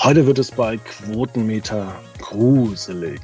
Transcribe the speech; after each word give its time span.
Heute 0.00 0.24
wird 0.26 0.38
es 0.38 0.52
bei 0.52 0.76
Quotenmeter 0.76 1.92
gruselig. 2.20 3.20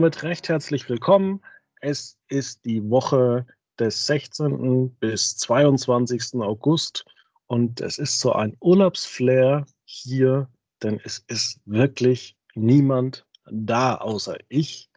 Damit 0.00 0.22
recht 0.22 0.48
herzlich 0.48 0.88
willkommen. 0.88 1.42
Es 1.82 2.16
ist 2.28 2.64
die 2.64 2.88
Woche 2.88 3.44
des 3.78 4.06
16. 4.06 4.96
bis 4.98 5.36
22. 5.36 6.40
August 6.40 7.04
und 7.48 7.82
es 7.82 7.98
ist 7.98 8.18
so 8.18 8.32
ein 8.32 8.56
Urlaubsflair 8.60 9.66
hier, 9.84 10.48
denn 10.82 10.98
es 11.04 11.22
ist 11.28 11.60
wirklich 11.66 12.34
niemand 12.54 13.26
da 13.44 13.96
außer 13.96 14.38
ich 14.48 14.88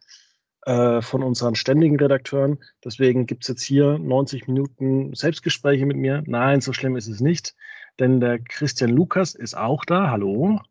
äh, 0.62 1.02
von 1.02 1.22
unseren 1.22 1.54
ständigen 1.54 2.00
Redakteuren. 2.00 2.58
Deswegen 2.82 3.26
gibt 3.26 3.44
es 3.44 3.48
jetzt 3.48 3.62
hier 3.62 3.98
90 3.98 4.48
Minuten 4.48 5.14
Selbstgespräche 5.14 5.84
mit 5.84 5.98
mir. 5.98 6.22
Nein, 6.24 6.62
so 6.62 6.72
schlimm 6.72 6.96
ist 6.96 7.08
es 7.08 7.20
nicht, 7.20 7.54
denn 7.98 8.20
der 8.20 8.38
Christian 8.38 8.88
Lukas 8.88 9.34
ist 9.34 9.54
auch 9.54 9.84
da. 9.84 10.08
Hallo. 10.08 10.62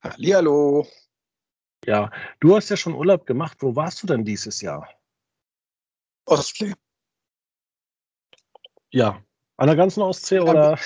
Hallihallo. 0.00 0.86
Ja, 1.86 2.10
du 2.40 2.56
hast 2.56 2.70
ja 2.70 2.76
schon 2.76 2.94
Urlaub 2.94 3.26
gemacht. 3.26 3.58
Wo 3.60 3.76
warst 3.76 4.02
du 4.02 4.06
denn 4.06 4.24
dieses 4.24 4.60
Jahr? 4.60 4.88
Ostsee. 6.26 6.74
Ja, 8.90 9.22
an 9.56 9.66
der 9.66 9.76
ganzen 9.76 10.02
Ostsee 10.02 10.36
ja, 10.36 10.42
oder? 10.42 10.78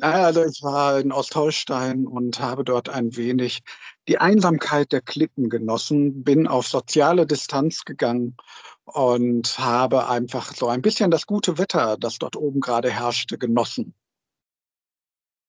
Also 0.00 0.44
ich 0.44 0.60
war 0.62 0.98
in 0.98 1.12
Ostholstein 1.12 2.06
und 2.06 2.40
habe 2.40 2.64
dort 2.64 2.88
ein 2.88 3.16
wenig 3.16 3.62
die 4.08 4.18
Einsamkeit 4.18 4.92
der 4.92 5.00
Klippen 5.00 5.48
genossen, 5.48 6.24
bin 6.24 6.48
auf 6.48 6.66
soziale 6.66 7.26
Distanz 7.26 7.84
gegangen 7.84 8.36
und 8.84 9.58
habe 9.58 10.08
einfach 10.08 10.52
so 10.52 10.68
ein 10.68 10.82
bisschen 10.82 11.10
das 11.10 11.26
gute 11.26 11.58
Wetter, 11.58 11.96
das 11.96 12.18
dort 12.18 12.36
oben 12.36 12.60
gerade 12.60 12.90
herrschte, 12.90 13.38
genossen. 13.38 13.94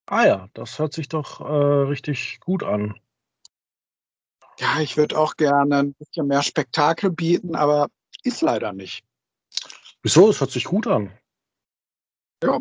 Ah 0.05 0.25
ja, 0.25 0.49
das 0.53 0.77
hört 0.77 0.93
sich 0.93 1.07
doch 1.07 1.41
äh, 1.41 1.43
richtig 1.89 2.39
gut 2.39 2.63
an. 2.63 2.99
Ja, 4.59 4.79
ich 4.79 4.95
würde 4.97 5.17
auch 5.17 5.35
gerne 5.35 5.77
ein 5.77 5.93
bisschen 5.93 6.27
mehr 6.27 6.41
Spektakel 6.41 7.11
bieten, 7.11 7.55
aber 7.55 7.87
ist 8.23 8.41
leider 8.41 8.73
nicht. 8.73 9.03
Wieso? 10.01 10.29
Es 10.29 10.39
hört 10.39 10.51
sich 10.51 10.65
gut 10.65 10.87
an. 10.87 11.11
Ja, 12.43 12.59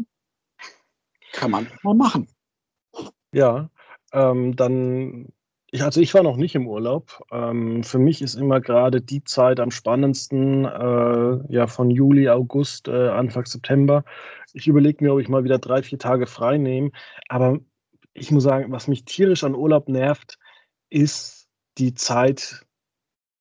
kann 1.33 1.51
man 1.51 1.71
mal 1.83 1.95
machen. 1.95 2.29
Ja, 3.33 3.69
ähm, 4.13 4.55
dann, 4.55 5.29
ich, 5.71 5.83
also 5.83 6.01
ich 6.01 6.15
war 6.15 6.23
noch 6.23 6.37
nicht 6.37 6.55
im 6.55 6.69
Urlaub. 6.69 7.21
Ähm, 7.33 7.83
für 7.83 7.99
mich 7.99 8.23
ist 8.23 8.37
immer 8.37 8.61
gerade 8.61 9.01
die 9.01 9.25
Zeit 9.25 9.59
am 9.59 9.71
spannendsten, 9.71 10.65
äh, 10.65 11.53
ja, 11.53 11.67
von 11.67 11.91
Juli, 11.91 12.29
August, 12.29 12.89
äh, 12.89 13.09
Anfang 13.09 13.45
September. 13.47 14.05
Ich 14.53 14.69
überlege 14.69 15.03
mir, 15.03 15.13
ob 15.13 15.21
ich 15.21 15.29
mal 15.29 15.45
wieder 15.45 15.59
drei, 15.59 15.83
vier 15.83 15.99
Tage 15.99 16.27
frei 16.27 16.59
nehme. 16.59 16.93
Aber 17.29 17.59
ich 18.13 18.31
muss 18.31 18.45
sagen, 18.45 18.71
was 18.71 18.87
mich 18.87 19.05
tierisch 19.05 19.43
an 19.43 19.57
Urlaub 19.57 19.89
nervt, 19.89 20.39
ist 20.91 21.34
die 21.79 21.95
Zeit 21.95 22.65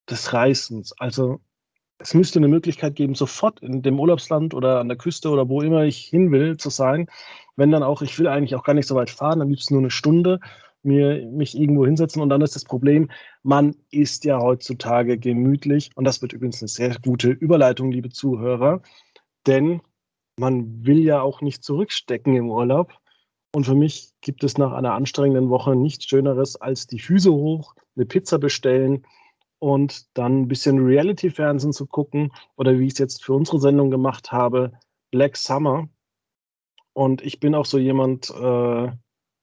des 0.09 0.33
Reisens. 0.33 0.93
Also 0.99 1.39
es 1.99 2.13
müsste 2.13 2.39
eine 2.39 2.47
Möglichkeit 2.47 2.95
geben, 2.95 3.15
sofort 3.15 3.61
in 3.61 3.81
dem 3.81 3.99
Urlaubsland 3.99 4.53
oder 4.53 4.79
an 4.79 4.89
der 4.89 4.97
Küste 4.97 5.29
oder 5.29 5.47
wo 5.47 5.61
immer 5.61 5.83
ich 5.83 6.05
hin 6.05 6.31
will 6.31 6.57
zu 6.57 6.69
sein. 6.69 7.07
Wenn 7.55 7.71
dann 7.71 7.83
auch, 7.83 8.01
ich 8.01 8.17
will 8.19 8.27
eigentlich 8.27 8.55
auch 8.55 8.63
gar 8.63 8.73
nicht 8.73 8.87
so 8.87 8.95
weit 8.95 9.09
fahren, 9.09 9.41
am 9.41 9.49
liebsten 9.49 9.75
nur 9.75 9.81
eine 9.81 9.91
Stunde, 9.91 10.39
mir, 10.83 11.25
mich 11.31 11.57
irgendwo 11.57 11.85
hinsetzen. 11.85 12.21
Und 12.21 12.29
dann 12.29 12.41
ist 12.41 12.55
das 12.55 12.65
Problem, 12.65 13.09
man 13.41 13.75
ist 13.89 14.25
ja 14.25 14.39
heutzutage 14.39 15.17
gemütlich. 15.17 15.91
Und 15.95 16.03
das 16.03 16.21
wird 16.21 16.33
übrigens 16.33 16.61
eine 16.61 16.67
sehr 16.67 16.97
gute 17.01 17.29
Überleitung, 17.29 17.91
liebe 17.91 18.09
Zuhörer. 18.09 18.81
Denn 19.47 19.81
man 20.37 20.85
will 20.85 20.99
ja 20.99 21.21
auch 21.21 21.41
nicht 21.41 21.63
zurückstecken 21.63 22.35
im 22.35 22.49
Urlaub. 22.49 22.93
Und 23.55 23.65
für 23.65 23.75
mich 23.75 24.13
gibt 24.21 24.43
es 24.43 24.57
nach 24.57 24.73
einer 24.73 24.93
anstrengenden 24.93 25.49
Woche 25.49 25.75
nichts 25.75 26.05
Schöneres, 26.05 26.55
als 26.55 26.87
die 26.87 26.99
Füße 26.99 27.31
hoch, 27.31 27.75
eine 27.95 28.05
Pizza 28.05 28.39
bestellen 28.39 29.05
und 29.59 30.17
dann 30.17 30.41
ein 30.41 30.47
bisschen 30.47 30.83
Reality-Fernsehen 30.83 31.71
zu 31.71 31.85
gucken 31.85 32.33
oder 32.57 32.79
wie 32.79 32.87
ich 32.87 32.93
es 32.93 32.99
jetzt 32.99 33.23
für 33.23 33.33
unsere 33.33 33.59
Sendung 33.59 33.91
gemacht 33.91 34.31
habe, 34.31 34.73
Black 35.11 35.37
Summer. 35.37 35.87
Und 36.93 37.21
ich 37.21 37.39
bin 37.39 37.53
auch 37.53 37.65
so 37.65 37.77
jemand, 37.77 38.31
äh, 38.31 38.91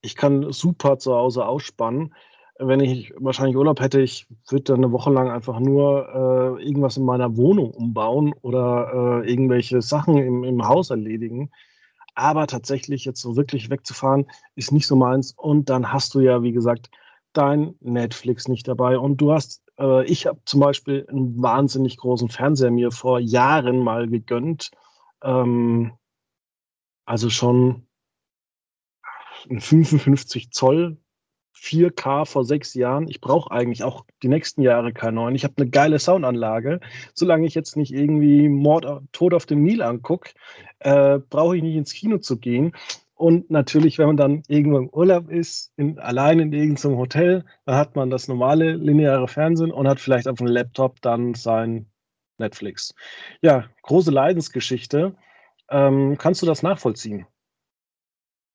ich 0.03 0.17
kann 0.17 0.53
super 0.53 0.99
zu 0.99 1.15
Hause 1.15 1.47
ausspannen. 1.47 2.13
Wenn 2.59 2.81
ich 2.81 3.15
wahrscheinlich 3.17 3.57
Urlaub 3.57 3.81
hätte, 3.81 4.01
ich 4.01 4.27
würde 4.49 4.65
dann 4.65 4.85
eine 4.85 4.93
Woche 4.93 5.11
lang 5.11 5.31
einfach 5.31 5.61
nur 5.61 6.59
äh, 6.59 6.65
irgendwas 6.65 6.97
in 6.97 7.05
meiner 7.05 7.37
Wohnung 7.37 7.71
umbauen 7.71 8.35
oder 8.43 9.23
äh, 9.23 9.31
irgendwelche 9.31 9.81
Sachen 9.83 10.19
im, 10.19 10.43
im 10.45 10.67
Haus 10.67 10.91
erledigen. 10.91 11.51
Aber 12.15 12.47
tatsächlich 12.47 13.05
jetzt 13.05 13.21
so 13.21 13.37
wirklich 13.37 13.71
wegzufahren, 13.71 14.27
ist 14.55 14.73
nicht 14.73 14.87
so 14.87 14.97
meins. 14.97 15.33
Und 15.33 15.69
dann 15.71 15.93
hast 15.93 16.15
du 16.15 16.21
ja, 16.21 16.43
wie 16.43 16.53
gesagt, 16.53 16.91
dein 17.33 17.75
Netflix 17.81 18.49
nicht 18.49 18.67
dabei. 18.69 18.99
Und 18.99 19.19
du 19.19 19.33
hast, 19.33 19.63
äh, 19.79 20.05
ich 20.05 20.27
habe 20.27 20.41
zum 20.45 20.61
Beispiel 20.61 21.07
einen 21.09 21.41
wahnsinnig 21.41 21.97
großen 21.97 22.29
Fernseher 22.29 22.71
mir 22.71 22.91
vor 22.91 23.21
Jahren 23.21 23.79
mal 23.79 24.09
gegönnt. 24.09 24.71
Ähm, 25.23 25.93
also 27.05 27.31
schon 27.31 27.87
ein 29.49 29.61
55 29.61 30.51
Zoll 30.53 30.99
4K 31.55 32.25
vor 32.27 32.45
sechs 32.45 32.75
Jahren. 32.75 33.09
Ich 33.09 33.21
brauche 33.21 33.51
eigentlich 33.51 33.83
auch 33.83 34.05
die 34.23 34.29
nächsten 34.29 34.63
Jahre 34.63 34.93
keinen 34.93 35.17
neuen. 35.17 35.35
Ich 35.35 35.45
habe 35.45 35.55
eine 35.59 35.69
geile 35.69 35.99
Soundanlage. 35.99 36.81
Solange 37.15 37.47
ich 37.47 37.55
jetzt 37.55 37.77
nicht 37.77 37.93
irgendwie 37.93 38.49
Mord, 38.49 38.87
Tod 39.13 39.35
auf 39.35 39.47
dem 39.47 39.63
Nil 39.63 39.83
angucke, 39.83 40.33
äh, 40.79 41.19
brauche 41.19 41.57
ich 41.57 41.63
nicht 41.63 41.77
ins 41.77 41.93
Kino 41.93 42.19
zu 42.19 42.39
gehen. 42.39 42.73
Und 43.15 43.51
natürlich, 43.51 43.99
wenn 43.99 44.07
man 44.07 44.17
dann 44.17 44.43
irgendwo 44.49 44.79
im 44.79 44.89
Urlaub 44.89 45.29
ist, 45.29 45.75
in, 45.77 45.99
allein 45.99 46.41
in 46.41 46.55
irgendeinem 46.55 46.97
Hotel, 46.97 47.45
dann 47.67 47.75
hat 47.77 47.95
man 47.95 48.09
das 48.09 48.29
normale 48.29 48.73
lineare 48.73 49.29
Fernsehen 49.29 49.73
und 49.73 49.87
hat 49.87 50.01
vielleicht 50.01 50.27
auf 50.27 50.39
dem 50.39 50.47
Laptop 50.47 51.03
dann 51.03 51.35
sein 51.35 51.91
Netflix. 52.39 52.95
Ja, 53.43 53.67
große 53.83 54.11
Leidensgeschichte. 54.11 55.15
Ähm, 55.69 56.17
kannst 56.17 56.41
du 56.41 56.47
das 56.47 56.63
nachvollziehen? 56.63 57.27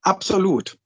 Absolut. 0.02 0.80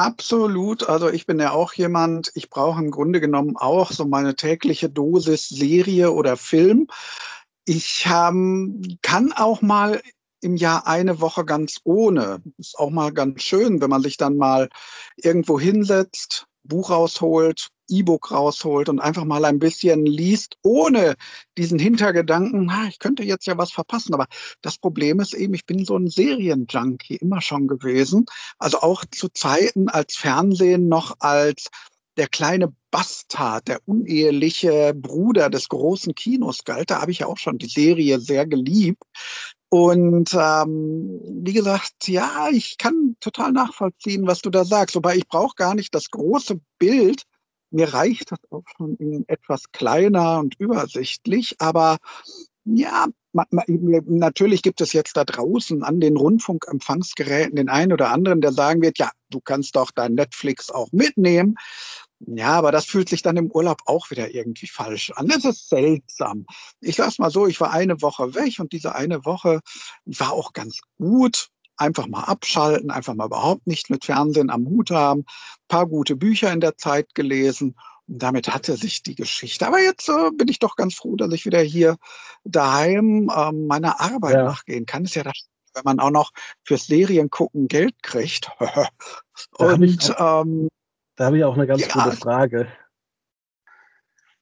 Absolut. 0.00 0.88
Also 0.88 1.10
ich 1.10 1.26
bin 1.26 1.38
ja 1.40 1.50
auch 1.50 1.74
jemand, 1.74 2.30
ich 2.34 2.48
brauche 2.48 2.80
im 2.82 2.90
Grunde 2.90 3.20
genommen 3.20 3.58
auch 3.58 3.92
so 3.92 4.06
meine 4.06 4.34
tägliche 4.34 4.88
Dosis 4.88 5.50
Serie 5.50 6.12
oder 6.12 6.38
Film. 6.38 6.86
Ich 7.66 8.06
ähm, 8.10 8.80
kann 9.02 9.34
auch 9.34 9.60
mal 9.60 10.00
im 10.40 10.56
Jahr 10.56 10.86
eine 10.86 11.20
Woche 11.20 11.44
ganz 11.44 11.80
ohne. 11.84 12.42
Ist 12.56 12.78
auch 12.78 12.88
mal 12.88 13.12
ganz 13.12 13.42
schön, 13.42 13.82
wenn 13.82 13.90
man 13.90 14.00
sich 14.00 14.16
dann 14.16 14.38
mal 14.38 14.70
irgendwo 15.16 15.60
hinsetzt, 15.60 16.46
Buch 16.64 16.88
rausholt, 16.88 17.68
E-Book 17.90 18.30
rausholt 18.30 18.88
und 18.88 19.00
einfach 19.00 19.24
mal 19.24 19.44
ein 19.44 19.58
bisschen 19.58 20.06
liest, 20.06 20.56
ohne 20.62 21.16
diesen 21.58 21.78
Hintergedanken, 21.78 22.70
ich 22.88 22.98
könnte 22.98 23.22
jetzt 23.24 23.46
ja 23.46 23.58
was 23.58 23.72
verpassen. 23.72 24.14
Aber 24.14 24.26
das 24.62 24.78
Problem 24.78 25.20
ist 25.20 25.34
eben, 25.34 25.54
ich 25.54 25.66
bin 25.66 25.84
so 25.84 25.96
ein 25.96 26.08
Serienjunkie 26.08 27.16
immer 27.16 27.40
schon 27.40 27.68
gewesen. 27.68 28.26
Also 28.58 28.80
auch 28.80 29.04
zu 29.10 29.28
Zeiten, 29.28 29.88
als 29.88 30.16
Fernsehen 30.16 30.88
noch 30.88 31.16
als 31.20 31.68
der 32.16 32.28
kleine 32.28 32.72
Bastard, 32.90 33.68
der 33.68 33.80
uneheliche 33.86 34.92
Bruder 34.94 35.48
des 35.48 35.68
großen 35.68 36.14
Kinos 36.14 36.64
galt. 36.64 36.90
Da 36.90 37.00
habe 37.00 37.12
ich 37.12 37.20
ja 37.20 37.26
auch 37.26 37.38
schon 37.38 37.58
die 37.58 37.68
Serie 37.68 38.20
sehr 38.20 38.46
geliebt. 38.46 39.02
Und 39.68 40.34
ähm, 40.34 41.20
wie 41.44 41.52
gesagt, 41.52 42.08
ja, 42.08 42.48
ich 42.50 42.76
kann 42.76 43.16
total 43.20 43.52
nachvollziehen, 43.52 44.26
was 44.26 44.42
du 44.42 44.50
da 44.50 44.64
sagst. 44.64 44.96
Wobei 44.96 45.16
ich 45.16 45.28
brauche 45.28 45.54
gar 45.54 45.74
nicht 45.74 45.94
das 45.94 46.10
große 46.10 46.60
Bild, 46.78 47.22
mir 47.70 47.92
reicht 47.92 48.32
das 48.32 48.38
auch 48.50 48.64
schon 48.76 48.96
in 48.96 49.24
etwas 49.28 49.72
kleiner 49.72 50.38
und 50.40 50.54
übersichtlich, 50.58 51.56
aber 51.58 51.98
ja, 52.64 53.06
natürlich 53.32 54.62
gibt 54.62 54.80
es 54.80 54.92
jetzt 54.92 55.16
da 55.16 55.24
draußen 55.24 55.82
an 55.82 56.00
den 56.00 56.16
Rundfunkempfangsgeräten 56.16 57.56
den 57.56 57.68
einen 57.68 57.92
oder 57.92 58.10
anderen, 58.10 58.40
der 58.40 58.52
sagen 58.52 58.82
wird, 58.82 58.98
ja, 58.98 59.10
du 59.30 59.40
kannst 59.40 59.76
doch 59.76 59.90
dein 59.92 60.14
Netflix 60.14 60.70
auch 60.70 60.88
mitnehmen. 60.92 61.54
Ja, 62.26 62.48
aber 62.48 62.70
das 62.70 62.84
fühlt 62.84 63.08
sich 63.08 63.22
dann 63.22 63.38
im 63.38 63.50
Urlaub 63.50 63.78
auch 63.86 64.10
wieder 64.10 64.34
irgendwie 64.34 64.66
falsch 64.66 65.10
an. 65.12 65.28
Das 65.28 65.44
ist 65.44 65.68
seltsam. 65.70 66.44
Ich 66.80 66.96
sag's 66.96 67.18
mal 67.18 67.30
so, 67.30 67.46
ich 67.46 67.60
war 67.60 67.72
eine 67.72 68.02
Woche 68.02 68.34
weg 68.34 68.58
und 68.58 68.72
diese 68.72 68.94
eine 68.94 69.24
Woche 69.24 69.60
war 70.04 70.32
auch 70.32 70.52
ganz 70.52 70.80
gut. 70.98 71.48
Einfach 71.80 72.06
mal 72.06 72.24
abschalten, 72.24 72.90
einfach 72.90 73.14
mal 73.14 73.26
überhaupt 73.26 73.66
nicht 73.66 73.90
mit 73.90 74.04
Fernsehen 74.04 74.50
am 74.50 74.66
Hut 74.66 74.90
haben, 74.90 75.24
paar 75.68 75.86
gute 75.86 76.14
Bücher 76.14 76.52
in 76.52 76.60
der 76.60 76.76
Zeit 76.76 77.14
gelesen 77.14 77.74
und 78.06 78.22
damit 78.22 78.52
hatte 78.52 78.76
sich 78.76 79.02
die 79.02 79.14
Geschichte. 79.14 79.66
Aber 79.66 79.80
jetzt 79.80 80.08
äh, 80.08 80.30
bin 80.36 80.48
ich 80.48 80.58
doch 80.58 80.76
ganz 80.76 80.94
froh, 80.94 81.16
dass 81.16 81.32
ich 81.32 81.46
wieder 81.46 81.60
hier 81.60 81.96
daheim 82.44 83.30
äh, 83.34 83.52
meiner 83.52 84.00
Arbeit 84.00 84.34
ja. 84.34 84.44
nachgehen 84.44 84.84
kann. 84.84 85.04
Ist 85.04 85.14
ja 85.14 85.22
das 85.22 85.46
wenn 85.74 85.84
man 85.84 86.00
auch 86.00 86.10
noch 86.10 86.32
fürs 86.64 86.86
Seriengucken 86.86 87.68
Geld 87.68 88.02
kriegt. 88.02 88.50
und 89.58 90.14
ähm, 90.18 90.68
da 91.16 91.26
habe 91.26 91.38
ich 91.38 91.44
auch 91.44 91.54
eine 91.54 91.66
ganz 91.66 91.86
ja. 91.86 91.92
gute 91.92 92.16
Frage. 92.16 92.68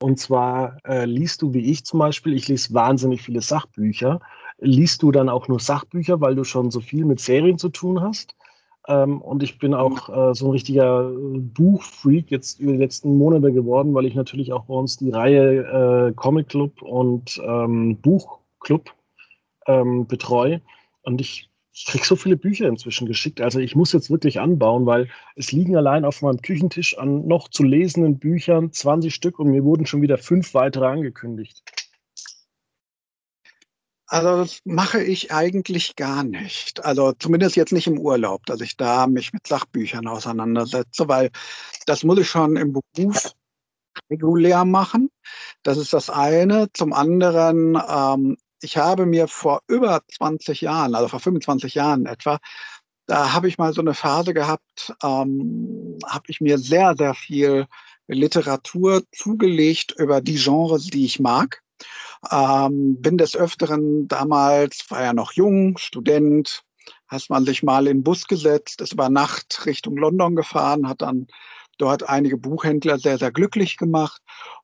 Und 0.01 0.19
zwar 0.19 0.79
äh, 0.85 1.05
liest 1.05 1.43
du 1.43 1.53
wie 1.55 1.71
ich 1.71 1.85
zum 1.85 1.99
Beispiel, 1.99 2.35
ich 2.35 2.49
lese 2.49 2.73
wahnsinnig 2.73 3.23
viele 3.23 3.43
Sachbücher. 3.43 4.21
Liest 4.59 5.03
du 5.03 5.13
dann 5.13 5.29
auch 5.29 5.49
nur 5.49 5.61
Sachbücher, 5.61 6.21
weil 6.21 6.35
du 6.35 6.45
schon 6.45 6.71
so 6.71 6.81
viel 6.81 7.05
mit 7.05 7.21
Serien 7.21 7.59
zu 7.59 7.69
tun 7.69 8.01
hast? 8.01 8.35
Ähm, 8.89 9.21
und 9.21 9.43
ich 9.43 9.59
bin 9.59 9.75
auch 9.75 10.09
äh, 10.09 10.35
so 10.35 10.47
ein 10.47 10.53
richtiger 10.53 11.11
äh, 11.11 11.39
Buchfreak 11.39 12.31
jetzt 12.31 12.59
über 12.59 12.73
die 12.73 12.79
letzten 12.79 13.17
Monate 13.17 13.53
geworden, 13.53 13.95
weil 13.95 14.07
ich 14.07 14.15
natürlich 14.15 14.53
auch 14.53 14.65
bei 14.65 14.75
uns 14.75 14.97
die 14.97 15.11
Reihe 15.11 16.09
äh, 16.09 16.13
Comic 16.15 16.49
Club 16.49 16.83
und 16.83 17.41
ähm, 17.45 17.99
Buchclub 18.01 18.95
ähm, 19.67 20.07
betreue. 20.07 20.63
Und 21.03 21.21
ich 21.21 21.49
ich 21.79 21.85
kriege 21.85 22.05
so 22.05 22.17
viele 22.17 22.37
Bücher 22.37 22.67
inzwischen 22.67 23.07
geschickt. 23.07 23.41
Also 23.41 23.61
ich 23.61 23.77
muss 23.77 23.93
jetzt 23.93 24.11
wirklich 24.11 24.41
anbauen, 24.41 24.85
weil 24.85 25.09
es 25.37 25.53
liegen 25.53 25.77
allein 25.77 26.05
auf 26.05 26.23
meinem 26.23 26.43
Küchentisch 26.43 26.99
an 26.99 27.29
noch 27.29 27.47
zu 27.47 27.63
lesenden 27.63 28.19
Büchern 28.19 28.73
20 28.73 29.15
Stück 29.15 29.39
und 29.39 29.51
mir 29.51 29.63
wurden 29.63 29.87
schon 29.87 30.03
wieder 30.03 30.19
fünf 30.19 30.55
weitere 30.55 30.87
angekündigt. 30.87 31.63
Also 34.09 34.39
das 34.39 34.61
mache 34.65 35.03
ich 35.03 35.33
eigentlich 35.33 35.95
gar 35.97 36.25
nicht. 36.25 36.85
Also 36.85 37.13
zumindest 37.13 37.57
jetzt 37.57 37.73
nicht 37.73 37.87
im 37.87 37.99
Urlaub, 37.99 38.47
dass 38.47 38.61
ich 38.61 38.77
da 38.77 39.07
mich 39.07 39.33
mit 39.33 39.47
Sachbüchern 39.47 40.09
auseinandersetze, 40.09 41.09
weil 41.09 41.31
das 41.87 42.05
muss 42.05 42.19
ich 42.19 42.29
schon 42.29 42.57
im 42.57 42.73
Beruf 42.73 43.33
regulär 44.11 44.65
machen. 44.65 45.11
Das 45.63 45.77
ist 45.79 45.93
das 45.93 46.09
eine. 46.11 46.69
Zum 46.73 46.93
anderen 46.93 47.79
ähm, 47.89 48.37
ich 48.61 48.77
habe 48.77 49.07
mir 49.07 49.29
vor 49.29 49.63
über 49.69 50.03
20 50.09 50.61
Jahren, 50.63 50.95
also 50.95 51.09
vor 51.09 51.21
25 51.21 51.75
Jahren 51.75 52.07
etwa, 52.07 52.39
da 53.07 53.33
habe 53.33 53.49
ich 53.49 53.59
mal 53.59 53.73
so 53.73 53.81
eine 53.81 53.95
Phase 53.95 54.35
gehabt, 54.35 54.95
ähm, 55.03 55.99
habe 56.07 56.25
ich 56.29 56.41
mir 56.41 56.59
sehr, 56.59 56.95
sehr 56.97 57.15
viel 57.15 57.67
Literatur 58.07 59.03
zugelegt 59.13 59.95
über 59.97 60.21
die 60.21 60.37
Genres, 60.37 60.87
die 60.87 61.05
ich 61.05 61.21
mag. 61.21 61.63
Ähm, 62.31 63.01
bin 63.01 63.19
des 63.19 63.37
Öfteren 63.37 64.09
damals, 64.09 64.85
war 64.91 65.03
ja 65.03 65.13
noch 65.13 65.33
jung, 65.33 65.79
Student, 65.79 66.63
hast 67.07 67.31
man 67.31 67.45
sich 67.45 67.63
mal 67.63 67.87
in 67.87 67.99
den 67.99 68.03
Bus 68.03 68.27
gesetzt, 68.27 68.81
ist 68.81 68.93
über 68.93 69.09
Nacht 69.09 69.67
Richtung 69.67 69.97
London 69.97 70.37
gefahren, 70.37 70.89
hat 70.89 71.03
dann 71.03 71.27
dort 71.79 72.09
einige 72.09 72.37
Buchhändler 72.37 72.99
sehr, 72.99 73.19
sehr 73.19 73.31
glücklich 73.31 73.77
gemacht 73.77 74.21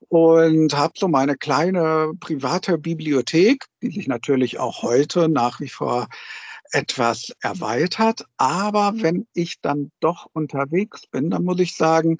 und 0.09 0.77
habe 0.77 0.95
so 0.97 1.09
meine 1.09 1.37
kleine 1.37 2.13
private 2.21 2.77
Bibliothek, 2.77 3.65
die 3.83 3.91
sich 3.91 4.09
natürlich 4.09 4.59
auch 4.59 4.83
heute 4.83 5.29
nach 5.29 5.61
wie 5.61 5.69
vor 5.69 6.09
etwas 6.73 7.33
erweitert. 7.41 8.25
Aber 8.37 8.93
wenn 8.97 9.27
ich 9.33 9.61
dann 9.61 9.93
doch 10.01 10.27
unterwegs 10.33 11.07
bin, 11.07 11.31
dann 11.31 11.45
muss 11.45 11.61
ich 11.61 11.77
sagen, 11.77 12.19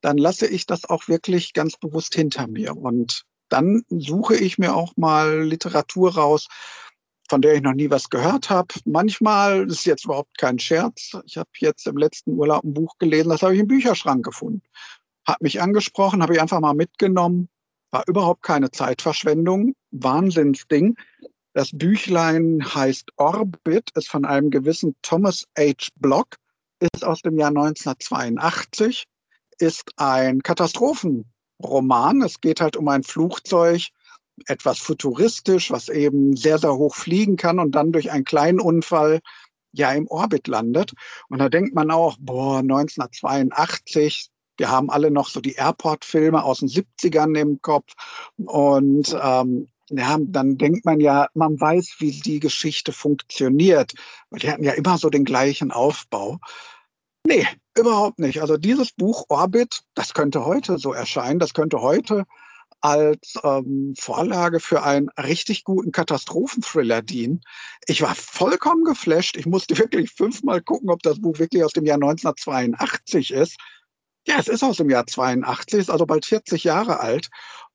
dann 0.00 0.18
lasse 0.18 0.46
ich 0.46 0.66
das 0.66 0.84
auch 0.84 1.08
wirklich 1.08 1.52
ganz 1.52 1.76
bewusst 1.76 2.14
hinter 2.14 2.46
mir. 2.48 2.76
Und 2.76 3.24
dann 3.48 3.82
suche 3.88 4.36
ich 4.36 4.58
mir 4.58 4.74
auch 4.74 4.96
mal 4.96 5.42
Literatur 5.42 6.14
raus, 6.14 6.48
von 7.28 7.42
der 7.42 7.54
ich 7.54 7.62
noch 7.62 7.72
nie 7.72 7.90
was 7.90 8.08
gehört 8.08 8.50
habe. 8.50 8.74
Manchmal 8.84 9.66
das 9.66 9.78
ist 9.78 9.84
jetzt 9.86 10.04
überhaupt 10.04 10.38
kein 10.38 10.58
Scherz. 10.58 11.12
Ich 11.24 11.36
habe 11.36 11.50
jetzt 11.58 11.86
im 11.86 11.96
letzten 11.96 12.32
Urlaub 12.32 12.64
ein 12.64 12.74
Buch 12.74 12.94
gelesen, 12.98 13.30
das 13.30 13.42
habe 13.42 13.54
ich 13.54 13.60
im 13.60 13.68
Bücherschrank 13.68 14.24
gefunden. 14.24 14.62
Hat 15.26 15.40
mich 15.40 15.60
angesprochen, 15.60 16.22
habe 16.22 16.34
ich 16.34 16.40
einfach 16.40 16.60
mal 16.60 16.74
mitgenommen. 16.74 17.48
War 17.90 18.04
überhaupt 18.06 18.42
keine 18.42 18.70
Zeitverschwendung. 18.70 19.74
Wahnsinnsding. 19.90 20.96
Das 21.52 21.70
Büchlein 21.72 22.62
heißt 22.62 23.12
Orbit, 23.16 23.90
ist 23.94 24.08
von 24.08 24.24
einem 24.24 24.50
gewissen 24.50 24.94
Thomas 25.02 25.46
H. 25.58 25.88
Block, 25.96 26.36
ist 26.80 27.02
aus 27.02 27.22
dem 27.22 27.38
Jahr 27.38 27.48
1982, 27.48 29.06
ist 29.58 29.90
ein 29.96 30.42
Katastrophenroman. 31.56 32.22
Es 32.22 32.40
geht 32.40 32.60
halt 32.60 32.76
um 32.76 32.88
ein 32.88 33.02
Flugzeug, 33.02 33.88
etwas 34.46 34.78
futuristisch, 34.78 35.70
was 35.70 35.88
eben 35.88 36.36
sehr, 36.36 36.58
sehr 36.58 36.76
hoch 36.76 36.94
fliegen 36.94 37.36
kann 37.36 37.58
und 37.58 37.72
dann 37.72 37.92
durch 37.92 38.10
einen 38.10 38.24
kleinen 38.24 38.60
Unfall 38.60 39.20
ja 39.72 39.92
im 39.92 40.06
Orbit 40.08 40.46
landet. 40.46 40.92
Und 41.28 41.38
da 41.38 41.48
denkt 41.48 41.74
man 41.74 41.90
auch, 41.90 42.16
boah, 42.20 42.58
1982, 42.58 44.28
wir 44.58 44.70
haben 44.70 44.90
alle 44.90 45.10
noch 45.10 45.28
so 45.28 45.40
die 45.40 45.54
Airport-Filme 45.54 46.42
aus 46.42 46.60
den 46.60 46.68
70ern 46.68 47.38
im 47.38 47.60
Kopf. 47.60 47.92
Und 48.36 49.16
ähm, 49.20 49.68
ja, 49.90 50.18
dann 50.20 50.58
denkt 50.58 50.84
man 50.84 51.00
ja, 51.00 51.28
man 51.34 51.60
weiß, 51.60 51.96
wie 51.98 52.10
die 52.10 52.40
Geschichte 52.40 52.92
funktioniert. 52.92 53.92
Weil 54.30 54.40
die 54.40 54.50
hatten 54.50 54.64
ja 54.64 54.72
immer 54.72 54.98
so 54.98 55.10
den 55.10 55.24
gleichen 55.24 55.70
Aufbau. 55.70 56.38
Nee, 57.26 57.44
überhaupt 57.76 58.20
nicht. 58.20 58.40
Also 58.40 58.56
dieses 58.56 58.92
Buch 58.92 59.24
Orbit, 59.28 59.82
das 59.94 60.14
könnte 60.14 60.44
heute 60.44 60.78
so 60.78 60.92
erscheinen, 60.92 61.40
das 61.40 61.54
könnte 61.54 61.80
heute 61.80 62.24
als 62.80 63.34
ähm, 63.42 63.94
Vorlage 63.98 64.60
für 64.60 64.84
einen 64.84 65.08
richtig 65.18 65.64
guten 65.64 65.90
Katastrophenthriller 65.90 67.02
dienen. 67.02 67.40
Ich 67.86 68.00
war 68.00 68.14
vollkommen 68.14 68.84
geflasht. 68.84 69.36
Ich 69.36 69.46
musste 69.46 69.76
wirklich 69.76 70.12
fünfmal 70.12 70.62
gucken, 70.62 70.88
ob 70.88 71.02
das 71.02 71.20
Buch 71.20 71.40
wirklich 71.40 71.64
aus 71.64 71.72
dem 71.72 71.84
Jahr 71.84 71.96
1982 71.96 73.32
ist. 73.32 73.56
Ja, 74.28 74.36
es 74.38 74.46
ist 74.46 74.62
aus 74.62 74.76
dem 74.76 74.88
Jahr 74.88 75.08
82, 75.08 75.80
ist 75.80 75.90
also 75.90 76.06
bald 76.06 76.26
40 76.26 76.62
Jahre 76.62 77.00
alt. 77.00 77.28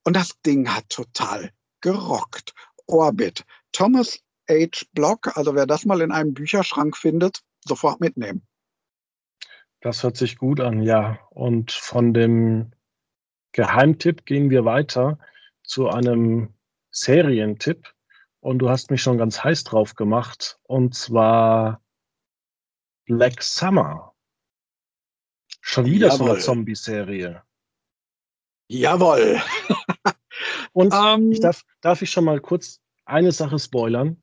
Und 0.06 0.16
das 0.16 0.32
Ding 0.46 0.74
hat 0.74 0.88
total 0.88 1.52
gerockt. 1.82 2.54
Orbit. 2.88 3.44
Thomas 3.74 4.20
H. 4.50 4.86
Block, 4.94 5.36
also 5.36 5.56
wer 5.56 5.66
das 5.66 5.84
mal 5.84 6.00
in 6.00 6.14
einem 6.14 6.34
Bücherschrank 6.34 6.96
findet, 6.96 7.42
sofort 7.66 8.00
mitnehmen. 8.00 8.48
Das 9.82 10.04
hört 10.04 10.16
sich 10.16 10.38
gut 10.38 10.60
an, 10.60 10.84
ja. 10.84 11.20
Und 11.32 11.72
von 11.72 12.14
dem 12.14 12.72
Geheimtipp 13.52 14.26
gehen 14.26 14.50
wir 14.50 14.64
weiter 14.64 15.18
zu 15.64 15.90
einem 15.90 16.54
Serientipp. 16.92 17.94
Und 18.40 18.60
du 18.60 18.70
hast 18.70 18.92
mich 18.92 19.02
schon 19.02 19.18
ganz 19.18 19.44
heiß 19.44 19.64
drauf 19.64 19.96
gemacht. 19.96 20.60
Und 20.64 20.96
zwar 20.96 21.84
Black 23.06 23.42
Summer. 23.42 24.14
Schon 25.62 25.86
wieder 25.86 26.08
Jawohl. 26.08 26.18
so 26.18 26.32
eine 26.32 26.40
Zombie-Serie. 26.40 27.44
Jawohl. 28.68 29.42
Und 30.74 30.94
um, 30.94 31.06
ähm. 31.06 31.32
ich 31.32 31.40
darf, 31.40 31.64
darf 31.82 32.02
ich 32.02 32.10
schon 32.10 32.24
mal 32.24 32.40
kurz 32.40 32.80
eine 33.06 33.32
Sache 33.32 33.60
spoilern? 33.60 34.22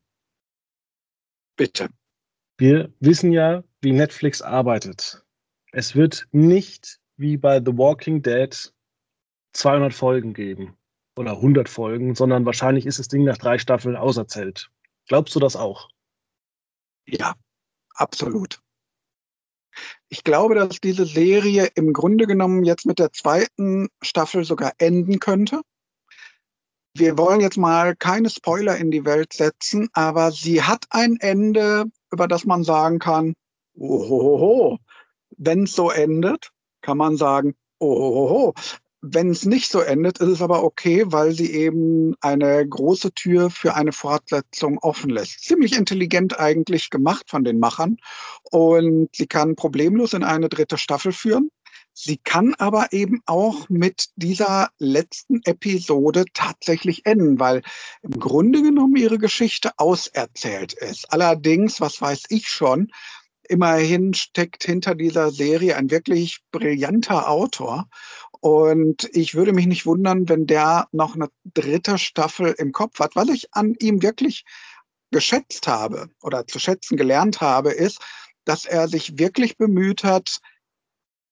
Bitte. 1.55 1.89
Wir 2.57 2.93
wissen 2.99 3.31
ja, 3.31 3.63
wie 3.81 3.91
Netflix 3.91 4.41
arbeitet. 4.41 5.23
Es 5.71 5.95
wird 5.95 6.27
nicht 6.31 6.99
wie 7.17 7.37
bei 7.37 7.59
The 7.59 7.77
Walking 7.77 8.21
Dead 8.21 8.73
200 9.53 9.93
Folgen 9.93 10.33
geben 10.33 10.75
oder 11.15 11.33
100 11.33 11.69
Folgen, 11.69 12.15
sondern 12.15 12.45
wahrscheinlich 12.45 12.85
ist 12.85 12.99
das 12.99 13.07
Ding 13.07 13.23
nach 13.23 13.37
drei 13.37 13.57
Staffeln 13.57 13.95
auserzählt. 13.95 14.69
Glaubst 15.07 15.35
du 15.35 15.39
das 15.39 15.55
auch? 15.55 15.89
Ja, 17.05 17.35
absolut. 17.95 18.59
Ich 20.07 20.23
glaube, 20.23 20.55
dass 20.55 20.79
diese 20.79 21.05
Serie 21.05 21.69
im 21.75 21.93
Grunde 21.93 22.25
genommen 22.25 22.63
jetzt 22.63 22.85
mit 22.85 22.99
der 22.99 23.11
zweiten 23.11 23.89
Staffel 24.01 24.43
sogar 24.43 24.73
enden 24.77 25.19
könnte. 25.19 25.61
Wir 26.95 27.17
wollen 27.17 27.41
jetzt 27.41 27.57
mal 27.57 27.95
keine 27.95 28.29
Spoiler 28.29 28.77
in 28.77 28.89
die 28.91 29.05
Welt 29.05 29.33
setzen, 29.33 29.89
aber 29.93 30.31
sie 30.31 30.63
hat 30.63 30.85
ein 30.89 31.17
Ende, 31.19 31.85
über 32.11 32.27
das 32.27 32.45
man 32.45 32.63
sagen 32.63 32.99
kann, 32.99 33.35
ohoho. 33.75 34.79
Wenn 35.41 35.63
es 35.63 35.73
so 35.73 35.89
endet, 35.89 36.51
kann 36.81 36.97
man 36.97 37.15
sagen, 37.15 37.55
ohoho. 37.79 38.53
Wenn 39.01 39.29
es 39.29 39.45
nicht 39.45 39.71
so 39.71 39.79
endet, 39.79 40.19
ist 40.19 40.27
es 40.27 40.41
aber 40.41 40.65
okay, 40.65 41.05
weil 41.07 41.31
sie 41.31 41.53
eben 41.53 42.15
eine 42.19 42.67
große 42.67 43.13
Tür 43.13 43.49
für 43.49 43.73
eine 43.75 43.93
Fortsetzung 43.93 44.77
offen 44.79 45.09
lässt. 45.09 45.45
Ziemlich 45.45 45.77
intelligent 45.77 46.37
eigentlich 46.37 46.89
gemacht 46.89 47.29
von 47.29 47.45
den 47.45 47.59
Machern. 47.59 47.95
Und 48.51 49.07
sie 49.15 49.27
kann 49.27 49.55
problemlos 49.55 50.11
in 50.11 50.25
eine 50.25 50.49
dritte 50.49 50.77
Staffel 50.77 51.13
führen. 51.13 51.49
Sie 51.93 52.17
kann 52.17 52.53
aber 52.55 52.91
eben 52.91 53.21
auch 53.25 53.67
mit 53.69 54.07
dieser 54.15 54.69
letzten 54.77 55.41
Episode 55.43 56.25
tatsächlich 56.33 57.05
enden, 57.05 57.39
weil 57.39 57.61
im 58.01 58.19
Grunde 58.19 58.61
genommen 58.61 58.95
ihre 58.95 59.17
Geschichte 59.17 59.71
auserzählt 59.77 60.73
ist. 60.73 61.11
Allerdings, 61.11 61.81
was 61.81 62.01
weiß 62.01 62.23
ich 62.29 62.47
schon, 62.47 62.91
Immerhin 63.49 64.13
steckt 64.13 64.63
hinter 64.63 64.93
dieser 64.93 65.31
Serie 65.31 65.75
ein 65.75 65.89
wirklich 65.89 66.39
brillanter 66.51 67.27
Autor. 67.27 67.89
Und 68.41 69.09
ich 69.11 69.33
würde 69.33 69.53
mich 69.53 69.65
nicht 69.65 69.87
wundern, 69.87 70.29
wenn 70.29 70.45
der 70.45 70.87
noch 70.91 71.15
eine 71.15 71.29
dritte 71.43 71.97
Staffel 71.97 72.53
im 72.57 72.71
Kopf 72.71 72.99
hat. 72.99 73.15
Was 73.15 73.27
ich 73.29 73.53
an 73.53 73.75
ihm 73.79 74.03
wirklich 74.03 74.45
geschätzt 75.11 75.67
habe 75.67 76.09
oder 76.21 76.45
zu 76.45 76.59
schätzen 76.59 76.95
gelernt 76.95 77.41
habe, 77.41 77.71
ist, 77.71 77.99
dass 78.45 78.65
er 78.65 78.87
sich 78.87 79.17
wirklich 79.17 79.57
bemüht 79.57 80.03
hat, 80.03 80.37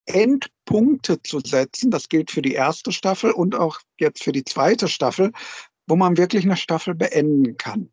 Endpunkte 0.07 1.21
zu 1.21 1.39
setzen. 1.39 1.91
Das 1.91 2.09
gilt 2.09 2.31
für 2.31 2.41
die 2.41 2.53
erste 2.53 2.91
Staffel 2.91 3.29
und 3.29 3.53
auch 3.53 3.79
jetzt 3.99 4.23
für 4.23 4.31
die 4.31 4.43
zweite 4.43 4.87
Staffel, 4.87 5.31
wo 5.85 5.95
man 5.95 6.17
wirklich 6.17 6.45
eine 6.45 6.57
Staffel 6.57 6.95
beenden 6.95 7.57
kann. 7.57 7.91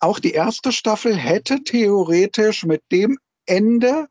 Auch 0.00 0.18
die 0.18 0.32
erste 0.32 0.72
Staffel 0.72 1.14
hätte 1.14 1.62
theoretisch 1.62 2.64
mit 2.64 2.82
dem 2.90 3.18
Ende 3.46 4.08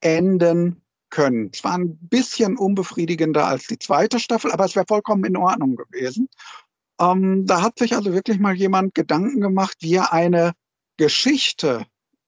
enden 0.00 0.82
können. 1.10 1.50
Es 1.52 1.64
war 1.64 1.74
ein 1.74 1.96
bisschen 1.98 2.56
unbefriedigender 2.56 3.46
als 3.46 3.66
die 3.66 3.78
zweite 3.78 4.20
Staffel, 4.20 4.52
aber 4.52 4.64
es 4.64 4.76
wäre 4.76 4.86
vollkommen 4.86 5.24
in 5.24 5.36
Ordnung 5.36 5.76
gewesen. 5.76 6.28
Ähm, 7.00 7.46
da 7.46 7.62
hat 7.62 7.78
sich 7.78 7.94
also 7.94 8.12
wirklich 8.12 8.38
mal 8.38 8.54
jemand 8.54 8.94
Gedanken 8.94 9.40
gemacht, 9.40 9.76
wie 9.80 9.94
er 9.94 10.12
eine 10.12 10.52
Geschichte 10.96 11.86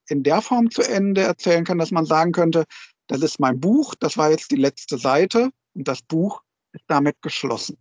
in 0.08 0.22
der 0.22 0.42
Form 0.42 0.70
zu 0.70 0.82
Ende 0.82 1.22
erzählen 1.22 1.64
kann, 1.64 1.78
dass 1.78 1.90
man 1.90 2.06
sagen 2.06 2.32
könnte, 2.32 2.64
das 3.06 3.22
ist 3.22 3.40
mein 3.40 3.60
Buch, 3.60 3.94
das 3.96 4.16
war 4.16 4.30
jetzt 4.30 4.50
die 4.50 4.56
letzte 4.56 4.98
Seite 4.98 5.50
und 5.74 5.88
das 5.88 6.02
Buch 6.02 6.42
ist 6.72 6.84
damit 6.86 7.20
geschlossen. 7.22 7.76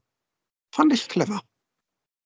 Fand 0.74 0.94
ich 0.94 1.08
clever. 1.08 1.42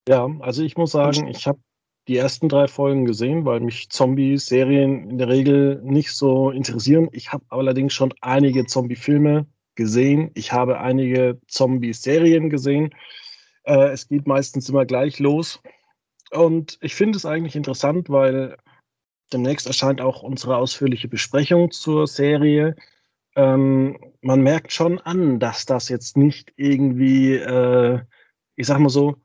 Ja, 0.08 0.28
also 0.40 0.64
ich 0.64 0.76
muss 0.76 0.92
sagen, 0.92 1.28
ich 1.28 1.48
habe 1.48 1.60
die 2.08 2.18
ersten 2.18 2.50
drei 2.50 2.68
Folgen 2.68 3.06
gesehen, 3.06 3.46
weil 3.46 3.60
mich 3.60 3.90
Zombie-Serien 3.90 5.10
in 5.10 5.18
der 5.18 5.30
Regel 5.30 5.82
nicht 5.84 6.12
so 6.12 6.52
interessieren. 6.52 7.10
Ich 7.12 7.32
habe 7.32 7.46
allerdings 7.50 7.94
schon 7.94 8.14
einige 8.22 8.66
Zombie-Filme 8.66 9.48
gesehen. 9.76 10.32
Ich 10.34 10.52
habe 10.52 10.80
einige 10.80 11.40
Zombie-Serien 11.48 12.50
gesehen. 12.50 12.94
Äh, 13.64 13.90
es 13.90 14.08
geht 14.08 14.28
meistens 14.28 14.70
immer 14.70 14.86
gleich 14.86 15.20
los. 15.20 15.62
Und 16.32 16.78
ich 16.82 16.96
finde 16.96 17.18
es 17.18 17.26
eigentlich 17.26 17.56
interessant, 17.56 18.10
weil 18.10 18.58
demnächst 19.32 19.68
erscheint 19.68 20.02
auch 20.02 20.24
unsere 20.24 20.58
ausführliche 20.58 21.08
Besprechung 21.08 21.72
zur 21.72 22.08
Serie. 22.08 22.76
Ähm, 23.36 23.98
man 24.22 24.42
merkt 24.42 24.74
schon 24.74 25.00
an, 25.00 25.40
dass 25.40 25.66
das 25.66 25.90
jetzt 25.90 26.18
nicht 26.18 26.54
irgendwie, 26.56 27.36
äh, 27.36 28.00
ich 28.56 28.68
sag 28.68 28.80
mal 28.80 28.90
so, 28.90 29.16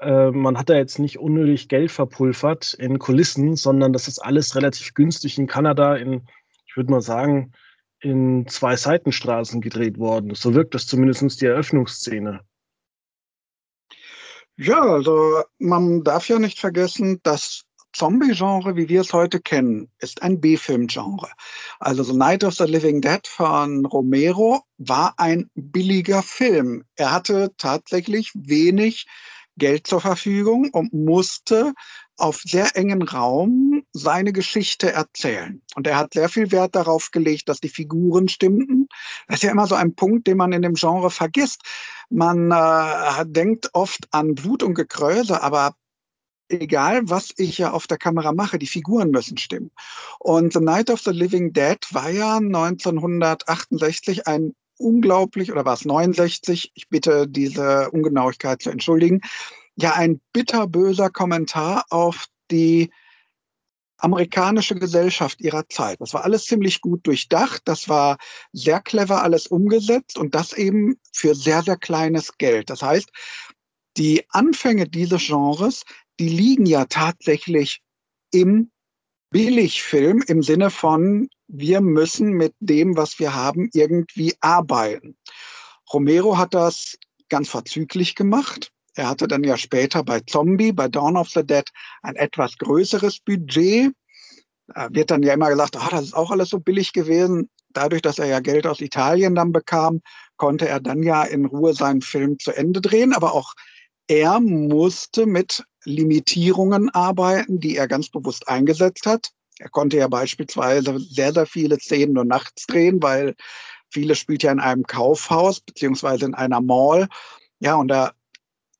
äh, 0.00 0.30
man 0.30 0.58
hat 0.58 0.68
da 0.70 0.74
jetzt 0.74 0.98
nicht 0.98 1.18
unnötig 1.18 1.68
Geld 1.68 1.90
verpulvert 1.90 2.74
in 2.74 2.98
Kulissen, 2.98 3.56
sondern 3.56 3.92
das 3.92 4.08
ist 4.08 4.18
alles 4.18 4.54
relativ 4.54 4.94
günstig 4.94 5.38
in 5.38 5.46
Kanada 5.46 5.96
in, 5.96 6.26
ich 6.66 6.76
würde 6.76 6.90
mal 6.90 7.02
sagen, 7.02 7.52
in 8.00 8.46
zwei 8.48 8.76
Seitenstraßen 8.76 9.60
gedreht 9.60 9.98
worden. 9.98 10.34
So 10.34 10.54
wirkt 10.54 10.74
das 10.74 10.86
zumindest 10.86 11.40
die 11.40 11.46
Eröffnungsszene. 11.46 12.40
Ja, 14.56 14.80
also 14.82 15.42
man 15.58 16.04
darf 16.04 16.28
ja 16.28 16.38
nicht 16.38 16.60
vergessen, 16.60 17.18
das 17.24 17.64
Zombie-Genre, 17.94 18.76
wie 18.76 18.88
wir 18.88 19.00
es 19.00 19.12
heute 19.12 19.40
kennen, 19.40 19.88
ist 19.98 20.22
ein 20.22 20.40
B-Film-Genre. 20.40 21.28
Also 21.78 22.02
so 22.02 22.16
Night 22.16 22.44
of 22.44 22.54
the 22.54 22.64
Living 22.64 23.00
Dead 23.00 23.26
von 23.26 23.86
Romero 23.86 24.62
war 24.78 25.14
ein 25.16 25.50
billiger 25.54 26.22
Film. 26.22 26.84
Er 26.96 27.12
hatte 27.12 27.52
tatsächlich 27.56 28.32
wenig 28.34 29.06
Geld 29.56 29.86
zur 29.86 30.00
Verfügung 30.00 30.70
und 30.72 30.92
musste 30.92 31.72
auf 32.16 32.40
sehr 32.44 32.76
engen 32.76 33.02
Raum 33.02 33.82
seine 33.92 34.32
Geschichte 34.32 34.92
erzählen. 34.92 35.62
Und 35.74 35.86
er 35.86 35.96
hat 35.96 36.14
sehr 36.14 36.28
viel 36.28 36.52
Wert 36.52 36.74
darauf 36.74 37.10
gelegt, 37.10 37.48
dass 37.48 37.60
die 37.60 37.68
Figuren 37.68 38.28
stimmten. 38.28 38.88
Das 39.26 39.36
ist 39.36 39.42
ja 39.42 39.50
immer 39.50 39.66
so 39.66 39.74
ein 39.74 39.94
Punkt, 39.94 40.26
den 40.26 40.36
man 40.36 40.52
in 40.52 40.62
dem 40.62 40.74
Genre 40.74 41.10
vergisst. 41.10 41.62
Man 42.10 42.50
äh, 42.50 43.24
denkt 43.26 43.70
oft 43.72 44.08
an 44.10 44.34
Blut 44.34 44.62
und 44.62 44.74
Gekräuse, 44.74 45.42
aber 45.42 45.74
egal, 46.48 47.08
was 47.08 47.30
ich 47.36 47.58
ja 47.58 47.72
auf 47.72 47.86
der 47.86 47.98
Kamera 47.98 48.32
mache, 48.32 48.58
die 48.58 48.66
Figuren 48.66 49.10
müssen 49.10 49.36
stimmen. 49.38 49.70
Und 50.18 50.52
The 50.52 50.60
Night 50.60 50.90
of 50.90 51.00
the 51.00 51.10
Living 51.10 51.52
Dead 51.52 51.78
war 51.90 52.10
ja 52.10 52.36
1968 52.36 54.26
ein 54.26 54.54
unglaublich, 54.78 55.52
oder 55.52 55.64
war 55.64 55.74
es 55.74 55.84
69, 55.84 56.72
ich 56.74 56.88
bitte 56.88 57.28
diese 57.28 57.90
Ungenauigkeit 57.90 58.62
zu 58.62 58.70
entschuldigen, 58.70 59.20
ja 59.76 59.94
ein 59.94 60.20
bitterböser 60.32 61.10
Kommentar 61.10 61.84
auf 61.90 62.26
die 62.50 62.90
amerikanische 63.98 64.74
Gesellschaft 64.74 65.40
ihrer 65.40 65.68
Zeit. 65.68 66.00
Das 66.00 66.12
war 66.12 66.24
alles 66.24 66.44
ziemlich 66.44 66.80
gut 66.80 67.06
durchdacht, 67.06 67.62
das 67.64 67.88
war 67.88 68.18
sehr 68.52 68.80
clever 68.80 69.22
alles 69.22 69.46
umgesetzt 69.46 70.18
und 70.18 70.34
das 70.34 70.52
eben 70.52 70.96
für 71.12 71.34
sehr, 71.34 71.62
sehr 71.62 71.76
kleines 71.76 72.36
Geld. 72.36 72.70
Das 72.70 72.82
heißt, 72.82 73.08
die 73.96 74.24
Anfänge 74.30 74.88
dieses 74.88 75.26
Genres, 75.26 75.84
die 76.20 76.28
liegen 76.28 76.66
ja 76.66 76.84
tatsächlich 76.84 77.80
im 78.30 78.70
Billigfilm 79.34 80.22
im 80.28 80.44
Sinne 80.44 80.70
von, 80.70 81.28
wir 81.48 81.80
müssen 81.80 82.34
mit 82.34 82.54
dem, 82.60 82.96
was 82.96 83.18
wir 83.18 83.34
haben, 83.34 83.68
irgendwie 83.72 84.32
arbeiten. 84.40 85.16
Romero 85.92 86.38
hat 86.38 86.54
das 86.54 86.96
ganz 87.28 87.48
verzüglich 87.48 88.14
gemacht. 88.14 88.70
Er 88.94 89.08
hatte 89.08 89.26
dann 89.26 89.42
ja 89.42 89.56
später 89.56 90.04
bei 90.04 90.20
Zombie, 90.20 90.70
bei 90.70 90.86
Dawn 90.86 91.16
of 91.16 91.30
the 91.30 91.44
Dead 91.44 91.64
ein 92.02 92.14
etwas 92.14 92.56
größeres 92.58 93.18
Budget. 93.18 93.92
Da 94.68 94.86
wird 94.92 95.10
dann 95.10 95.24
ja 95.24 95.34
immer 95.34 95.50
gesagt, 95.50 95.76
ah, 95.78 95.88
das 95.90 96.04
ist 96.04 96.14
auch 96.14 96.30
alles 96.30 96.50
so 96.50 96.60
billig 96.60 96.92
gewesen. 96.92 97.50
Dadurch, 97.70 98.02
dass 98.02 98.20
er 98.20 98.26
ja 98.26 98.38
Geld 98.38 98.68
aus 98.68 98.80
Italien 98.80 99.34
dann 99.34 99.50
bekam, 99.50 100.00
konnte 100.36 100.68
er 100.68 100.78
dann 100.78 101.02
ja 101.02 101.24
in 101.24 101.44
Ruhe 101.44 101.74
seinen 101.74 102.02
Film 102.02 102.38
zu 102.38 102.52
Ende 102.52 102.80
drehen. 102.80 103.12
Aber 103.12 103.34
auch 103.34 103.54
er 104.06 104.40
musste 104.40 105.26
mit 105.26 105.64
Limitierungen 105.84 106.90
arbeiten, 106.90 107.60
die 107.60 107.76
er 107.76 107.88
ganz 107.88 108.08
bewusst 108.08 108.48
eingesetzt 108.48 109.06
hat. 109.06 109.30
Er 109.58 109.68
konnte 109.68 109.98
ja 109.98 110.08
beispielsweise 110.08 110.98
sehr, 110.98 111.32
sehr 111.32 111.46
viele 111.46 111.78
Szenen 111.78 112.14
nur 112.14 112.24
nachts 112.24 112.66
drehen, 112.66 113.02
weil 113.02 113.34
viele 113.90 114.14
spielt 114.14 114.42
ja 114.42 114.52
in 114.52 114.60
einem 114.60 114.84
Kaufhaus 114.84 115.60
beziehungsweise 115.60 116.26
in 116.26 116.34
einer 116.34 116.60
Mall. 116.60 117.08
Ja, 117.60 117.76
und 117.76 117.88
da, 117.88 118.12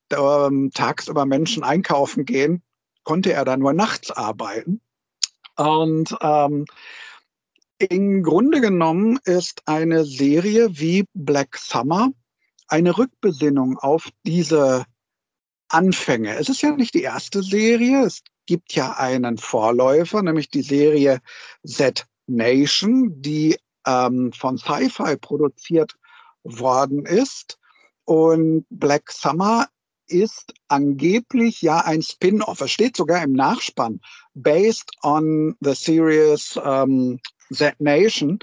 da 0.09 0.49
ähm, 0.49 0.71
tagsüber 0.75 1.27
Menschen 1.27 1.63
einkaufen 1.63 2.25
gehen, 2.25 2.63
konnte 3.05 3.33
er 3.33 3.45
dann 3.45 3.61
nur 3.61 3.73
nachts 3.73 4.11
arbeiten. 4.11 4.81
Und 5.57 6.17
ähm, 6.21 6.65
im 7.79 8.23
Grunde 8.23 8.61
genommen 8.61 9.19
ist 9.25 9.63
eine 9.67 10.05
Serie 10.05 10.79
wie 10.79 11.05
Black 11.15 11.57
Summer 11.57 12.11
eine 12.67 12.97
Rückbesinnung 12.97 13.79
auf 13.79 14.09
diese 14.25 14.85
Anfänge. 15.75 16.37
Es 16.37 16.49
ist 16.49 16.63
ja 16.63 16.71
nicht 16.71 16.95
die 16.95 17.03
erste 17.03 17.43
Serie. 17.43 18.05
Es 18.05 18.23
gibt 18.47 18.75
ja 18.75 18.93
einen 18.93 19.39
Vorläufer, 19.39 20.23
nämlich 20.23 20.49
die 20.49 20.63
Serie 20.63 21.21
Z 21.67 22.07
Nation, 22.27 23.21
die 23.21 23.59
ähm, 23.87 24.33
von 24.33 24.57
Sci-Fi 24.57 25.17
produziert 25.17 25.97
worden 26.45 27.05
ist. 27.05 27.59
Und 28.05 28.67
Black 28.71 29.11
Summer 29.11 29.67
ist 30.07 30.55
angeblich 30.69 31.63
ja 31.63 31.81
ein 31.81 32.03
Spin-off. 32.03 32.61
Es 32.61 32.71
steht 32.71 32.97
sogar 32.97 33.25
im 33.25 33.33
Nachspann, 33.33 34.01
based 34.35 34.91
on 35.03 35.57
the 35.61 35.75
series 35.75 36.57
um, 36.57 37.19
Z 37.53 37.75
Nation. 37.81 38.39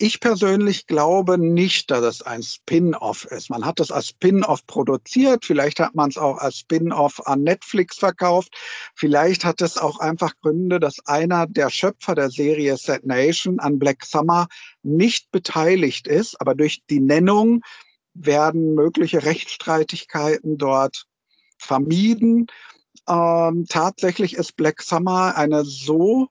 Ich 0.00 0.20
persönlich 0.20 0.86
glaube 0.86 1.38
nicht, 1.38 1.90
dass 1.90 2.04
es 2.04 2.22
ein 2.22 2.44
Spin-off 2.44 3.24
ist. 3.24 3.50
Man 3.50 3.64
hat 3.64 3.80
es 3.80 3.90
als 3.90 4.06
Spin-off 4.10 4.64
produziert, 4.68 5.44
vielleicht 5.44 5.80
hat 5.80 5.96
man 5.96 6.10
es 6.10 6.16
auch 6.16 6.38
als 6.38 6.58
Spin-off 6.58 7.26
an 7.26 7.42
Netflix 7.42 7.98
verkauft, 7.98 8.54
vielleicht 8.94 9.44
hat 9.44 9.60
es 9.60 9.76
auch 9.76 9.98
einfach 9.98 10.34
Gründe, 10.40 10.78
dass 10.78 11.04
einer 11.06 11.48
der 11.48 11.68
Schöpfer 11.68 12.14
der 12.14 12.30
Serie 12.30 12.76
Set 12.76 13.06
Nation 13.06 13.58
an 13.58 13.80
Black 13.80 14.04
Summer 14.04 14.46
nicht 14.84 15.32
beteiligt 15.32 16.06
ist, 16.06 16.40
aber 16.40 16.54
durch 16.54 16.80
die 16.88 17.00
Nennung 17.00 17.62
werden 18.14 18.74
mögliche 18.74 19.24
Rechtsstreitigkeiten 19.24 20.58
dort 20.58 21.06
vermieden. 21.58 22.46
Ähm, 23.08 23.66
tatsächlich 23.68 24.34
ist 24.34 24.54
Black 24.54 24.80
Summer 24.80 25.36
eine 25.36 25.64
so 25.64 26.28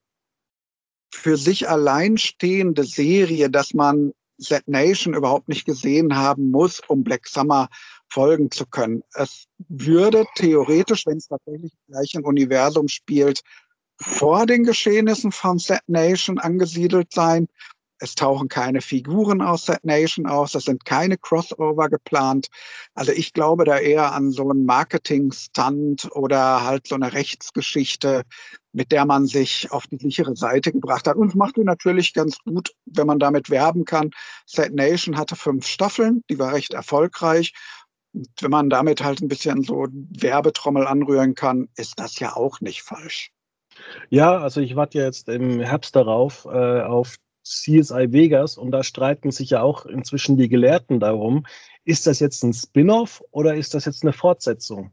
für 1.12 1.38
sich 1.38 1.70
alleinstehende 1.70 2.84
Serie, 2.84 3.50
dass 3.50 3.74
man 3.74 4.14
Set 4.38 4.68
Nation 4.68 5.14
überhaupt 5.14 5.50
nicht 5.50 5.66
gesehen 5.66 6.16
haben 6.16 6.52
muss, 6.52 6.82
um 6.88 7.04
Black 7.04 7.28
Summer 7.28 7.70
folgen 8.10 8.52
zu 8.52 8.66
können. 8.66 9.04
Es 9.14 9.46
würde 9.68 10.26
theoretisch, 10.36 11.06
wenn 11.06 11.18
es 11.18 11.28
tatsächlich 11.28 11.74
gleich 11.88 12.14
im 12.14 12.24
Universum 12.24 12.88
spielt, 12.88 13.42
vor 14.00 14.46
den 14.46 14.64
Geschehnissen 14.64 15.32
von 15.32 15.58
Set 15.58 15.82
Nation 15.88 16.38
angesiedelt 16.38 17.12
sein. 17.12 17.48
Es 18.00 18.16
tauchen 18.16 18.48
keine 18.48 18.82
Figuren 18.82 19.42
aus 19.42 19.66
Set 19.66 19.84
Nation 19.84 20.28
aus. 20.28 20.56
Es 20.56 20.66
sind 20.66 20.86
keine 20.86 21.18
Crossover 21.18 21.90
geplant. 21.90 22.48
Also 22.94 23.12
ich 23.12 23.34
glaube 23.34 23.66
da 23.66 23.78
eher 23.78 24.14
an 24.14 24.32
so 24.32 24.50
einen 24.50 24.66
Marketing-Stunt 24.66 26.10
oder 26.12 26.64
halt 26.64 26.88
so 26.88 26.96
eine 26.96 27.14
Rechtsgeschichte, 27.14 28.24
mit 28.72 28.92
der 28.92 29.06
man 29.06 29.26
sich 29.26 29.72
auf 29.72 29.88
die 29.88 29.98
sichere 29.98 30.36
Seite 30.36 30.72
gebracht 30.72 31.08
hat. 31.08 31.18
Und 31.18 31.30
es 31.30 31.36
macht 31.36 31.58
natürlich 31.58 32.14
ganz 32.14 32.38
gut, 32.44 32.72
wenn 32.86 33.08
man 33.08 33.20
damit 33.20 33.50
werben 33.50 33.86
kann. 33.86 34.12
Set 34.46 34.74
Nation 34.74 35.18
hatte 35.18 35.36
fünf 35.36 35.66
Staffeln, 35.66 36.24
die 36.30 36.38
war 36.38 36.54
recht 36.54 36.74
erfolgreich. 36.74 37.54
Und 38.14 38.30
wenn 38.42 38.52
man 38.52 38.70
damit 38.70 39.04
halt 39.04 39.22
ein 39.22 39.28
bisschen 39.28 39.64
so 39.64 39.88
Werbetrommel 39.92 40.86
anrühren 40.86 41.36
kann, 41.36 41.70
ist 41.76 42.00
das 42.00 42.20
ja 42.20 42.36
auch 42.36 42.62
nicht 42.62 42.84
falsch. 42.84 43.32
Ja, 44.10 44.38
also 44.38 44.62
ich 44.62 44.76
warte 44.76 45.00
jetzt 45.00 45.30
im 45.30 45.60
Herbst 45.60 45.96
darauf, 45.96 46.46
äh, 46.46 46.82
auf 46.82 47.18
CSI 47.50 48.12
Vegas 48.12 48.58
und 48.58 48.72
da 48.72 48.84
streiten 48.84 49.32
sich 49.32 49.52
ja 49.52 49.62
auch 49.62 49.86
inzwischen 49.86 50.38
die 50.38 50.50
Gelehrten 50.50 51.00
darum, 51.00 51.46
ist 51.84 52.08
das 52.08 52.20
jetzt 52.20 52.44
ein 52.44 52.54
Spin-off 52.54 53.24
oder 53.32 53.56
ist 53.56 53.74
das 53.74 53.86
jetzt 53.86 54.04
eine 54.04 54.14
Fortsetzung? 54.14 54.92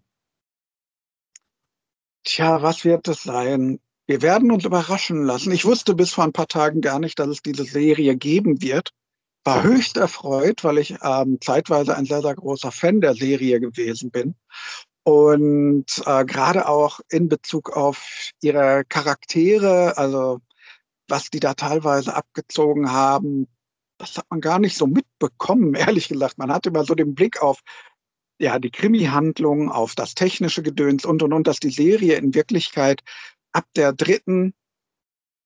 Tja, 2.25 2.63
was 2.63 2.85
wird 2.85 3.09
es 3.09 3.23
sein? 3.23 3.81
Wir 4.07 4.23
werden 4.23 4.51
uns 4.51 4.65
überraschen 4.65 5.25
lassen. 5.25 5.53
Ich 5.53 5.65
wusste 5.65 5.95
bis 5.95 6.13
vor 6.13 6.25
ein 6.25 6.33
paar 6.33 6.49
Tagen 6.49 6.81
gar 6.81 6.99
nicht, 6.99 7.19
dass 7.19 7.29
es 7.29 7.43
diese 7.43 7.65
Serie 7.65 8.17
geben 8.17 8.63
wird. 8.63 8.91
War 9.45 9.63
höchst 9.63 9.97
erfreut, 9.99 10.65
weil 10.65 10.79
ich 10.79 10.97
ähm, 11.03 11.39
zeitweise 11.41 11.97
ein 11.97 12.07
sehr, 12.07 12.23
sehr 12.23 12.35
großer 12.35 12.73
Fan 12.73 13.01
der 13.01 13.15
Serie 13.15 13.61
gewesen 13.61 14.11
bin. 14.11 14.35
Und 15.03 16.03
äh, 16.07 16.25
gerade 16.25 16.67
auch 16.67 17.01
in 17.11 17.29
Bezug 17.29 17.77
auf 17.77 18.31
ihre 18.41 18.85
Charaktere, 18.89 19.99
also 19.99 20.41
was 21.09 21.31
die 21.31 21.41
da 21.41 21.55
teilweise 21.55 22.15
abgezogen 22.15 22.91
haben, 22.91 23.49
das 23.99 24.17
hat 24.17 24.27
man 24.31 24.41
gar 24.41 24.59
nicht 24.59 24.77
so 24.77 24.87
mitbekommen, 24.87 25.75
ehrlich 25.75 26.09
gesagt. 26.09 26.39
Man 26.39 26.53
hatte 26.53 26.71
immer 26.71 26.85
so 26.85 26.95
den 26.95 27.15
Blick 27.15 27.43
auf 27.43 27.61
ja, 28.39 28.59
die 28.59 28.71
Krimi-Handlung, 28.71 29.71
auf 29.71 29.95
das 29.95 30.15
technische 30.15 30.63
Gedöns 30.63 31.05
und 31.05 31.23
und 31.23 31.33
und, 31.33 31.47
dass 31.47 31.61
die 31.61 31.71
Serie 31.71 32.17
in 32.17 32.35
Wirklichkeit 32.35 33.01
ab 33.53 33.65
der 33.77 33.93
dritten, 33.93 34.55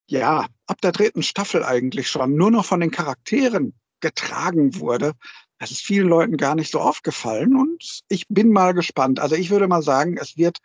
ja, 0.09 0.47
ab 0.67 0.81
der 0.81 0.93
dritten 0.93 1.23
Staffel 1.23 1.63
eigentlich 1.65 2.09
schon 2.09 2.35
nur 2.35 2.51
noch 2.51 2.65
von 2.65 2.81
den 2.81 2.91
Charakteren 2.91 3.75
getragen 4.01 4.81
wurde. 4.81 5.13
Das 5.59 5.71
ist 5.71 5.83
vielen 5.83 6.09
Leuten 6.09 6.37
gar 6.37 6.55
nicht 6.55 6.71
so 6.71 6.81
aufgefallen 6.81 7.57
und 7.57 8.03
ich 8.09 8.27
bin 8.29 8.53
mal 8.53 8.73
gespannt. 8.73 9.21
Also 9.21 9.35
ich 9.35 9.51
würde 9.51 9.69
mal 9.69 9.83
sagen, 9.83 10.17
es 10.17 10.37
wird 10.37 10.59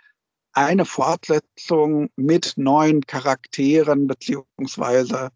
eine 0.53 0.85
Fortsetzung 0.85 2.09
mit 2.15 2.53
neuen 2.57 3.01
Charakteren 3.01 4.07
beziehungsweise 4.07 5.29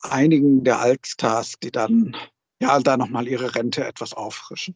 einigen 0.00 0.64
der 0.64 0.80
Altstars, 0.80 1.54
die 1.62 1.70
dann 1.70 2.16
ja 2.60 2.78
da 2.80 2.96
nochmal 2.96 3.28
ihre 3.28 3.54
Rente 3.54 3.84
etwas 3.84 4.14
auffrischen. 4.14 4.74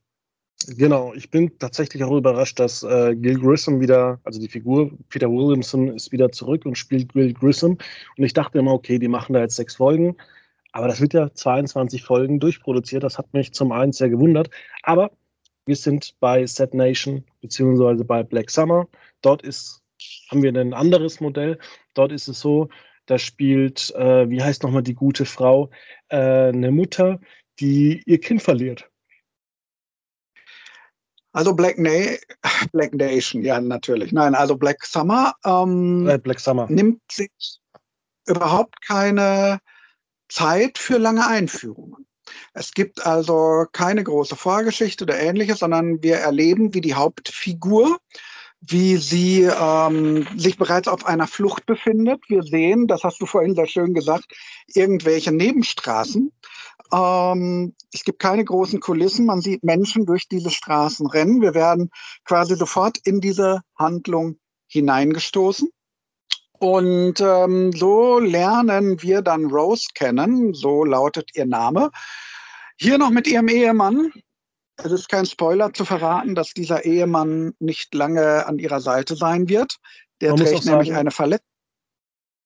Genau, 0.68 1.12
ich 1.14 1.30
bin 1.30 1.58
tatsächlich 1.58 2.02
auch 2.02 2.16
überrascht, 2.16 2.58
dass 2.58 2.82
äh, 2.82 3.14
Gil 3.14 3.38
Grissom 3.38 3.80
wieder, 3.80 4.18
also 4.24 4.40
die 4.40 4.48
Figur 4.48 4.90
Peter 5.10 5.30
Williamson 5.30 5.88
ist 5.94 6.12
wieder 6.12 6.32
zurück 6.32 6.64
und 6.64 6.76
spielt 6.76 7.12
Gil 7.12 7.34
Grissom. 7.34 7.78
Und 8.16 8.24
ich 8.24 8.32
dachte 8.32 8.58
immer, 8.58 8.72
okay, 8.72 8.98
die 8.98 9.08
machen 9.08 9.34
da 9.34 9.40
jetzt 9.40 9.56
sechs 9.56 9.76
Folgen. 9.76 10.16
Aber 10.72 10.88
das 10.88 11.00
wird 11.00 11.14
ja 11.14 11.32
22 11.32 12.02
Folgen 12.02 12.40
durchproduziert. 12.40 13.02
Das 13.02 13.18
hat 13.18 13.32
mich 13.32 13.52
zum 13.52 13.70
einen 13.70 13.92
sehr 13.92 14.08
gewundert. 14.08 14.50
Aber 14.82 15.10
wir 15.66 15.76
sind 15.76 16.14
bei 16.20 16.46
Set 16.46 16.74
Nation 16.74 17.24
beziehungsweise 17.40 18.04
bei 18.04 18.22
Black 18.22 18.50
Summer. 18.50 18.88
Dort 19.20 19.42
ist 19.42 19.82
haben 20.30 20.42
wir 20.42 20.54
ein 20.54 20.74
anderes 20.74 21.20
Modell. 21.20 21.58
Dort 21.94 22.12
ist 22.12 22.28
es 22.28 22.40
so, 22.40 22.68
da 23.06 23.18
spielt, 23.18 23.94
äh, 23.94 24.28
wie 24.28 24.42
heißt 24.42 24.62
nochmal 24.62 24.82
die 24.82 24.94
gute 24.94 25.24
Frau, 25.24 25.70
äh, 26.08 26.48
eine 26.48 26.70
Mutter, 26.70 27.20
die 27.60 28.02
ihr 28.06 28.20
Kind 28.20 28.42
verliert. 28.42 28.88
Also 31.32 31.54
Black, 31.54 31.76
Na 31.78 31.90
Black 32.72 32.94
Nation, 32.94 33.42
ja 33.42 33.60
natürlich. 33.60 34.10
Nein, 34.12 34.34
also 34.34 34.56
Black 34.56 34.84
Summer, 34.84 35.34
ähm, 35.44 36.08
äh, 36.08 36.18
Black 36.18 36.40
Summer 36.40 36.66
nimmt 36.70 37.00
sich 37.10 37.30
überhaupt 38.26 38.80
keine 38.82 39.60
Zeit 40.28 40.78
für 40.78 40.98
lange 40.98 41.26
Einführungen. 41.26 42.06
Es 42.54 42.72
gibt 42.72 43.06
also 43.06 43.66
keine 43.72 44.02
große 44.02 44.34
Vorgeschichte 44.34 45.04
oder 45.04 45.18
ähnliches, 45.18 45.60
sondern 45.60 46.02
wir 46.02 46.16
erleben, 46.16 46.74
wie 46.74 46.80
die 46.80 46.94
Hauptfigur 46.94 47.98
wie 48.60 48.96
sie 48.96 49.42
ähm, 49.42 50.26
sich 50.36 50.56
bereits 50.56 50.88
auf 50.88 51.06
einer 51.06 51.26
Flucht 51.26 51.66
befindet. 51.66 52.20
Wir 52.28 52.42
sehen, 52.42 52.86
das 52.86 53.04
hast 53.04 53.20
du 53.20 53.26
vorhin 53.26 53.54
sehr 53.54 53.66
schön 53.66 53.94
gesagt, 53.94 54.26
irgendwelche 54.66 55.32
Nebenstraßen. 55.32 56.32
Ähm, 56.92 57.74
es 57.92 58.04
gibt 58.04 58.18
keine 58.18 58.44
großen 58.44 58.80
Kulissen. 58.80 59.26
Man 59.26 59.40
sieht 59.40 59.62
Menschen 59.62 60.06
durch 60.06 60.28
diese 60.28 60.50
Straßen 60.50 61.06
rennen. 61.06 61.42
Wir 61.42 61.54
werden 61.54 61.90
quasi 62.24 62.56
sofort 62.56 62.98
in 63.04 63.20
diese 63.20 63.60
Handlung 63.78 64.38
hineingestoßen. 64.68 65.68
Und 66.58 67.20
ähm, 67.20 67.72
so 67.72 68.18
lernen 68.18 69.02
wir 69.02 69.20
dann 69.20 69.46
Rose 69.46 69.88
kennen, 69.94 70.54
so 70.54 70.84
lautet 70.84 71.30
ihr 71.34 71.44
Name. 71.46 71.90
Hier 72.78 72.98
noch 72.98 73.10
mit 73.10 73.26
ihrem 73.26 73.48
Ehemann, 73.48 74.10
es 74.76 74.92
ist 74.92 75.08
kein 75.08 75.26
Spoiler 75.26 75.72
zu 75.72 75.84
verraten, 75.84 76.34
dass 76.34 76.52
dieser 76.52 76.84
Ehemann 76.84 77.54
nicht 77.58 77.94
lange 77.94 78.46
an 78.46 78.58
ihrer 78.58 78.80
Seite 78.80 79.16
sein 79.16 79.48
wird. 79.48 79.76
Der 80.20 80.30
man 80.30 80.40
trägt 80.40 80.64
nämlich 80.64 80.88
sagen, 80.88 80.98
eine 80.98 81.10
Verletzung. 81.10 81.46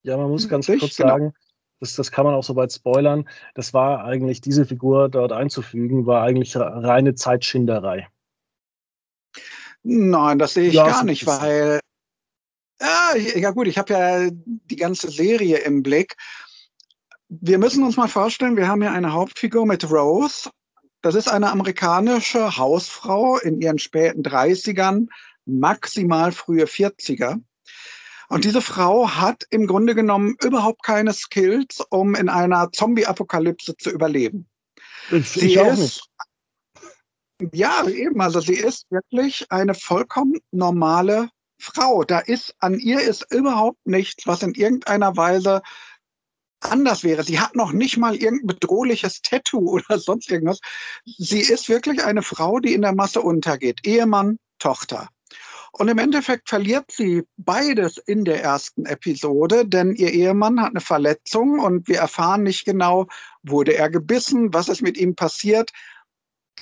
Ja, 0.02 0.16
man 0.16 0.30
muss 0.30 0.48
ganz 0.48 0.66
kurz 0.66 0.96
genau. 0.96 1.08
sagen, 1.08 1.32
das, 1.80 1.94
das 1.94 2.10
kann 2.10 2.24
man 2.24 2.34
auch 2.34 2.44
so 2.44 2.56
weit 2.56 2.72
spoilern. 2.72 3.28
Das 3.54 3.74
war 3.74 4.04
eigentlich, 4.04 4.40
diese 4.40 4.64
Figur 4.64 5.08
dort 5.08 5.32
einzufügen, 5.32 6.06
war 6.06 6.22
eigentlich 6.22 6.56
reine 6.56 7.14
Zeitschinderei. 7.14 8.08
Nein, 9.82 10.38
das 10.38 10.54
sehe 10.54 10.68
ich 10.68 10.74
ja, 10.74 10.86
gar 10.86 11.04
nicht, 11.04 11.26
weil. 11.26 11.80
Ja, 12.80 13.14
ja 13.16 13.50
gut, 13.50 13.66
ich 13.66 13.78
habe 13.78 13.92
ja 13.92 14.30
die 14.30 14.76
ganze 14.76 15.10
Serie 15.10 15.58
im 15.58 15.82
Blick. 15.82 16.16
Wir 17.28 17.58
müssen 17.58 17.84
uns 17.84 17.96
mal 17.96 18.08
vorstellen, 18.08 18.56
wir 18.56 18.68
haben 18.68 18.82
hier 18.82 18.92
eine 18.92 19.12
Hauptfigur 19.12 19.66
mit 19.66 19.90
Rose 19.90 20.50
das 21.02 21.14
ist 21.14 21.28
eine 21.28 21.50
amerikanische 21.50 22.56
Hausfrau 22.56 23.38
in 23.38 23.60
ihren 23.60 23.78
späten 23.78 24.22
30ern, 24.22 25.08
maximal 25.46 26.32
frühe 26.32 26.64
40er. 26.64 27.40
Und 28.28 28.44
diese 28.44 28.62
Frau 28.62 29.10
hat 29.10 29.44
im 29.50 29.66
Grunde 29.66 29.94
genommen 29.94 30.36
überhaupt 30.42 30.84
keine 30.84 31.12
Skills, 31.12 31.82
um 31.90 32.14
in 32.14 32.28
einer 32.28 32.70
Zombie-Apokalypse 32.70 33.76
zu 33.76 33.90
überleben. 33.90 34.48
Ich, 35.10 35.30
sie 35.30 35.46
ich 35.46 35.60
auch 35.60 35.76
nicht. 35.76 36.08
Ja, 37.52 37.86
eben. 37.88 38.20
Also 38.20 38.40
sie 38.40 38.54
ist 38.54 38.86
wirklich 38.90 39.50
eine 39.50 39.74
vollkommen 39.74 40.38
normale 40.52 41.30
Frau. 41.58 42.04
Da 42.04 42.20
ist 42.20 42.54
an 42.60 42.78
ihr 42.78 43.00
ist 43.00 43.26
überhaupt 43.32 43.84
nichts, 43.84 44.26
was 44.26 44.42
in 44.42 44.54
irgendeiner 44.54 45.16
Weise 45.16 45.62
anders 46.60 47.04
wäre. 47.04 47.24
Sie 47.24 47.40
hat 47.40 47.56
noch 47.56 47.72
nicht 47.72 47.96
mal 47.96 48.14
irgendein 48.14 48.48
bedrohliches 48.48 49.22
Tattoo 49.22 49.70
oder 49.70 49.98
sonst 49.98 50.30
irgendwas. 50.30 50.60
Sie 51.04 51.40
ist 51.40 51.68
wirklich 51.68 52.04
eine 52.04 52.22
Frau, 52.22 52.60
die 52.60 52.74
in 52.74 52.82
der 52.82 52.94
Masse 52.94 53.22
untergeht. 53.22 53.86
Ehemann, 53.86 54.38
Tochter. 54.58 55.08
Und 55.72 55.88
im 55.88 55.98
Endeffekt 55.98 56.48
verliert 56.48 56.90
sie 56.90 57.22
beides 57.36 57.96
in 57.96 58.24
der 58.24 58.42
ersten 58.42 58.86
Episode, 58.86 59.66
denn 59.66 59.94
ihr 59.94 60.12
Ehemann 60.12 60.60
hat 60.60 60.70
eine 60.70 60.80
Verletzung 60.80 61.60
und 61.60 61.86
wir 61.86 61.98
erfahren 61.98 62.42
nicht 62.42 62.64
genau, 62.64 63.06
wurde 63.42 63.74
er 63.74 63.88
gebissen, 63.88 64.52
was 64.52 64.68
ist 64.68 64.82
mit 64.82 64.98
ihm 64.98 65.14
passiert. 65.14 65.70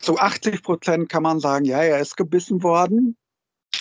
Zu 0.03 0.19
80 0.19 0.63
Prozent 0.63 1.09
kann 1.09 1.23
man 1.23 1.41
sagen, 1.41 1.65
ja, 1.65 1.83
er 1.83 2.01
ist 2.01 2.17
gebissen 2.17 2.63
worden. 2.63 3.17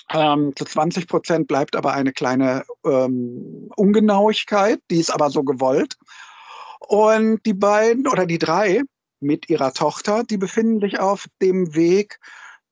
Ähm, 0.10 0.54
zu 0.56 0.66
20 0.66 1.08
Prozent 1.08 1.48
bleibt 1.48 1.76
aber 1.76 1.94
eine 1.94 2.14
kleine 2.14 2.66
ähm, 2.86 3.70
Ungenauigkeit, 3.76 4.80
die 4.90 5.00
ist 5.00 5.10
aber 5.10 5.30
so 5.30 5.44
gewollt. 5.44 5.98
Und 6.80 7.46
die 7.46 7.54
beiden 7.54 8.08
oder 8.08 8.26
die 8.26 8.38
drei 8.38 8.84
mit 9.20 9.50
ihrer 9.50 9.74
Tochter, 9.74 10.24
die 10.24 10.38
befinden 10.38 10.80
sich 10.80 11.00
auf 11.00 11.26
dem 11.42 11.76
Weg 11.76 12.20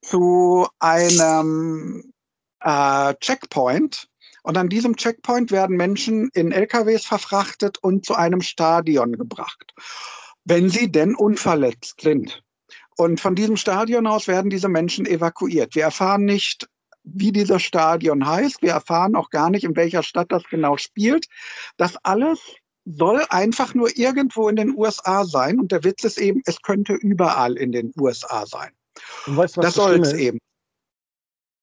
zu 0.02 0.68
einem 0.80 2.14
äh, 2.62 3.14
Checkpoint. 3.16 4.08
Und 4.44 4.58
an 4.58 4.70
diesem 4.70 4.96
Checkpoint 4.96 5.52
werden 5.52 5.76
Menschen 5.76 6.30
in 6.34 6.52
LKWs 6.52 7.06
verfrachtet 7.06 7.80
und 7.82 8.06
zu 8.06 8.14
einem 8.14 8.42
Stadion 8.42 9.14
gebracht, 9.14 9.74
wenn 10.44 10.70
sie 10.70 10.92
denn 10.92 11.16
unverletzt 11.16 12.02
sind. 12.02 12.44
Und 12.98 13.20
von 13.20 13.36
diesem 13.36 13.58
Stadion 13.58 14.08
aus 14.08 14.28
werden 14.28 14.50
diese 14.50 14.70
Menschen 14.70 15.06
evakuiert. 15.06 15.76
Wir 15.76 15.84
erfahren 15.84 16.26
nicht, 16.26 16.70
wie 17.06 17.32
dieser 17.32 17.60
Stadion 17.60 18.28
heißt. 18.28 18.62
Wir 18.62 18.72
erfahren 18.72 19.16
auch 19.16 19.30
gar 19.30 19.50
nicht, 19.50 19.64
in 19.64 19.76
welcher 19.76 20.04
Stadt 20.04 20.32
das 20.32 20.44
genau 20.50 20.78
spielt. 20.78 21.28
Das 21.78 21.96
alles 22.04 22.40
soll 22.86 23.24
einfach 23.30 23.74
nur 23.74 23.96
irgendwo 23.98 24.50
in 24.50 24.56
den 24.56 24.76
USA 24.76 25.26
sein. 25.26 25.60
Und 25.60 25.72
der 25.72 25.84
Witz 25.84 26.04
ist 26.04 26.20
eben, 26.20 26.42
es 26.46 26.62
könnte 26.62 26.94
überall 26.94 27.58
in 27.58 27.72
den 27.72 27.92
USA 27.98 28.46
sein. 28.46 28.72
Und 29.26 29.38
weißt, 29.38 29.58
was 29.58 29.66
das 29.66 29.74
soll 29.76 30.00
es 30.00 30.14
eben. 30.14 30.40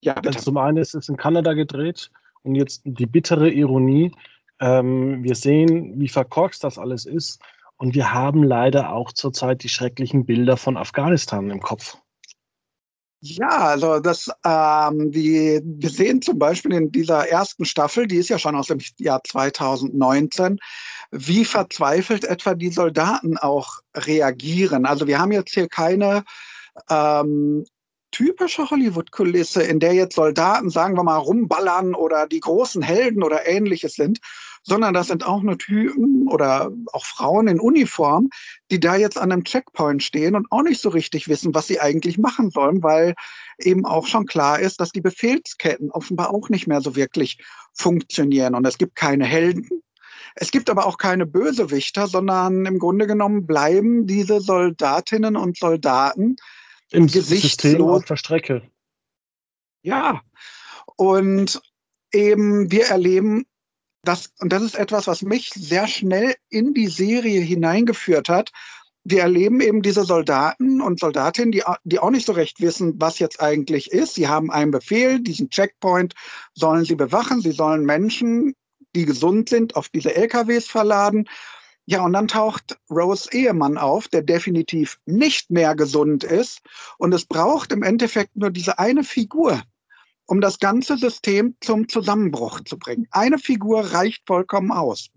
Ja, 0.02 0.14
bitte. 0.14 0.38
Zum 0.38 0.56
einen 0.56 0.78
ist 0.78 0.94
es 0.94 1.08
in 1.08 1.16
Kanada 1.16 1.52
gedreht 1.52 2.10
und 2.42 2.56
jetzt 2.56 2.82
die 2.84 3.06
bittere 3.06 3.50
Ironie. 3.50 4.12
Ähm, 4.60 5.22
wir 5.22 5.36
sehen, 5.36 5.98
wie 6.00 6.08
verkorkst 6.08 6.64
das 6.64 6.78
alles 6.78 7.06
ist. 7.06 7.40
Und 7.76 7.94
wir 7.94 8.12
haben 8.12 8.42
leider 8.42 8.92
auch 8.92 9.12
zurzeit 9.12 9.62
die 9.62 9.68
schrecklichen 9.68 10.24
Bilder 10.24 10.56
von 10.56 10.76
Afghanistan 10.76 11.50
im 11.50 11.60
Kopf. 11.60 11.96
Ja, 13.24 13.68
also 13.68 14.00
das, 14.00 14.28
ähm, 14.44 15.12
die, 15.12 15.60
wir 15.62 15.90
sehen 15.90 16.20
zum 16.22 16.40
Beispiel 16.40 16.72
in 16.72 16.90
dieser 16.90 17.28
ersten 17.28 17.64
Staffel, 17.64 18.08
die 18.08 18.16
ist 18.16 18.30
ja 18.30 18.38
schon 18.38 18.56
aus 18.56 18.66
dem 18.66 18.80
Jahr 18.98 19.22
2019, 19.22 20.58
wie 21.12 21.44
verzweifelt 21.44 22.24
etwa 22.24 22.54
die 22.54 22.70
Soldaten 22.70 23.38
auch 23.38 23.78
reagieren. 23.96 24.86
Also 24.86 25.06
wir 25.06 25.20
haben 25.20 25.30
jetzt 25.30 25.54
hier 25.54 25.68
keine 25.68 26.24
ähm, 26.90 27.64
typische 28.10 28.68
Hollywood-Kulisse, 28.68 29.62
in 29.62 29.78
der 29.78 29.94
jetzt 29.94 30.16
Soldaten, 30.16 30.68
sagen 30.68 30.96
wir 30.96 31.04
mal, 31.04 31.18
rumballern 31.18 31.94
oder 31.94 32.26
die 32.26 32.40
großen 32.40 32.82
Helden 32.82 33.22
oder 33.22 33.46
ähnliches 33.46 33.94
sind, 33.94 34.18
sondern 34.62 34.94
das 34.94 35.08
sind 35.08 35.26
auch 35.26 35.42
nur 35.42 35.58
Typen 35.58 36.28
oder 36.28 36.70
auch 36.92 37.04
Frauen 37.04 37.48
in 37.48 37.60
Uniform, 37.60 38.30
die 38.70 38.80
da 38.80 38.96
jetzt 38.96 39.18
an 39.18 39.32
einem 39.32 39.44
Checkpoint 39.44 40.02
stehen 40.02 40.34
und 40.34 40.46
auch 40.50 40.62
nicht 40.62 40.80
so 40.80 40.88
richtig 40.88 41.28
wissen, 41.28 41.54
was 41.54 41.66
sie 41.66 41.80
eigentlich 41.80 42.18
machen 42.18 42.50
sollen, 42.50 42.82
weil 42.82 43.14
eben 43.58 43.84
auch 43.84 44.06
schon 44.06 44.26
klar 44.26 44.60
ist, 44.60 44.80
dass 44.80 44.90
die 44.90 45.00
Befehlsketten 45.00 45.90
offenbar 45.90 46.30
auch 46.30 46.48
nicht 46.48 46.66
mehr 46.66 46.80
so 46.80 46.96
wirklich 46.96 47.38
funktionieren. 47.74 48.54
Und 48.54 48.66
es 48.66 48.78
gibt 48.78 48.94
keine 48.96 49.24
Helden. 49.24 49.68
Es 50.34 50.50
gibt 50.50 50.70
aber 50.70 50.86
auch 50.86 50.96
keine 50.96 51.26
Bösewichter, 51.26 52.06
sondern 52.06 52.64
im 52.64 52.78
Grunde 52.78 53.06
genommen 53.06 53.46
bleiben 53.46 54.06
diese 54.06 54.40
Soldatinnen 54.40 55.36
und 55.36 55.58
Soldaten 55.58 56.36
im 56.90 57.08
System 57.08 57.82
auf 57.82 58.04
der 58.04 58.16
Strecke. 58.16 58.62
Ja, 59.82 60.22
und 60.96 61.60
eben 62.12 62.70
wir 62.70 62.86
erleben 62.86 63.44
das, 64.04 64.32
und 64.40 64.52
das 64.52 64.62
ist 64.62 64.74
etwas, 64.74 65.06
was 65.06 65.22
mich 65.22 65.50
sehr 65.50 65.86
schnell 65.86 66.34
in 66.48 66.74
die 66.74 66.88
Serie 66.88 67.40
hineingeführt 67.40 68.28
hat. 68.28 68.50
Wir 69.04 69.22
erleben 69.22 69.60
eben 69.60 69.82
diese 69.82 70.04
Soldaten 70.04 70.80
und 70.80 71.00
Soldatinnen, 71.00 71.52
die, 71.52 71.62
die 71.84 71.98
auch 71.98 72.10
nicht 72.10 72.26
so 72.26 72.32
recht 72.32 72.60
wissen, 72.60 72.94
was 73.00 73.18
jetzt 73.18 73.40
eigentlich 73.40 73.90
ist. 73.90 74.14
Sie 74.14 74.28
haben 74.28 74.50
einen 74.50 74.70
Befehl, 74.70 75.20
diesen 75.20 75.50
Checkpoint 75.50 76.14
sollen 76.54 76.84
sie 76.84 76.94
bewachen. 76.94 77.40
Sie 77.40 77.52
sollen 77.52 77.84
Menschen, 77.84 78.54
die 78.94 79.04
gesund 79.04 79.48
sind, 79.48 79.74
auf 79.76 79.88
diese 79.88 80.14
LKWs 80.14 80.66
verladen. 80.66 81.28
Ja, 81.84 82.04
und 82.04 82.12
dann 82.12 82.28
taucht 82.28 82.78
Rose 82.90 83.28
Ehemann 83.32 83.76
auf, 83.76 84.06
der 84.06 84.22
definitiv 84.22 84.98
nicht 85.04 85.50
mehr 85.50 85.74
gesund 85.74 86.22
ist. 86.22 86.60
Und 86.96 87.12
es 87.12 87.24
braucht 87.24 87.72
im 87.72 87.82
Endeffekt 87.82 88.36
nur 88.36 88.50
diese 88.50 88.78
eine 88.78 89.02
Figur, 89.02 89.62
um 90.26 90.40
das 90.40 90.58
ganze 90.58 90.96
System 90.96 91.56
zum 91.60 91.88
Zusammenbruch 91.88 92.60
zu 92.64 92.78
bringen. 92.78 93.06
Eine 93.10 93.38
Figur 93.38 93.80
reicht 93.92 94.22
vollkommen 94.26 94.70
aus. 94.70 95.08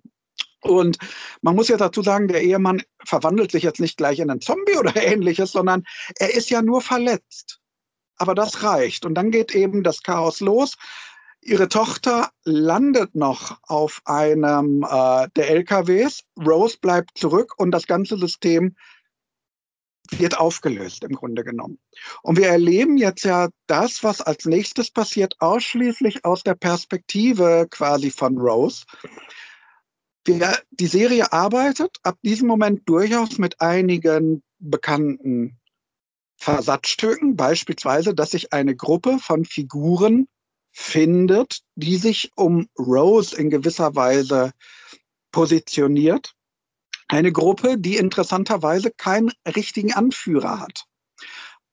Und 0.62 0.98
man 1.42 1.56
muss 1.56 1.68
jetzt 1.68 1.82
dazu 1.82 2.02
sagen, 2.02 2.28
der 2.28 2.42
Ehemann 2.42 2.82
verwandelt 3.04 3.52
sich 3.52 3.64
jetzt 3.64 3.80
nicht 3.80 3.98
gleich 3.98 4.20
in 4.20 4.32
einen 4.32 4.42
Zombie 4.42 4.78
oder 4.78 4.96
ähnliches, 5.02 5.52
sondern 5.52 5.84
er 6.18 6.34
ist 6.34 6.50
ja 6.50 6.62
nur 6.62 6.82
verletzt. 6.82 7.60
Aber 8.18 8.34
das 8.34 8.64
reicht. 8.64 9.06
Und 9.06 9.16
dann 9.16 9.32
geht 9.32 9.54
eben 9.54 9.84
das 9.84 10.02
Chaos 10.02 10.40
los. 10.40 10.76
Ihre 11.42 11.70
Tochter 11.70 12.32
landet 12.44 13.14
noch 13.14 13.60
auf 13.64 14.02
einem 14.06 14.84
äh, 14.84 15.28
der 15.36 15.52
LKWs. 15.52 16.24
Rose 16.44 16.78
bleibt 16.82 17.18
zurück 17.18 17.54
und 17.58 17.70
das 17.72 17.86
ganze 17.86 18.18
System 18.18 18.76
wird 20.12 20.38
aufgelöst 20.38 21.04
im 21.04 21.16
Grunde 21.16 21.44
genommen. 21.44 21.80
Und 22.22 22.38
wir 22.38 22.48
erleben 22.48 22.98
jetzt 22.98 23.24
ja 23.24 23.50
das, 23.68 24.04
was 24.04 24.22
als 24.22 24.46
nächstes 24.46 24.92
passiert, 24.92 25.36
ausschließlich 25.40 26.26
aus 26.26 26.44
der 26.44 26.56
Perspektive 26.56 27.68
quasi 27.70 28.12
von 28.12 28.38
Rose. 28.38 28.86
Wir, 30.26 30.58
die 30.72 30.88
Serie 30.88 31.32
arbeitet 31.32 31.98
ab 32.04 32.18
diesem 32.24 32.48
Moment 32.48 32.88
durchaus 32.90 33.38
mit 33.38 33.62
einigen 33.62 34.44
bekannten 34.60 35.60
Versatzstücken, 36.38 37.36
beispielsweise, 37.36 38.14
dass 38.14 38.32
sich 38.32 38.52
eine 38.54 38.76
Gruppe 38.76 39.20
von 39.20 39.46
Figuren 39.46 40.28
findet, 40.72 41.62
die 41.76 41.96
sich 41.96 42.32
um 42.36 42.68
Rose 42.78 43.36
in 43.36 43.50
gewisser 43.50 43.96
Weise 43.96 44.52
positioniert. 45.32 46.35
Eine 47.08 47.32
Gruppe, 47.32 47.78
die 47.78 47.98
interessanterweise 47.98 48.92
keinen 48.92 49.32
richtigen 49.56 49.94
Anführer 49.94 50.60
hat. 50.60 50.86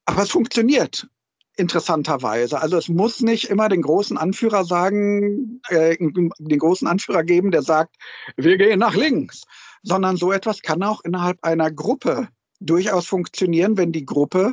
Aber 0.04 0.22
es 0.22 0.30
funktioniert 0.30 1.08
interessanterweise. 1.56 2.60
Also 2.60 2.76
es 2.76 2.88
muss 2.88 3.20
nicht 3.20 3.50
immer 3.50 3.68
den 3.68 3.82
großen 3.82 4.16
Anführer 4.16 4.64
sagen, 4.64 5.60
äh, 5.68 5.96
den 5.98 6.58
großen 6.58 6.88
Anführer 6.88 7.24
geben, 7.24 7.50
der 7.50 7.62
sagt, 7.62 7.96
wir 8.36 8.56
gehen 8.56 8.78
nach 8.78 8.94
links, 8.94 9.42
sondern 9.82 10.16
so 10.16 10.32
etwas 10.32 10.62
kann 10.62 10.82
auch 10.82 11.02
innerhalb 11.04 11.38
einer 11.44 11.70
Gruppe 11.70 12.28
durchaus 12.60 13.06
funktionieren, 13.06 13.76
wenn 13.76 13.92
die 13.92 14.06
Gruppe 14.06 14.52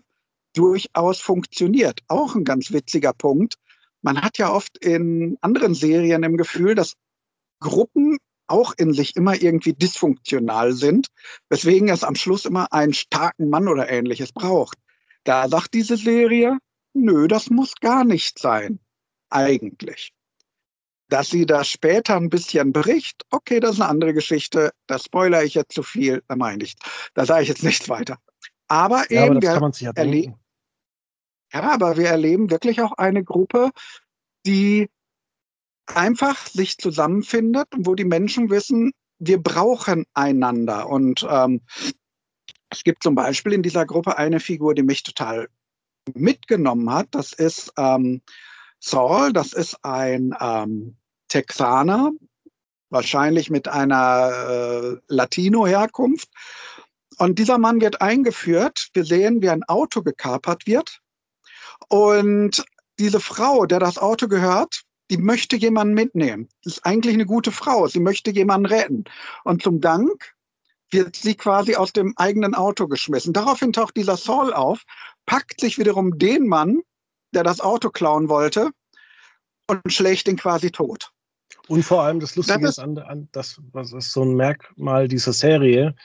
durchaus 0.54 1.22
funktioniert. 1.22 2.02
Auch 2.10 2.36
ein 2.36 2.44
ganz 2.44 2.72
witziger 2.72 3.14
Punkt 3.14 3.56
man 4.02 4.22
hat 4.22 4.38
ja 4.38 4.52
oft 4.52 4.78
in 4.78 5.38
anderen 5.42 5.74
Serien 5.74 6.24
im 6.24 6.38
Gefühl, 6.38 6.76
dass 6.76 6.94
Gruppen 7.60 8.18
auch 8.50 8.74
in 8.78 8.94
sich 8.94 9.16
immer 9.16 9.42
irgendwie 9.42 9.74
dysfunktional 9.74 10.74
sind, 10.74 11.08
weswegen 11.50 11.90
es 11.90 12.04
am 12.04 12.16
Schluss 12.16 12.46
immer 12.46 12.72
einen 12.74 12.94
starken 12.94 13.50
Mann 13.50 13.68
oder 13.68 13.90
ähnliches 13.90 14.32
braucht. 14.32 14.78
Da 15.24 15.48
sagt 15.48 15.74
diese 15.74 15.98
Serie, 15.98 16.58
nö, 16.94 17.28
das 17.28 17.50
muss 17.50 17.76
gar 17.76 18.04
nicht 18.04 18.40
sein, 18.40 18.80
eigentlich. 19.30 20.14
Dass 21.10 21.30
sie 21.30 21.46
da 21.46 21.64
später 21.64 22.16
ein 22.16 22.30
bisschen 22.30 22.72
bricht, 22.72 23.24
okay, 23.32 23.60
das 23.60 23.76
ist 23.76 23.82
eine 23.82 23.90
andere 23.90 24.14
Geschichte. 24.14 24.72
Da 24.88 25.00
spoilere 25.00 25.44
ich 25.44 25.56
jetzt 25.56 25.74
zu 25.74 25.84
viel, 25.84 26.24
da 26.28 26.36
meine 26.36 26.64
ich, 26.64 26.76
da 27.14 27.26
sage 27.26 27.44
ich 27.44 27.50
jetzt 27.50 27.64
nichts 27.64 27.90
weiter. 27.90 28.18
Aber 28.68 29.12
ja, 29.12 29.26
eben, 29.26 29.32
aber 29.32 29.40
das 29.40 29.54
kann 29.54 29.62
man 29.62 29.74
sich 29.74 29.82
ja. 29.82 29.92
Ja, 31.52 31.62
aber 31.62 31.98
wir 31.98 32.08
erleben 32.08 32.52
wirklich 32.52 32.82
auch 32.82 32.92
eine 32.94 33.24
Gruppe, 33.24 33.72
die 34.46 34.90
einfach 35.96 36.48
sich 36.48 36.78
zusammenfindet 36.78 37.68
und 37.74 37.88
wo 37.88 37.96
die 37.96 38.06
Menschen 38.06 38.50
wissen, 38.50 38.92
wir 39.20 39.42
brauchen 39.42 40.06
einander. 40.14 40.88
Und 40.88 41.28
ähm, 41.30 41.62
es 42.70 42.84
gibt 42.84 43.04
zum 43.04 43.16
Beispiel 43.16 43.54
in 43.54 43.64
dieser 43.64 43.86
Gruppe 43.86 44.18
eine 44.18 44.40
Figur, 44.40 44.76
die 44.76 44.84
mich 44.84 45.04
total 45.04 45.50
mitgenommen 46.14 46.92
hat. 46.92 47.08
Das 47.12 47.34
ist 47.34 47.72
ähm, 47.78 48.22
Saul, 48.80 49.34
das 49.34 49.54
ist 49.54 49.84
ein 49.84 50.34
ähm, 50.40 50.98
Texaner, 51.28 52.12
wahrscheinlich 52.90 53.50
mit 53.50 53.68
einer 53.68 54.32
äh, 54.32 54.98
Latino-Herkunft. 55.08 56.30
Und 57.18 57.38
dieser 57.38 57.58
Mann 57.58 57.82
wird 57.82 58.02
eingeführt. 58.02 58.90
Wir 58.94 59.04
sehen, 59.04 59.42
wie 59.42 59.50
ein 59.50 59.64
Auto 59.64 60.02
gekapert 60.02 60.66
wird. 60.66 61.00
Und 61.90 62.64
diese 62.98 63.20
Frau, 63.20 63.66
der 63.66 63.80
das 63.80 63.98
Auto 63.98 64.28
gehört, 64.28 64.84
die 65.10 65.18
möchte 65.18 65.56
jemanden 65.56 65.94
mitnehmen. 65.94 66.50
Das 66.64 66.78
ist 66.78 66.86
eigentlich 66.86 67.14
eine 67.14 67.26
gute 67.26 67.52
Frau. 67.52 67.88
Sie 67.88 68.00
möchte 68.00 68.32
jemanden 68.32 68.68
retten. 68.68 69.04
Und 69.44 69.64
zum 69.64 69.82
Dank 69.82 70.36
wird 70.92 71.16
sie 71.16 71.36
quasi 71.36 71.76
aus 71.76 71.94
dem 71.94 72.14
eigenen 72.18 72.56
Auto 72.56 72.88
geschmissen. 72.88 73.34
Daraufhin 73.34 73.74
taucht 73.74 73.98
dieser 73.98 74.18
Saul 74.18 74.54
auf, 74.54 74.84
packt 75.26 75.62
sich 75.62 75.78
wiederum 75.78 76.18
den 76.18 76.48
Mann, 76.48 76.82
der 77.34 77.44
das 77.44 77.62
Auto 77.62 77.90
klauen 77.90 78.30
wollte, 78.30 78.72
und 79.68 79.94
schlägt 79.94 80.28
ihn 80.28 80.38
quasi 80.38 80.72
tot. 80.72 81.12
Und 81.68 81.84
vor 81.84 82.02
allem 82.02 82.20
das 82.20 82.36
Lustige 82.36 82.62
das 82.62 82.72
ist, 82.72 82.80
an, 82.80 82.98
an 82.98 83.30
das, 83.32 83.62
was 83.72 83.94
ist 83.94 84.12
so 84.12 84.24
ein 84.24 84.36
Merkmal 84.36 85.08
dieser 85.08 85.34
Serie. 85.34 85.96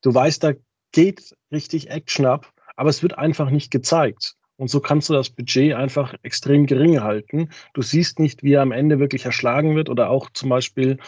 Du 0.00 0.12
weißt, 0.12 0.42
da 0.42 0.52
geht 0.90 1.36
richtig 1.52 1.90
Action 1.90 2.26
ab, 2.26 2.52
aber 2.76 2.90
es 2.90 3.02
wird 3.02 3.16
einfach 3.18 3.50
nicht 3.50 3.70
gezeigt. 3.70 4.36
Und 4.62 4.68
so 4.68 4.78
kannst 4.78 5.08
du 5.08 5.12
das 5.12 5.28
Budget 5.28 5.74
einfach 5.74 6.14
extrem 6.22 6.66
gering 6.66 7.02
halten. 7.02 7.48
Du 7.74 7.82
siehst 7.82 8.20
nicht, 8.20 8.44
wie 8.44 8.52
er 8.52 8.62
am 8.62 8.70
Ende 8.70 9.00
wirklich 9.00 9.24
erschlagen 9.24 9.74
wird 9.74 9.88
oder 9.88 10.08
auch 10.08 10.30
zum 10.34 10.50
Beispiel 10.50 10.98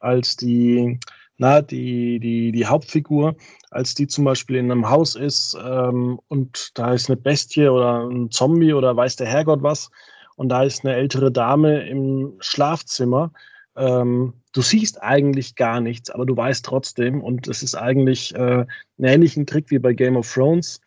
als 0.00 0.34
die, 0.34 0.98
na, 1.38 1.62
die, 1.62 2.18
die, 2.18 2.50
die 2.50 2.66
Hauptfigur, 2.66 3.36
als 3.70 3.94
die 3.94 4.08
zum 4.08 4.24
Beispiel 4.24 4.56
in 4.56 4.68
einem 4.68 4.90
Haus 4.90 5.14
ist 5.14 5.56
ähm, 5.64 6.18
und 6.26 6.76
da 6.76 6.92
ist 6.92 7.08
eine 7.08 7.16
Bestie 7.16 7.68
oder 7.68 8.00
ein 8.00 8.32
Zombie 8.32 8.72
oder 8.72 8.96
weiß 8.96 9.14
der 9.14 9.28
Herrgott 9.28 9.62
was 9.62 9.92
und 10.34 10.48
da 10.48 10.64
ist 10.64 10.84
eine 10.84 10.96
ältere 10.96 11.30
Dame 11.30 11.86
im 11.86 12.32
Schlafzimmer. 12.40 13.30
Ähm, 13.76 14.32
du 14.52 14.60
siehst 14.60 15.00
eigentlich 15.00 15.54
gar 15.54 15.80
nichts, 15.80 16.10
aber 16.10 16.26
du 16.26 16.36
weißt 16.36 16.64
trotzdem 16.64 17.22
und 17.22 17.46
es 17.46 17.62
ist 17.62 17.76
eigentlich 17.76 18.34
äh, 18.34 18.66
ein 18.98 19.04
ähnlichen 19.04 19.46
Trick 19.46 19.70
wie 19.70 19.78
bei 19.78 19.92
Game 19.92 20.16
of 20.16 20.28
Thrones 20.32 20.80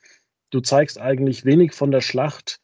du 0.50 0.62
zeigst 0.62 1.00
eigentlich 1.00 1.46
wenig 1.46 1.74
von 1.74 1.92
der 1.92 2.02
Schlacht 2.02 2.60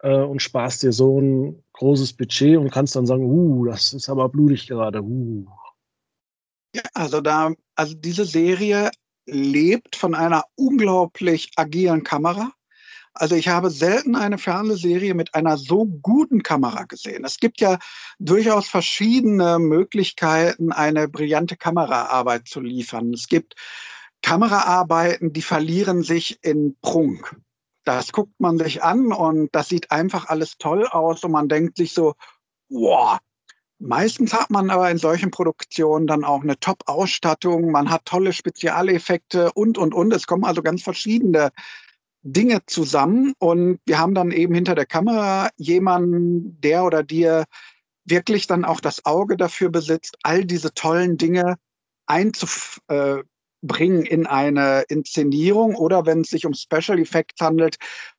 äh, 0.00 0.14
und 0.14 0.42
sparst 0.42 0.82
dir 0.82 0.92
so 0.92 1.20
ein 1.20 1.62
großes 1.72 2.14
Budget 2.14 2.56
und 2.56 2.70
kannst 2.70 2.96
dann 2.96 3.06
sagen, 3.06 3.24
uh, 3.24 3.64
das 3.66 3.92
ist 3.92 4.08
aber 4.08 4.28
blutig 4.28 4.66
gerade. 4.66 5.02
Uh. 5.02 5.46
Ja, 6.74 6.82
also 6.94 7.20
da, 7.20 7.52
also 7.74 7.94
diese 7.94 8.24
Serie 8.24 8.90
lebt 9.26 9.96
von 9.96 10.14
einer 10.14 10.44
unglaublich 10.56 11.50
agilen 11.56 12.02
Kamera. 12.02 12.52
Also 13.14 13.34
ich 13.34 13.48
habe 13.48 13.70
selten 13.70 14.14
eine 14.14 14.38
Fernsehserie 14.38 15.14
mit 15.14 15.34
einer 15.34 15.56
so 15.56 15.86
guten 15.86 16.42
Kamera 16.42 16.84
gesehen. 16.84 17.24
Es 17.24 17.38
gibt 17.38 17.60
ja 17.60 17.78
durchaus 18.20 18.68
verschiedene 18.68 19.58
Möglichkeiten, 19.58 20.70
eine 20.72 21.08
brillante 21.08 21.56
Kameraarbeit 21.56 22.46
zu 22.46 22.60
liefern. 22.60 23.12
Es 23.12 23.26
gibt 23.26 23.54
Kameraarbeiten, 24.22 25.32
die 25.32 25.42
verlieren 25.42 26.02
sich 26.02 26.38
in 26.42 26.76
Prunk. 26.80 27.36
Das 27.84 28.12
guckt 28.12 28.38
man 28.38 28.58
sich 28.58 28.82
an 28.82 29.12
und 29.12 29.48
das 29.52 29.68
sieht 29.68 29.90
einfach 29.90 30.28
alles 30.28 30.58
toll 30.58 30.86
aus 30.86 31.24
und 31.24 31.32
man 31.32 31.48
denkt 31.48 31.76
sich 31.78 31.94
so, 31.94 32.14
wow. 32.68 33.18
Meistens 33.80 34.34
hat 34.34 34.50
man 34.50 34.70
aber 34.70 34.90
in 34.90 34.98
solchen 34.98 35.30
Produktionen 35.30 36.08
dann 36.08 36.24
auch 36.24 36.42
eine 36.42 36.58
Top-Ausstattung, 36.58 37.70
man 37.70 37.90
hat 37.90 38.04
tolle 38.06 38.32
Spezialeffekte 38.32 39.52
und, 39.52 39.78
und, 39.78 39.94
und. 39.94 40.12
Es 40.12 40.26
kommen 40.26 40.44
also 40.44 40.62
ganz 40.62 40.82
verschiedene 40.82 41.50
Dinge 42.22 42.60
zusammen 42.66 43.34
und 43.38 43.78
wir 43.86 43.98
haben 43.98 44.14
dann 44.14 44.32
eben 44.32 44.54
hinter 44.54 44.74
der 44.74 44.86
Kamera 44.86 45.48
jemanden, 45.56 46.60
der 46.60 46.84
oder 46.84 47.04
dir 47.04 47.44
wirklich 48.04 48.46
dann 48.46 48.64
auch 48.64 48.80
das 48.80 49.04
Auge 49.04 49.36
dafür 49.36 49.70
besitzt, 49.70 50.16
all 50.22 50.44
diese 50.44 50.74
tollen 50.74 51.16
Dinge 51.16 51.56
einzubringen 53.62 54.02
in 54.02 54.26
eine 54.26 54.84
Inszenierung 54.88 55.74
oder 55.74 56.06
wenn 56.06 56.22
es 56.22 56.28
sich 56.28 56.46
um 56.46 56.54
Special 56.54 56.98
Effects 56.98 57.40
handelt, 57.40 57.76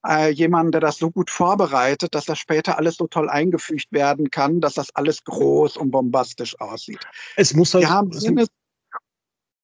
äh, 0.08 0.30
jemanden, 0.30 0.72
der 0.72 0.82
das 0.82 0.98
so 0.98 1.12
gut 1.12 1.30
vorbereitet, 1.30 2.16
dass 2.16 2.26
das 2.26 2.40
später 2.40 2.78
alles 2.78 2.96
so 2.96 3.08
toll 3.08 3.30
eingefügt 3.30 3.92
werden 3.92 4.32
kann, 4.32 4.62
dass 4.62 4.74
das 4.74 4.94
alles 4.96 5.24
groß 5.24 5.78
und 5.78 5.92
bombastisch 5.92 6.60
aussieht. 6.60 7.00
Es 7.36 7.54
muss 7.54 7.74
halt, 7.74 7.84
Wir 7.84 7.90
haben 7.90 8.12
es, 8.12 8.24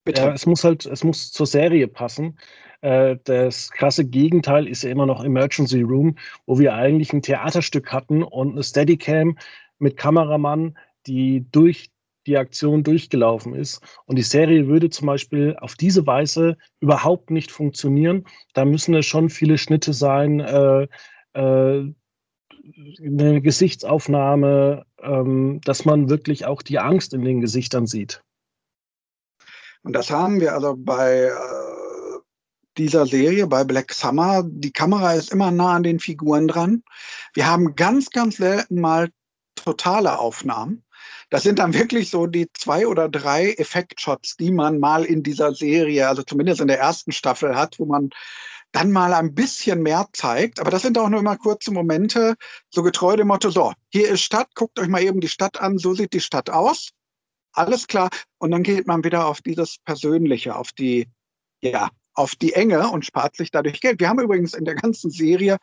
ja, 0.08 0.32
es 0.32 0.46
muss 0.46 0.64
halt, 0.64 0.86
es 0.86 1.02
muss 1.02 1.32
zur 1.32 1.46
Serie 1.46 1.88
passen. 1.88 2.38
Äh, 2.80 3.16
das 3.24 3.70
krasse 3.70 4.04
Gegenteil 4.04 4.68
ist 4.68 4.82
ja 4.82 4.90
immer 4.90 5.06
noch 5.06 5.24
Emergency 5.24 5.82
Room, 5.82 6.16
wo 6.46 6.58
wir 6.58 6.74
eigentlich 6.74 7.12
ein 7.12 7.22
Theaterstück 7.22 7.92
hatten 7.92 8.22
und 8.22 8.52
eine 8.52 8.62
Steadicam 8.62 9.36
mit 9.78 9.96
Kameramann, 9.96 10.78
die 11.06 11.44
durch 11.50 11.90
die 12.26 12.36
Aktion 12.36 12.82
durchgelaufen 12.82 13.54
ist. 13.54 13.80
Und 14.04 14.16
die 14.16 14.22
Serie 14.22 14.66
würde 14.66 14.90
zum 14.90 15.06
Beispiel 15.06 15.56
auf 15.60 15.74
diese 15.74 16.06
Weise 16.06 16.56
überhaupt 16.80 17.30
nicht 17.30 17.50
funktionieren. 17.50 18.24
Da 18.52 18.64
müssen 18.64 18.94
es 18.94 19.06
schon 19.06 19.30
viele 19.30 19.58
Schnitte 19.58 19.92
sein, 19.92 20.40
äh, 20.40 20.88
äh, 21.34 21.92
eine 23.00 23.40
Gesichtsaufnahme, 23.40 24.84
ähm, 25.00 25.60
dass 25.64 25.84
man 25.84 26.10
wirklich 26.10 26.46
auch 26.46 26.62
die 26.62 26.78
Angst 26.78 27.14
in 27.14 27.24
den 27.24 27.40
Gesichtern 27.40 27.86
sieht. 27.86 28.22
Und 29.82 29.92
das 29.92 30.10
haben 30.10 30.40
wir 30.40 30.52
also 30.52 30.74
bei 30.76 31.26
äh, 31.26 31.30
dieser 32.76 33.06
Serie, 33.06 33.46
bei 33.46 33.62
Black 33.62 33.92
Summer. 33.92 34.42
Die 34.44 34.72
Kamera 34.72 35.12
ist 35.12 35.32
immer 35.32 35.52
nah 35.52 35.76
an 35.76 35.84
den 35.84 36.00
Figuren 36.00 36.48
dran. 36.48 36.82
Wir 37.34 37.46
haben 37.46 37.76
ganz, 37.76 38.10
ganz 38.10 38.36
selten 38.38 38.80
mal 38.80 39.10
totale 39.54 40.18
Aufnahmen. 40.18 40.82
Das 41.30 41.42
sind 41.42 41.58
dann 41.58 41.74
wirklich 41.74 42.10
so 42.10 42.26
die 42.26 42.46
zwei 42.52 42.86
oder 42.86 43.08
drei 43.08 43.52
Effektshots, 43.52 44.36
die 44.36 44.52
man 44.52 44.78
mal 44.78 45.04
in 45.04 45.22
dieser 45.22 45.54
Serie, 45.54 46.08
also 46.08 46.22
zumindest 46.22 46.60
in 46.60 46.68
der 46.68 46.78
ersten 46.78 47.10
Staffel 47.10 47.56
hat, 47.56 47.78
wo 47.78 47.84
man 47.84 48.10
dann 48.72 48.92
mal 48.92 49.12
ein 49.14 49.34
bisschen 49.34 49.82
mehr 49.82 50.06
zeigt. 50.12 50.60
Aber 50.60 50.70
das 50.70 50.82
sind 50.82 50.98
auch 50.98 51.08
nur 51.08 51.20
immer 51.20 51.36
kurze 51.36 51.72
Momente, 51.72 52.34
so 52.70 52.82
getreu 52.82 53.16
dem 53.16 53.28
Motto, 53.28 53.50
so, 53.50 53.72
hier 53.88 54.08
ist 54.08 54.22
Stadt, 54.22 54.54
guckt 54.54 54.78
euch 54.78 54.88
mal 54.88 55.02
eben 55.02 55.20
die 55.20 55.28
Stadt 55.28 55.60
an, 55.60 55.78
so 55.78 55.94
sieht 55.94 56.12
die 56.12 56.20
Stadt 56.20 56.50
aus. 56.50 56.90
Alles 57.52 57.86
klar. 57.86 58.10
Und 58.38 58.50
dann 58.50 58.62
geht 58.62 58.86
man 58.86 59.02
wieder 59.02 59.26
auf 59.26 59.40
dieses 59.40 59.78
Persönliche, 59.78 60.54
auf 60.54 60.72
die, 60.72 61.08
ja, 61.62 61.88
auf 62.12 62.34
die 62.36 62.52
Enge 62.52 62.90
und 62.90 63.04
spart 63.04 63.36
sich 63.36 63.50
dadurch 63.50 63.80
Geld. 63.80 63.98
Wir 64.00 64.08
haben 64.08 64.20
übrigens 64.20 64.54
in 64.54 64.64
der 64.64 64.74
ganzen 64.74 65.10
Serie 65.10 65.56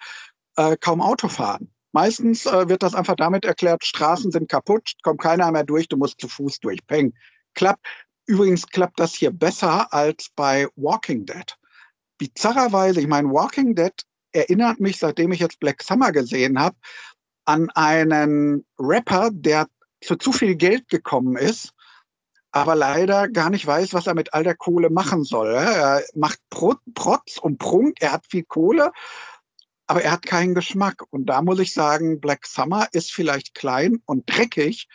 äh, 0.56 0.76
kaum 0.78 1.02
Autofahren. 1.02 1.73
Meistens 1.94 2.48
äh, 2.48 2.68
wird 2.68 2.82
das 2.82 2.96
einfach 2.96 3.16
damit 3.16 3.46
erklärt, 3.46 3.86
Straßen 3.86 4.32
sind 4.32 4.50
kaputt, 4.50 4.94
kommt 5.04 5.22
keiner 5.22 5.52
mehr 5.52 5.64
durch, 5.64 5.88
du 5.88 5.96
musst 5.96 6.20
zu 6.20 6.28
Fuß 6.28 6.60
durch. 6.60 6.86
Peng. 6.88 7.14
Klappt. 7.54 7.86
Übrigens 8.26 8.66
klappt 8.68 9.00
das 9.00 9.14
hier 9.14 9.32
besser 9.32 9.94
als 9.94 10.30
bei 10.36 10.68
Walking 10.76 11.26
Dead. 11.26 11.56
Bizarrerweise, 12.18 13.00
ich 13.00 13.08
meine, 13.08 13.30
Walking 13.30 13.76
Dead 13.76 13.94
erinnert 14.32 14.80
mich, 14.80 14.98
seitdem 14.98 15.32
ich 15.34 15.40
jetzt 15.40 15.60
Black 15.60 15.84
Summer 15.84 16.12
gesehen 16.12 16.60
habe, 16.60 16.76
an 17.46 17.70
einen 17.72 18.66
Rapper, 18.80 19.30
der 19.32 19.68
für 20.02 20.18
zu 20.18 20.32
viel 20.32 20.56
Geld 20.56 20.88
gekommen 20.90 21.36
ist, 21.36 21.74
aber 22.52 22.76
leider 22.76 23.28
gar 23.28 23.50
nicht 23.50 23.68
weiß, 23.68 23.94
was 23.94 24.08
er 24.08 24.16
mit 24.16 24.34
all 24.34 24.44
der 24.44 24.56
Kohle 24.56 24.90
machen 24.90 25.24
soll. 25.24 25.50
Er 25.50 26.02
macht 26.16 26.40
Protz 26.50 27.38
und 27.40 27.60
Prunk, 27.60 27.98
er 28.00 28.14
hat 28.14 28.26
viel 28.30 28.44
Kohle 28.46 28.92
aber 29.88 30.02
er 30.04 30.12
hat 30.12 30.26
keinen 30.26 30.56
Geschmack. 30.56 31.04
Und 31.12 31.26
da 31.26 31.42
muss 31.42 31.60
ich 31.60 31.74
sagen, 31.74 32.20
Black 32.20 32.46
Summer 32.46 32.88
ist 32.92 33.12
vielleicht 33.12 33.54
klein 33.54 34.02
und 34.06 34.24
dreckig, 34.28 34.88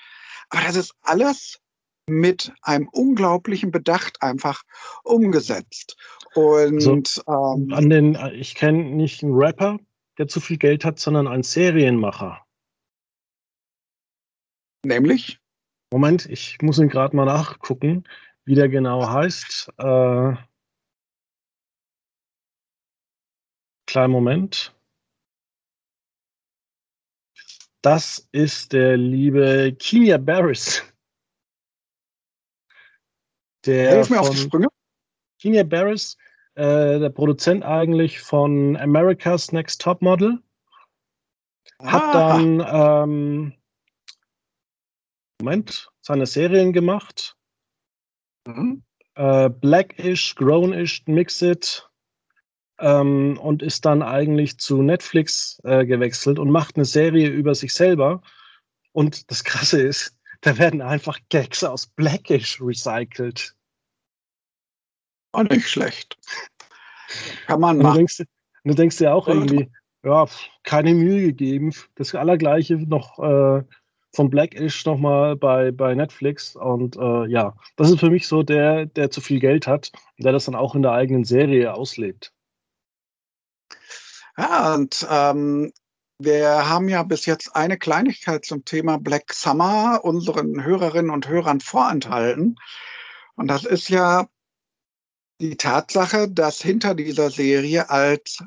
aber 0.51 0.63
das 0.63 0.77
ist 0.77 0.95
alles 1.03 1.61
mit 2.09 2.53
einem 2.63 2.89
unglaublichen 2.89 3.71
Bedacht 3.71 4.23
einfach 4.23 4.63
umgesetzt. 5.05 5.97
Und 6.35 6.81
so, 6.81 6.93
ähm, 7.27 7.73
an 7.73 7.91
den, 7.91 8.19
ich 8.33 8.55
kenne 8.55 8.85
nicht 8.85 9.23
einen 9.23 9.35
Rapper, 9.35 9.79
der 10.17 10.29
zu 10.29 10.41
viel 10.41 10.57
Geld 10.57 10.85
hat, 10.85 10.99
sondern 10.99 11.29
einen 11.29 11.43
Serienmacher. 11.43 12.45
Nämlich? 14.85 15.39
Moment, 15.93 16.27
ich 16.27 16.59
muss 16.63 16.79
ihn 16.79 16.89
gerade 16.89 17.17
mal 17.17 17.25
nachgucken, 17.25 18.05
wie 18.45 18.55
der 18.55 18.69
genau 18.69 19.09
heißt. 19.09 19.73
Äh, 19.79 20.35
kleinen 23.87 24.13
Moment. 24.13 24.75
Das 27.83 28.29
ist 28.33 28.73
der 28.73 28.97
liebe 28.97 29.75
Kenya 29.79 30.19
Barris. 30.19 30.83
Der 33.67 33.91
Hilf 33.91 34.11
mir 34.11 34.21
auf 34.21 34.31
die 34.31 34.37
Sprünge. 34.37 34.69
Kenya 35.41 35.63
Barris, 35.63 36.17
äh, 36.55 36.99
der 36.99 37.11
Produzent 37.11 37.65
eigentlich 37.65 38.21
von 38.21 38.77
America's 38.77 39.53
Next 39.53 39.81
Top 39.81 40.03
Model, 40.03 40.43
ah. 41.79 41.93
hat 41.93 42.15
dann 42.15 42.67
ähm, 42.67 43.59
Moment, 45.41 45.93
seine 46.01 46.27
Serien 46.27 46.73
gemacht. 46.73 47.37
Mhm. 48.47 48.83
Äh, 49.15 49.51
Blackish, 49.51 50.35
Grownish, 50.35 51.05
Mixed, 51.07 51.88
ähm, 52.81 53.39
und 53.41 53.63
ist 53.63 53.85
dann 53.85 54.03
eigentlich 54.03 54.59
zu 54.59 54.83
Netflix 54.83 55.61
äh, 55.65 55.85
gewechselt 55.85 56.39
und 56.39 56.51
macht 56.51 56.77
eine 56.77 56.85
Serie 56.85 57.29
über 57.29 57.55
sich 57.55 57.73
selber. 57.73 58.23
Und 58.93 59.31
das 59.31 59.45
Krasse 59.45 59.81
ist, 59.81 60.17
da 60.41 60.59
werden 60.59 60.83
einfach 60.83 61.19
Gags 61.29 61.65
aus 61.65 61.87
Blackish 61.87 62.61
recycelt. 62.61 63.55
Auch 65.33 65.43
nicht 65.45 65.69
schlecht. 65.69 66.17
Kann 67.47 67.61
man 67.61 67.79
machen. 67.79 67.93
Du 67.93 67.99
denkst, 67.99 68.23
du 68.65 68.75
denkst 68.75 68.97
dir 68.99 69.15
auch 69.15 69.29
irgendwie, 69.29 69.69
ja, 70.05 70.27
keine 70.63 70.95
Mühe 70.95 71.23
gegeben. 71.23 71.73
Das 71.97 72.15
Allergleiche 72.15 72.77
noch 72.77 73.19
äh, 73.19 73.63
von 74.15 74.31
Blackish 74.31 74.85
nochmal 74.87 75.37
bei, 75.37 75.71
bei 75.71 75.95
Netflix. 75.95 76.57
Und 76.57 76.97
äh, 76.97 77.27
ja, 77.27 77.55
das 77.77 77.91
ist 77.91 78.01
für 78.01 78.11
mich 78.11 78.27
so 78.27 78.43
der, 78.43 78.87
der 78.87 79.11
zu 79.11 79.21
viel 79.21 79.41
Geld 79.41 79.67
hat 79.67 79.93
und 80.17 80.25
der 80.25 80.33
das 80.33 80.47
dann 80.47 80.55
auch 80.55 80.75
in 80.75 80.83
der 80.83 80.93
eigenen 80.93 81.25
Serie 81.25 81.75
auslebt. 81.75 82.33
Ja, 84.39 84.75
und 84.75 85.05
ähm, 85.11 85.73
wir 86.21 86.69
haben 86.69 86.89
ja 86.89 87.03
bis 87.03 87.27
jetzt 87.27 87.57
eine 87.57 87.77
Kleinigkeit 87.77 88.45
zum 88.45 88.65
Thema 88.65 88.99
Black 88.99 89.33
Summer 89.33 90.05
unseren 90.05 90.63
Hörerinnen 90.63 91.11
und 91.11 91.27
Hörern 91.27 91.61
vorenthalten. 91.61 92.55
Und 93.35 93.49
das 93.49 93.65
ist 93.65 93.89
ja 93.89 94.29
die 95.41 95.57
Tatsache, 95.57 96.31
dass 96.31 96.63
hinter 96.63 96.95
dieser 96.95 97.31
Serie 97.31 97.91
als 97.91 98.45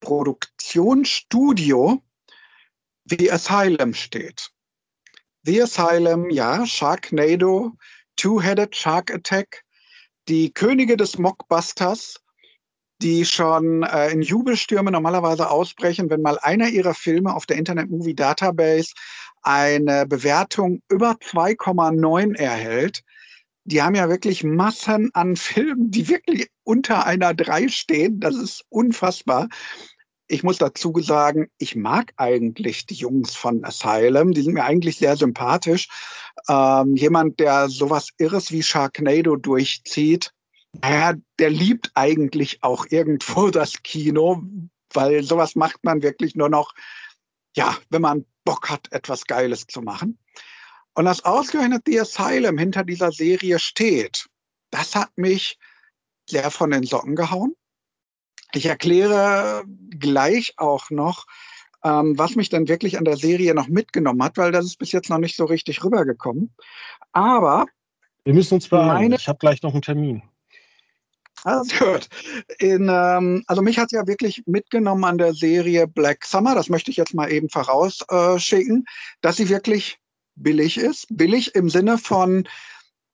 Produktionsstudio 0.00 2.00
The 3.06 3.32
Asylum 3.32 3.92
steht. 3.92 4.52
The 5.42 5.62
Asylum, 5.62 6.30
ja, 6.30 6.64
Sharknado, 6.64 7.72
Two-Headed 8.14 8.76
Shark 8.76 9.12
Attack, 9.12 9.64
die 10.28 10.52
Könige 10.52 10.96
des 10.96 11.18
Mockbusters 11.18 12.20
die 13.02 13.24
schon 13.24 13.82
äh, 13.82 14.10
in 14.10 14.22
Jubelstürme 14.22 14.90
normalerweise 14.90 15.50
ausbrechen, 15.50 16.08
wenn 16.10 16.22
mal 16.22 16.38
einer 16.40 16.68
ihrer 16.68 16.94
Filme 16.94 17.34
auf 17.34 17.46
der 17.46 17.56
Internet 17.56 17.90
Movie 17.90 18.14
Database 18.14 18.92
eine 19.42 20.06
Bewertung 20.06 20.82
über 20.88 21.12
2,9 21.12 22.36
erhält. 22.36 23.02
Die 23.64 23.82
haben 23.82 23.94
ja 23.94 24.08
wirklich 24.08 24.44
Massen 24.44 25.10
an 25.12 25.36
Filmen, 25.36 25.90
die 25.90 26.08
wirklich 26.08 26.48
unter 26.64 27.06
einer 27.06 27.34
3 27.34 27.68
stehen. 27.68 28.20
Das 28.20 28.36
ist 28.36 28.64
unfassbar. 28.68 29.48
Ich 30.28 30.42
muss 30.42 30.58
dazu 30.58 30.92
sagen, 31.00 31.48
ich 31.58 31.76
mag 31.76 32.12
eigentlich 32.16 32.86
die 32.86 32.94
Jungs 32.94 33.36
von 33.36 33.64
Asylum. 33.64 34.32
Die 34.32 34.42
sind 34.42 34.54
mir 34.54 34.64
eigentlich 34.64 34.96
sehr 34.98 35.16
sympathisch. 35.16 35.88
Ähm, 36.48 36.96
jemand, 36.96 37.38
der 37.38 37.68
sowas 37.68 38.08
Irres 38.18 38.50
wie 38.50 38.62
Sharknado 38.62 39.36
durchzieht, 39.36 40.32
naja, 40.82 41.14
der 41.38 41.50
liebt 41.50 41.90
eigentlich 41.94 42.62
auch 42.62 42.86
irgendwo 42.90 43.50
das 43.50 43.82
Kino, 43.82 44.42
weil 44.92 45.22
sowas 45.22 45.54
macht 45.54 45.84
man 45.84 46.02
wirklich 46.02 46.34
nur 46.34 46.48
noch, 46.48 46.74
ja, 47.56 47.76
wenn 47.90 48.02
man 48.02 48.26
Bock 48.44 48.70
hat, 48.70 48.90
etwas 48.92 49.26
Geiles 49.26 49.66
zu 49.66 49.82
machen. 49.82 50.18
Und 50.94 51.04
dass 51.04 51.24
ausgerechnet 51.24 51.82
The 51.86 52.00
Asylum 52.00 52.56
hinter 52.56 52.84
dieser 52.84 53.12
Serie 53.12 53.58
steht, 53.58 54.26
das 54.70 54.94
hat 54.94 55.10
mich 55.16 55.58
sehr 56.28 56.50
von 56.50 56.70
den 56.70 56.84
Socken 56.84 57.16
gehauen. 57.16 57.54
Ich 58.52 58.66
erkläre 58.66 59.64
gleich 59.90 60.54
auch 60.56 60.90
noch, 60.90 61.26
ähm, 61.84 62.18
was 62.18 62.34
mich 62.36 62.48
dann 62.48 62.68
wirklich 62.68 62.96
an 62.96 63.04
der 63.04 63.16
Serie 63.16 63.54
noch 63.54 63.68
mitgenommen 63.68 64.22
hat, 64.22 64.38
weil 64.38 64.52
das 64.52 64.64
ist 64.64 64.78
bis 64.78 64.92
jetzt 64.92 65.10
noch 65.10 65.18
nicht 65.18 65.36
so 65.36 65.44
richtig 65.44 65.84
rübergekommen. 65.84 66.54
Aber 67.12 67.66
wir 68.24 68.34
müssen 68.34 68.54
uns 68.54 68.68
beeilen. 68.68 69.12
Ich 69.12 69.28
habe 69.28 69.38
gleich 69.38 69.62
noch 69.62 69.72
einen 69.72 69.82
Termin. 69.82 70.22
Also 71.46 71.76
gut. 71.76 72.08
In, 72.58 72.88
ähm, 72.90 73.44
also 73.46 73.62
mich 73.62 73.78
hat 73.78 73.92
ja 73.92 74.04
wirklich 74.08 74.42
mitgenommen 74.46 75.04
an 75.04 75.16
der 75.16 75.32
Serie 75.32 75.86
Black 75.86 76.24
Summer. 76.24 76.56
Das 76.56 76.68
möchte 76.68 76.90
ich 76.90 76.96
jetzt 76.96 77.14
mal 77.14 77.30
eben 77.30 77.48
vorausschicken, 77.48 78.84
dass 79.20 79.36
sie 79.36 79.48
wirklich 79.48 80.00
billig 80.34 80.76
ist. 80.76 81.06
Billig 81.08 81.54
im 81.54 81.70
Sinne 81.70 81.98
von, 81.98 82.48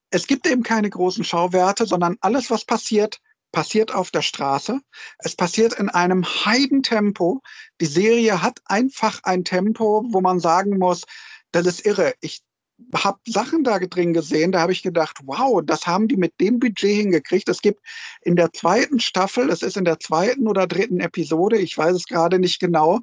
es 0.08 0.26
gibt 0.26 0.46
eben 0.46 0.62
keine 0.62 0.88
großen 0.88 1.24
Schauwerte, 1.24 1.84
sondern 1.84 2.16
alles, 2.22 2.50
was 2.50 2.64
passiert, 2.64 3.18
passiert 3.52 3.94
auf 3.94 4.10
der 4.10 4.22
Straße. 4.22 4.80
Es 5.18 5.36
passiert 5.36 5.74
in 5.74 5.90
einem 5.90 6.24
Heidentempo. 6.24 7.42
Die 7.82 7.86
Serie 7.86 8.40
hat 8.40 8.60
einfach 8.64 9.20
ein 9.24 9.44
Tempo, 9.44 10.04
wo 10.08 10.22
man 10.22 10.40
sagen 10.40 10.78
muss, 10.78 11.02
das 11.50 11.66
ist 11.66 11.84
irre. 11.84 12.14
Ich 12.22 12.40
habe 12.94 13.18
Sachen 13.26 13.64
da 13.64 13.78
drin 13.78 14.12
gesehen, 14.12 14.52
da 14.52 14.60
habe 14.60 14.72
ich 14.72 14.82
gedacht, 14.82 15.18
wow, 15.24 15.60
das 15.64 15.86
haben 15.86 16.08
die 16.08 16.16
mit 16.16 16.40
dem 16.40 16.58
Budget 16.58 16.96
hingekriegt. 16.96 17.48
Es 17.48 17.62
gibt 17.62 17.80
in 18.22 18.36
der 18.36 18.52
zweiten 18.52 19.00
Staffel, 19.00 19.50
es 19.50 19.62
ist 19.62 19.76
in 19.76 19.84
der 19.84 19.98
zweiten 19.98 20.46
oder 20.48 20.66
dritten 20.66 21.00
Episode, 21.00 21.58
ich 21.58 21.76
weiß 21.76 21.94
es 21.94 22.06
gerade 22.06 22.38
nicht 22.38 22.60
genau, 22.60 23.00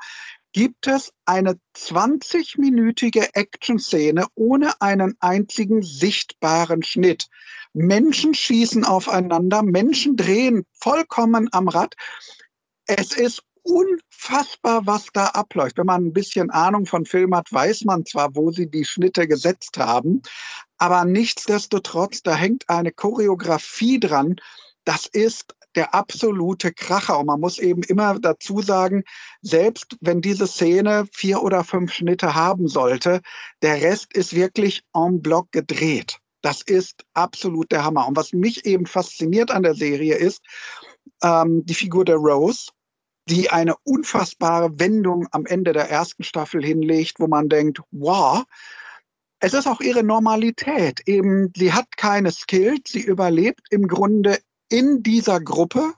gibt 0.51 0.87
es 0.87 1.11
eine 1.25 1.59
20-minütige 1.77 3.29
Action-Szene 3.33 4.25
ohne 4.35 4.81
einen 4.81 5.15
einzigen 5.19 5.81
sichtbaren 5.83 6.83
Schnitt. 6.83 7.27
Menschen 7.73 8.33
schießen 8.33 8.83
aufeinander, 8.83 9.61
Menschen 9.61 10.15
drehen 10.15 10.65
vollkommen 10.73 11.49
am 11.51 11.67
Rad. 11.67 11.95
Es 12.87 13.13
ist 13.13 13.43
unfassbar, 13.63 14.85
was 14.85 15.07
da 15.13 15.27
abläuft. 15.27 15.77
Wenn 15.77 15.85
man 15.85 16.05
ein 16.05 16.13
bisschen 16.13 16.49
Ahnung 16.49 16.85
von 16.85 17.05
Film 17.05 17.35
hat, 17.35 17.51
weiß 17.51 17.85
man 17.85 18.05
zwar, 18.05 18.35
wo 18.35 18.51
sie 18.51 18.69
die 18.69 18.85
Schnitte 18.85 19.27
gesetzt 19.27 19.77
haben, 19.77 20.21
aber 20.77 21.05
nichtsdestotrotz, 21.05 22.23
da 22.23 22.35
hängt 22.35 22.69
eine 22.69 22.91
Choreografie 22.91 23.99
dran. 23.99 24.37
Das 24.85 25.05
ist 25.05 25.55
der 25.75 25.93
absolute 25.93 26.71
Kracher. 26.73 27.19
Und 27.19 27.27
man 27.27 27.39
muss 27.39 27.59
eben 27.59 27.83
immer 27.83 28.17
dazu 28.19 28.61
sagen, 28.61 29.03
selbst 29.41 29.97
wenn 30.01 30.21
diese 30.21 30.47
Szene 30.47 31.05
vier 31.11 31.43
oder 31.43 31.63
fünf 31.63 31.93
Schnitte 31.93 32.33
haben 32.33 32.67
sollte, 32.67 33.21
der 33.61 33.81
Rest 33.81 34.13
ist 34.13 34.33
wirklich 34.33 34.83
en 34.93 35.21
bloc 35.21 35.51
gedreht. 35.51 36.17
Das 36.41 36.61
ist 36.61 37.03
absolut 37.13 37.71
der 37.71 37.83
Hammer. 37.83 38.07
Und 38.07 38.15
was 38.15 38.31
mich 38.31 38.65
eben 38.65 38.85
fasziniert 38.85 39.51
an 39.51 39.63
der 39.63 39.75
Serie 39.75 40.15
ist, 40.15 40.41
ähm, 41.21 41.65
die 41.65 41.73
Figur 41.73 42.05
der 42.05 42.15
Rose, 42.15 42.69
die 43.29 43.49
eine 43.49 43.75
unfassbare 43.83 44.79
Wendung 44.79 45.27
am 45.31 45.45
Ende 45.45 45.73
der 45.73 45.89
ersten 45.89 46.23
Staffel 46.23 46.63
hinlegt, 46.63 47.19
wo 47.19 47.27
man 47.27 47.49
denkt, 47.49 47.81
wow, 47.91 48.43
es 49.39 49.53
ist 49.53 49.67
auch 49.67 49.79
ihre 49.81 50.03
Normalität. 50.03 51.01
Eben, 51.07 51.51
sie 51.55 51.71
hat 51.71 51.95
keine 51.95 52.31
Skills, 52.31 52.91
sie 52.91 53.01
überlebt 53.01 53.61
im 53.69 53.87
Grunde 53.87 54.39
in 54.69 55.03
dieser 55.03 55.39
Gruppe. 55.39 55.93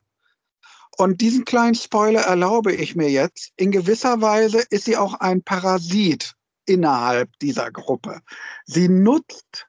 Und 0.98 1.22
diesen 1.22 1.46
kleinen 1.46 1.76
Spoiler 1.76 2.22
erlaube 2.22 2.74
ich 2.74 2.96
mir 2.96 3.10
jetzt. 3.10 3.52
In 3.56 3.72
gewisser 3.72 4.22
Weise 4.22 4.64
ist 4.70 4.86
sie 4.86 4.98
auch 4.98 5.16
ein 5.16 5.42
Parasit 5.42 6.36
innerhalb 6.66 7.32
dieser 7.40 7.72
Gruppe. 7.72 8.22
Sie 8.66 8.88
nutzt 8.88 9.68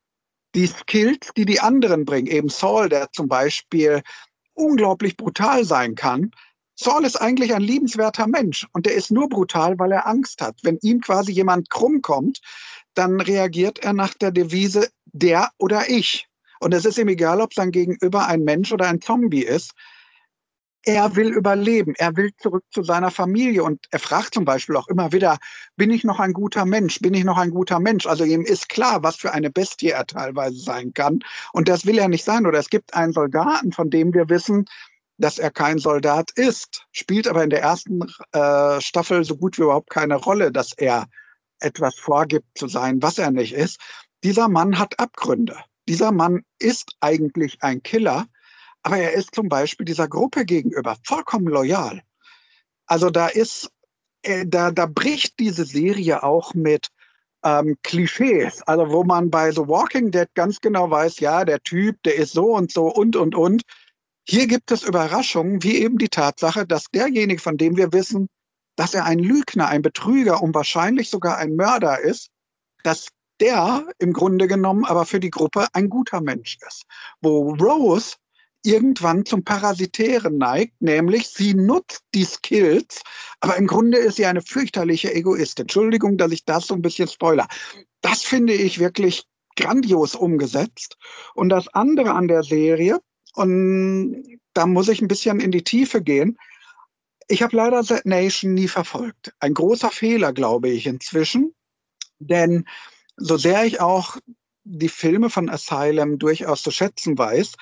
die 0.54 0.66
Skills, 0.66 1.30
die 1.36 1.46
die 1.46 1.60
anderen 1.60 2.04
bringen. 2.04 2.26
Eben 2.26 2.48
Saul, 2.50 2.88
der 2.88 3.10
zum 3.12 3.28
Beispiel 3.28 4.02
unglaublich 4.52 5.16
brutal 5.16 5.64
sein 5.64 5.94
kann, 5.94 6.32
Saul 6.82 7.04
ist 7.04 7.16
eigentlich 7.16 7.54
ein 7.54 7.62
liebenswerter 7.62 8.26
Mensch 8.26 8.66
und 8.72 8.86
der 8.86 8.94
ist 8.94 9.10
nur 9.10 9.28
brutal, 9.28 9.78
weil 9.78 9.92
er 9.92 10.06
Angst 10.06 10.42
hat. 10.42 10.56
Wenn 10.62 10.78
ihm 10.82 11.00
quasi 11.00 11.32
jemand 11.32 11.70
krumm 11.70 12.02
kommt, 12.02 12.40
dann 12.94 13.20
reagiert 13.20 13.78
er 13.78 13.92
nach 13.92 14.14
der 14.14 14.32
Devise 14.32 14.88
der 15.06 15.50
oder 15.58 15.88
ich. 15.88 16.28
Und 16.60 16.74
es 16.74 16.84
ist 16.84 16.98
ihm 16.98 17.08
egal, 17.08 17.40
ob 17.40 17.54
sein 17.54 17.70
Gegenüber 17.70 18.26
ein 18.26 18.44
Mensch 18.44 18.72
oder 18.72 18.88
ein 18.88 19.00
Zombie 19.00 19.42
ist. 19.42 19.72
Er 20.84 21.14
will 21.14 21.32
überleben, 21.32 21.94
er 21.96 22.16
will 22.16 22.32
zurück 22.38 22.64
zu 22.70 22.82
seiner 22.82 23.12
Familie 23.12 23.62
und 23.62 23.86
er 23.92 24.00
fragt 24.00 24.34
zum 24.34 24.44
Beispiel 24.44 24.76
auch 24.76 24.88
immer 24.88 25.12
wieder, 25.12 25.38
bin 25.76 25.90
ich 25.90 26.02
noch 26.02 26.18
ein 26.18 26.32
guter 26.32 26.64
Mensch, 26.64 26.98
bin 26.98 27.14
ich 27.14 27.22
noch 27.22 27.38
ein 27.38 27.50
guter 27.50 27.78
Mensch? 27.78 28.06
Also 28.06 28.24
ihm 28.24 28.42
ist 28.42 28.68
klar, 28.68 29.04
was 29.04 29.14
für 29.14 29.32
eine 29.32 29.50
Bestie 29.50 29.90
er 29.90 30.06
teilweise 30.06 30.58
sein 30.58 30.92
kann 30.92 31.20
und 31.52 31.68
das 31.68 31.86
will 31.86 31.98
er 31.98 32.08
nicht 32.08 32.24
sein. 32.24 32.46
Oder 32.46 32.58
es 32.58 32.68
gibt 32.68 32.94
einen 32.94 33.12
Soldaten, 33.12 33.70
von 33.70 33.90
dem 33.90 34.12
wir 34.12 34.28
wissen, 34.28 34.66
dass 35.18 35.38
er 35.38 35.50
kein 35.50 35.78
Soldat 35.78 36.30
ist, 36.36 36.86
spielt 36.92 37.28
aber 37.28 37.44
in 37.44 37.50
der 37.50 37.62
ersten 37.62 38.00
äh, 38.32 38.80
Staffel 38.80 39.24
so 39.24 39.36
gut 39.36 39.58
wie 39.58 39.62
überhaupt 39.62 39.90
keine 39.90 40.16
Rolle, 40.16 40.50
dass 40.50 40.72
er 40.76 41.06
etwas 41.60 41.94
vorgibt 41.94 42.46
zu 42.56 42.68
sein, 42.68 43.00
was 43.02 43.18
er 43.18 43.30
nicht 43.30 43.54
ist. 43.54 43.78
Dieser 44.24 44.48
Mann 44.48 44.78
hat 44.78 44.98
Abgründe. 44.98 45.56
Dieser 45.88 46.12
Mann 46.12 46.42
ist 46.58 46.96
eigentlich 47.00 47.62
ein 47.62 47.82
Killer, 47.82 48.26
aber 48.82 48.98
er 48.98 49.12
ist 49.12 49.34
zum 49.34 49.48
Beispiel 49.48 49.84
dieser 49.84 50.08
Gruppe 50.08 50.44
gegenüber 50.44 50.96
vollkommen 51.04 51.46
loyal. 51.46 52.02
Also 52.86 53.10
da 53.10 53.28
ist, 53.28 53.70
äh, 54.22 54.44
da, 54.46 54.70
da 54.70 54.86
bricht 54.86 55.38
diese 55.38 55.64
Serie 55.64 56.22
auch 56.22 56.54
mit 56.54 56.88
ähm, 57.44 57.76
Klischees, 57.82 58.62
also 58.62 58.90
wo 58.90 59.04
man 59.04 59.30
bei 59.30 59.50
The 59.50 59.66
Walking 59.66 60.10
Dead 60.10 60.28
ganz 60.34 60.60
genau 60.60 60.90
weiß, 60.90 61.20
ja, 61.20 61.44
der 61.44 61.60
Typ, 61.60 62.00
der 62.04 62.16
ist 62.16 62.32
so 62.32 62.54
und 62.54 62.72
so 62.72 62.86
und 62.86 63.16
und 63.16 63.34
und. 63.34 63.62
Hier 64.24 64.46
gibt 64.46 64.70
es 64.70 64.82
Überraschungen, 64.82 65.62
wie 65.62 65.78
eben 65.78 65.98
die 65.98 66.08
Tatsache, 66.08 66.66
dass 66.66 66.84
derjenige, 66.94 67.40
von 67.40 67.56
dem 67.56 67.76
wir 67.76 67.92
wissen, 67.92 68.28
dass 68.76 68.94
er 68.94 69.04
ein 69.04 69.18
Lügner, 69.18 69.68
ein 69.68 69.82
Betrüger 69.82 70.42
und 70.42 70.54
wahrscheinlich 70.54 71.10
sogar 71.10 71.38
ein 71.38 71.56
Mörder 71.56 72.00
ist, 72.00 72.28
dass 72.84 73.08
der 73.40 73.86
im 73.98 74.12
Grunde 74.12 74.46
genommen 74.46 74.84
aber 74.84 75.04
für 75.04 75.20
die 75.20 75.30
Gruppe 75.30 75.66
ein 75.72 75.88
guter 75.88 76.20
Mensch 76.20 76.58
ist. 76.66 76.84
Wo 77.20 77.54
Rose 77.54 78.14
irgendwann 78.64 79.26
zum 79.26 79.42
Parasitären 79.42 80.38
neigt, 80.38 80.80
nämlich 80.80 81.28
sie 81.28 81.54
nutzt 81.54 82.02
die 82.14 82.24
Skills, 82.24 83.02
aber 83.40 83.56
im 83.56 83.66
Grunde 83.66 83.98
ist 83.98 84.16
sie 84.16 84.26
eine 84.26 84.42
fürchterliche 84.42 85.12
Egoistin. 85.12 85.64
Entschuldigung, 85.64 86.16
dass 86.16 86.30
ich 86.30 86.44
das 86.44 86.68
so 86.68 86.74
ein 86.74 86.82
bisschen 86.82 87.08
spoiler. 87.08 87.48
Das 88.00 88.22
finde 88.22 88.52
ich 88.52 88.78
wirklich 88.78 89.24
grandios 89.56 90.14
umgesetzt. 90.14 90.96
Und 91.34 91.48
das 91.48 91.66
andere 91.68 92.12
an 92.12 92.28
der 92.28 92.44
Serie, 92.44 93.00
und 93.34 94.38
da 94.54 94.66
muss 94.66 94.88
ich 94.88 95.00
ein 95.00 95.08
bisschen 95.08 95.40
in 95.40 95.50
die 95.50 95.64
Tiefe 95.64 96.02
gehen. 96.02 96.38
Ich 97.28 97.42
habe 97.42 97.56
leider 97.56 97.82
Z 97.82 98.04
Nation 98.04 98.54
nie 98.54 98.68
verfolgt. 98.68 99.32
Ein 99.38 99.54
großer 99.54 99.90
Fehler, 99.90 100.32
glaube 100.32 100.68
ich, 100.68 100.86
inzwischen. 100.86 101.54
Denn 102.18 102.66
so 103.16 103.36
sehr 103.36 103.64
ich 103.64 103.80
auch 103.80 104.18
die 104.64 104.88
Filme 104.88 105.30
von 105.30 105.48
Asylum 105.48 106.18
durchaus 106.18 106.62
zu 106.62 106.70
schätzen 106.70 107.16
weiß, 107.16 107.54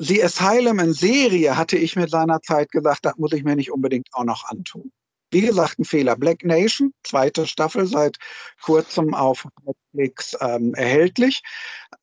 die 0.00 0.22
Asylum 0.22 0.80
in 0.80 0.92
Serie 0.92 1.56
hatte 1.56 1.76
ich 1.76 1.96
mit 1.96 2.10
seiner 2.10 2.40
Zeit 2.42 2.70
gesagt, 2.72 3.04
das 3.04 3.16
muss 3.16 3.32
ich 3.32 3.44
mir 3.44 3.56
nicht 3.56 3.70
unbedingt 3.70 4.08
auch 4.12 4.24
noch 4.24 4.44
antun. 4.44 4.92
Wie 5.34 5.40
gesagt, 5.40 5.80
ein 5.80 5.84
Fehler. 5.84 6.14
Black 6.14 6.44
Nation, 6.44 6.94
zweite 7.02 7.48
Staffel, 7.48 7.86
seit 7.86 8.18
kurzem 8.62 9.14
auf 9.14 9.48
Netflix 9.64 10.36
ähm, 10.40 10.74
erhältlich, 10.74 11.42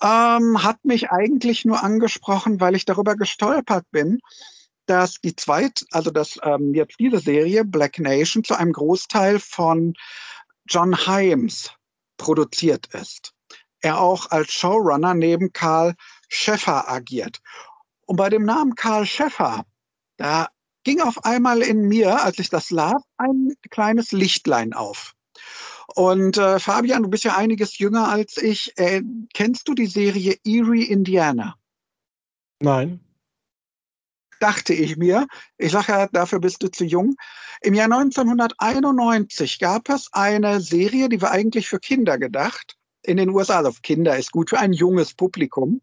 ähm, 0.03 0.61
hat 0.61 0.83
mich 0.83 1.11
eigentlich 1.11 1.63
nur 1.63 1.81
angesprochen, 1.81 2.59
weil 2.59 2.75
ich 2.75 2.83
darüber 2.83 3.15
gestolpert 3.15 3.85
bin, 3.91 4.19
dass 4.85 5.21
die 5.21 5.33
zweite, 5.33 5.85
also 5.91 6.11
dass 6.11 6.39
ähm, 6.43 6.73
jetzt 6.73 6.99
diese 6.99 7.19
Serie 7.19 7.63
Black 7.63 7.99
Nation 7.99 8.43
zu 8.43 8.53
einem 8.53 8.73
Großteil 8.73 9.39
von 9.39 9.93
John 10.67 10.93
Himes 10.93 11.71
produziert 12.17 12.87
ist. 12.93 13.31
Er 13.79 14.01
auch 14.01 14.29
als 14.29 14.51
Showrunner 14.51 15.13
neben 15.13 15.53
Karl 15.53 15.95
Schäffer 16.27 16.91
agiert. 16.91 17.39
Und 18.05 18.17
bei 18.17 18.27
dem 18.27 18.43
Namen 18.43 18.75
Karl 18.75 19.05
Schäffer, 19.05 19.63
da 20.17 20.49
ging 20.83 21.01
auf 21.01 21.25
einmal 21.25 21.61
in 21.61 21.87
mir, 21.87 22.23
als 22.23 22.39
ich 22.39 22.49
das 22.49 22.71
las, 22.71 23.01
ein 23.17 23.53
kleines 23.69 24.11
Lichtlein 24.11 24.73
auf. 24.73 25.13
Und 25.95 26.37
äh, 26.37 26.59
Fabian, 26.59 27.03
du 27.03 27.09
bist 27.09 27.23
ja 27.23 27.35
einiges 27.35 27.77
jünger 27.77 28.07
als 28.07 28.37
ich. 28.37 28.73
Äh, 28.77 29.01
kennst 29.33 29.67
du 29.67 29.73
die 29.73 29.87
Serie 29.87 30.37
Erie, 30.45 30.85
Indiana? 30.85 31.55
Nein. 32.59 33.01
Dachte 34.39 34.73
ich 34.73 34.97
mir. 34.97 35.27
Ich 35.57 35.71
sage 35.71 35.91
ja, 35.91 36.07
dafür 36.07 36.39
bist 36.39 36.63
du 36.63 36.69
zu 36.69 36.85
jung. 36.85 37.15
Im 37.61 37.73
Jahr 37.73 37.91
1991 37.91 39.59
gab 39.59 39.89
es 39.89 40.07
eine 40.13 40.61
Serie, 40.61 41.09
die 41.09 41.21
war 41.21 41.31
eigentlich 41.31 41.67
für 41.67 41.79
Kinder 41.79 42.17
gedacht. 42.17 42.77
In 43.03 43.17
den 43.17 43.29
USA, 43.29 43.57
also 43.57 43.71
Kinder 43.81 44.17
ist 44.17 44.31
gut 44.31 44.49
für 44.51 44.59
ein 44.59 44.73
junges 44.73 45.13
Publikum. 45.13 45.81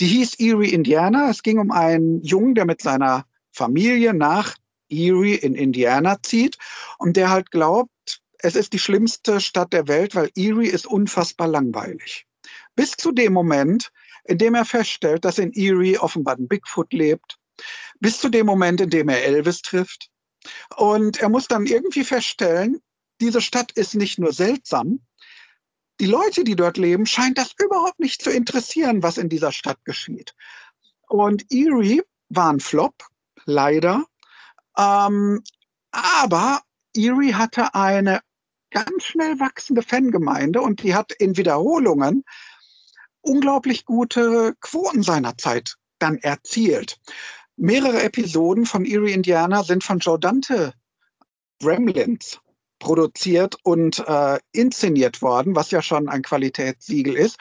Die 0.00 0.06
hieß 0.06 0.40
Erie, 0.40 0.70
Indiana. 0.70 1.30
Es 1.30 1.42
ging 1.42 1.58
um 1.58 1.70
einen 1.70 2.22
Jungen, 2.22 2.54
der 2.54 2.64
mit 2.64 2.80
seiner 2.80 3.26
Familie 3.52 4.14
nach 4.14 4.56
Erie 4.88 5.36
in 5.36 5.54
Indiana 5.54 6.22
zieht 6.22 6.56
und 6.98 7.16
der 7.16 7.30
halt 7.30 7.50
glaubt, 7.50 8.22
es 8.38 8.56
ist 8.56 8.72
die 8.72 8.78
schlimmste 8.78 9.40
Stadt 9.40 9.72
der 9.72 9.86
Welt, 9.88 10.14
weil 10.14 10.30
Erie 10.36 10.70
ist 10.70 10.86
unfassbar 10.86 11.48
langweilig. 11.48 12.26
Bis 12.74 12.92
zu 12.92 13.12
dem 13.12 13.32
Moment, 13.32 13.92
in 14.24 14.38
dem 14.38 14.54
er 14.54 14.64
feststellt, 14.64 15.24
dass 15.24 15.38
in 15.38 15.52
Erie 15.52 15.98
offenbar 15.98 16.36
ein 16.36 16.48
Bigfoot 16.48 16.92
lebt, 16.92 17.38
bis 18.00 18.18
zu 18.18 18.28
dem 18.28 18.46
Moment, 18.46 18.80
in 18.80 18.90
dem 18.90 19.08
er 19.08 19.22
Elvis 19.24 19.62
trifft. 19.62 20.08
Und 20.76 21.20
er 21.20 21.28
muss 21.28 21.48
dann 21.48 21.66
irgendwie 21.66 22.04
feststellen, 22.04 22.80
diese 23.20 23.42
Stadt 23.42 23.72
ist 23.72 23.94
nicht 23.94 24.18
nur 24.18 24.32
seltsam, 24.32 25.00
die 26.00 26.06
Leute, 26.06 26.44
die 26.44 26.56
dort 26.56 26.78
leben, 26.78 27.04
scheint 27.04 27.36
das 27.36 27.54
überhaupt 27.62 28.00
nicht 28.00 28.22
zu 28.22 28.30
interessieren, 28.30 29.02
was 29.02 29.18
in 29.18 29.28
dieser 29.28 29.52
Stadt 29.52 29.84
geschieht. 29.84 30.34
Und 31.08 31.44
Erie 31.52 32.02
war 32.30 32.50
ein 32.50 32.60
Flop, 32.60 32.94
leider. 33.44 34.04
Ähm, 34.76 35.42
aber 35.90 36.60
Erie 36.96 37.34
hatte 37.34 37.74
eine 37.74 38.20
ganz 38.70 39.04
schnell 39.04 39.40
wachsende 39.40 39.82
Fangemeinde 39.82 40.60
und 40.60 40.82
die 40.82 40.94
hat 40.94 41.12
in 41.12 41.36
Wiederholungen 41.36 42.24
unglaublich 43.20 43.84
gute 43.84 44.54
Quoten 44.60 45.02
seiner 45.02 45.36
Zeit 45.36 45.76
dann 45.98 46.18
erzielt. 46.18 46.98
Mehrere 47.56 48.02
Episoden 48.02 48.64
von 48.64 48.84
Erie 48.84 49.12
Indiana 49.12 49.64
sind 49.64 49.84
von 49.84 49.98
Joe 49.98 50.18
Dante 50.18 50.72
Gremlins 51.60 52.40
produziert 52.78 53.56
und 53.62 53.98
äh, 54.06 54.38
inszeniert 54.52 55.20
worden, 55.20 55.54
was 55.54 55.70
ja 55.70 55.82
schon 55.82 56.08
ein 56.08 56.22
Qualitätssiegel 56.22 57.14
ist. 57.14 57.36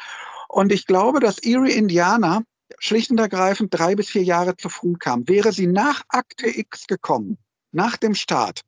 Und 0.49 0.71
ich 0.71 0.85
glaube, 0.85 1.19
dass 1.21 1.39
Erie 1.39 1.73
Indiana 1.73 2.43
schlicht 2.77 3.11
und 3.11 3.19
ergreifend 3.19 3.73
drei 3.73 3.95
bis 3.95 4.09
vier 4.09 4.23
Jahre 4.23 4.55
zu 4.55 4.69
früh 4.69 4.93
kam. 4.93 5.27
Wäre 5.27 5.51
sie 5.51 5.67
nach 5.67 6.03
Akte 6.09 6.47
X 6.47 6.87
gekommen, 6.87 7.37
nach 7.71 7.97
dem 7.97 8.15
Start, 8.15 8.61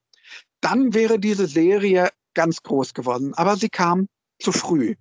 dann 0.62 0.93
wäre 0.93 1.20
diese 1.20 1.47
Serie 1.47 2.10
ganz 2.34 2.64
groß 2.64 2.93
geworden. 2.93 3.34
Aber 3.36 3.58
sie 3.58 3.70
kam 3.70 4.08
zu 4.39 4.52
früh. 4.52 4.95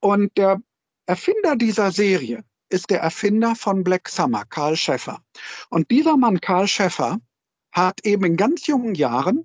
Und 0.00 0.36
der 0.36 0.60
Erfinder 1.06 1.56
dieser 1.56 1.92
Serie 1.92 2.44
ist 2.68 2.90
der 2.90 3.00
Erfinder 3.00 3.54
von 3.54 3.84
Black 3.84 4.08
Summer, 4.08 4.44
Karl 4.44 4.76
Schäffer. 4.76 5.20
Und 5.70 5.90
dieser 5.90 6.16
Mann, 6.16 6.40
Karl 6.40 6.66
Schäffer, 6.66 7.18
hat 7.72 8.04
eben 8.04 8.24
in 8.24 8.36
ganz 8.36 8.66
jungen 8.66 8.94
Jahren 8.94 9.44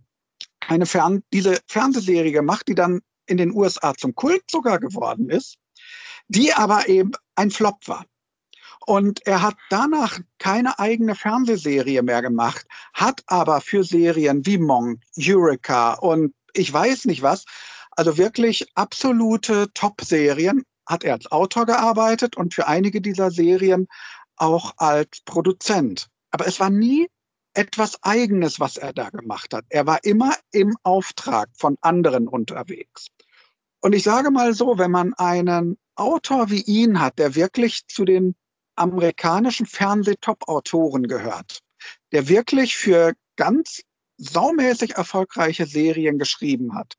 eine 0.67 0.85
Fern 0.85 1.23
diese 1.33 1.59
Fernsehserie 1.67 2.31
gemacht, 2.31 2.67
die 2.67 2.75
dann 2.75 3.01
in 3.27 3.37
den 3.37 3.53
USA 3.53 3.93
zum 3.93 4.15
Kult 4.15 4.43
sogar 4.49 4.79
geworden 4.79 5.29
ist, 5.29 5.57
die 6.27 6.53
aber 6.53 6.87
eben 6.87 7.11
ein 7.35 7.51
Flop 7.51 7.87
war. 7.87 8.05
Und 8.85 9.25
er 9.27 9.41
hat 9.41 9.55
danach 9.69 10.19
keine 10.39 10.79
eigene 10.79 11.15
Fernsehserie 11.15 12.01
mehr 12.01 12.21
gemacht, 12.21 12.65
hat 12.93 13.21
aber 13.27 13.61
für 13.61 13.83
Serien 13.83 14.45
wie 14.45 14.57
Monk, 14.57 15.01
Eureka 15.17 15.93
und 15.93 16.33
ich 16.53 16.71
weiß 16.71 17.05
nicht 17.05 17.21
was, 17.21 17.45
also 17.91 18.17
wirklich 18.17 18.65
absolute 18.75 19.71
Top-Serien, 19.73 20.63
hat 20.87 21.03
er 21.03 21.13
als 21.13 21.31
Autor 21.31 21.65
gearbeitet 21.65 22.35
und 22.35 22.53
für 22.53 22.67
einige 22.67 23.01
dieser 23.01 23.31
Serien 23.31 23.87
auch 24.37 24.73
als 24.77 25.21
Produzent. 25.25 26.07
Aber 26.31 26.47
es 26.47 26.59
war 26.59 26.69
nie 26.69 27.07
etwas 27.53 28.01
Eigenes, 28.03 28.59
was 28.59 28.77
er 28.77 28.93
da 28.93 29.09
gemacht 29.09 29.53
hat. 29.53 29.65
Er 29.69 29.85
war 29.85 30.03
immer 30.03 30.33
im 30.51 30.75
Auftrag 30.83 31.49
von 31.53 31.77
anderen 31.81 32.27
unterwegs. 32.27 33.07
Und 33.81 33.93
ich 33.93 34.03
sage 34.03 34.31
mal 34.31 34.53
so, 34.53 34.77
wenn 34.77 34.91
man 34.91 35.13
einen 35.15 35.77
Autor 35.95 36.49
wie 36.49 36.61
ihn 36.61 36.99
hat, 36.99 37.19
der 37.19 37.35
wirklich 37.35 37.87
zu 37.87 38.05
den 38.05 38.35
amerikanischen 38.75 39.65
Fernsehtop-Autoren 39.65 41.07
gehört, 41.07 41.61
der 42.11 42.27
wirklich 42.27 42.77
für 42.77 43.13
ganz 43.35 43.81
saumäßig 44.17 44.95
erfolgreiche 44.95 45.65
Serien 45.65 46.19
geschrieben 46.19 46.75
hat. 46.75 46.95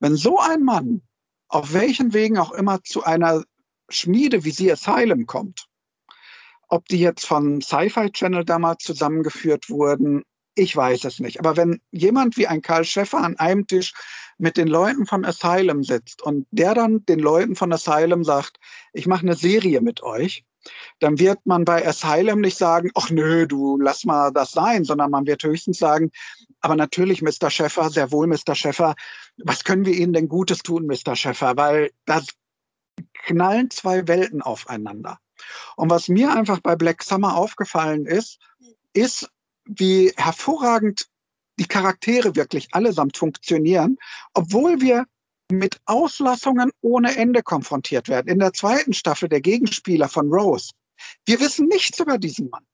Wenn 0.00 0.16
so 0.16 0.38
ein 0.38 0.62
Mann 0.62 1.02
auf 1.48 1.72
welchen 1.72 2.12
Wegen 2.12 2.38
auch 2.38 2.52
immer 2.52 2.82
zu 2.82 3.04
einer 3.04 3.44
Schmiede 3.88 4.44
wie 4.44 4.50
The 4.50 4.72
Asylum 4.72 5.26
kommt, 5.26 5.66
ob 6.68 6.86
die 6.86 6.98
jetzt 6.98 7.26
von 7.26 7.60
Sci-Fi 7.60 8.10
Channel 8.10 8.44
damals 8.44 8.82
zusammengeführt 8.82 9.70
wurden, 9.70 10.24
ich 10.56 10.74
weiß 10.74 11.04
es 11.04 11.20
nicht. 11.20 11.38
Aber 11.38 11.56
wenn 11.56 11.80
jemand 11.92 12.36
wie 12.36 12.46
ein 12.46 12.62
Karl 12.62 12.84
Schäffer 12.84 13.18
an 13.18 13.36
einem 13.38 13.66
Tisch 13.66 13.92
mit 14.38 14.56
den 14.56 14.68
Leuten 14.68 15.06
von 15.06 15.24
Asylum 15.24 15.84
sitzt 15.84 16.22
und 16.22 16.46
der 16.50 16.74
dann 16.74 17.04
den 17.04 17.20
Leuten 17.20 17.54
von 17.54 17.72
Asylum 17.72 18.24
sagt, 18.24 18.58
ich 18.92 19.06
mache 19.06 19.22
eine 19.22 19.36
Serie 19.36 19.82
mit 19.82 20.02
euch, 20.02 20.44
dann 21.00 21.18
wird 21.18 21.44
man 21.44 21.64
bei 21.64 21.86
Asylum 21.86 22.40
nicht 22.40 22.56
sagen, 22.56 22.90
ach 22.94 23.10
nö, 23.10 23.46
du 23.46 23.78
lass 23.78 24.04
mal 24.04 24.32
das 24.32 24.52
sein, 24.52 24.84
sondern 24.84 25.10
man 25.10 25.26
wird 25.26 25.42
höchstens 25.42 25.78
sagen, 25.78 26.10
aber 26.60 26.76
natürlich, 26.76 27.22
Mr. 27.22 27.50
Schäffer, 27.50 27.90
sehr 27.90 28.10
wohl, 28.12 28.26
Mr. 28.26 28.54
Schäffer, 28.54 28.94
was 29.38 29.64
können 29.64 29.84
wir 29.84 29.94
Ihnen 29.94 30.12
denn 30.12 30.28
Gutes 30.28 30.58
tun, 30.58 30.86
Mr. 30.86 31.14
Schäffer? 31.14 31.56
Weil 31.56 31.90
das 32.06 32.26
knallen 33.24 33.70
zwei 33.70 34.08
Welten 34.08 34.42
aufeinander. 34.42 35.18
Und 35.76 35.90
was 35.90 36.08
mir 36.08 36.32
einfach 36.32 36.60
bei 36.60 36.76
Black 36.76 37.02
Summer 37.02 37.36
aufgefallen 37.36 38.06
ist, 38.06 38.38
ist, 38.94 39.28
wie 39.64 40.12
hervorragend 40.16 41.06
die 41.58 41.66
Charaktere 41.66 42.36
wirklich 42.36 42.68
allesamt 42.72 43.16
funktionieren, 43.16 43.98
obwohl 44.34 44.80
wir 44.80 45.06
mit 45.50 45.78
Auslassungen 45.86 46.70
ohne 46.80 47.16
Ende 47.16 47.42
konfrontiert 47.42 48.08
werden. 48.08 48.28
In 48.28 48.38
der 48.38 48.52
zweiten 48.52 48.92
Staffel 48.92 49.28
der 49.28 49.40
Gegenspieler 49.40 50.08
von 50.08 50.32
Rose. 50.32 50.72
Wir 51.24 51.40
wissen 51.40 51.68
nichts 51.68 52.00
über 52.00 52.18
diesen 52.18 52.48
Mann. 52.50 52.64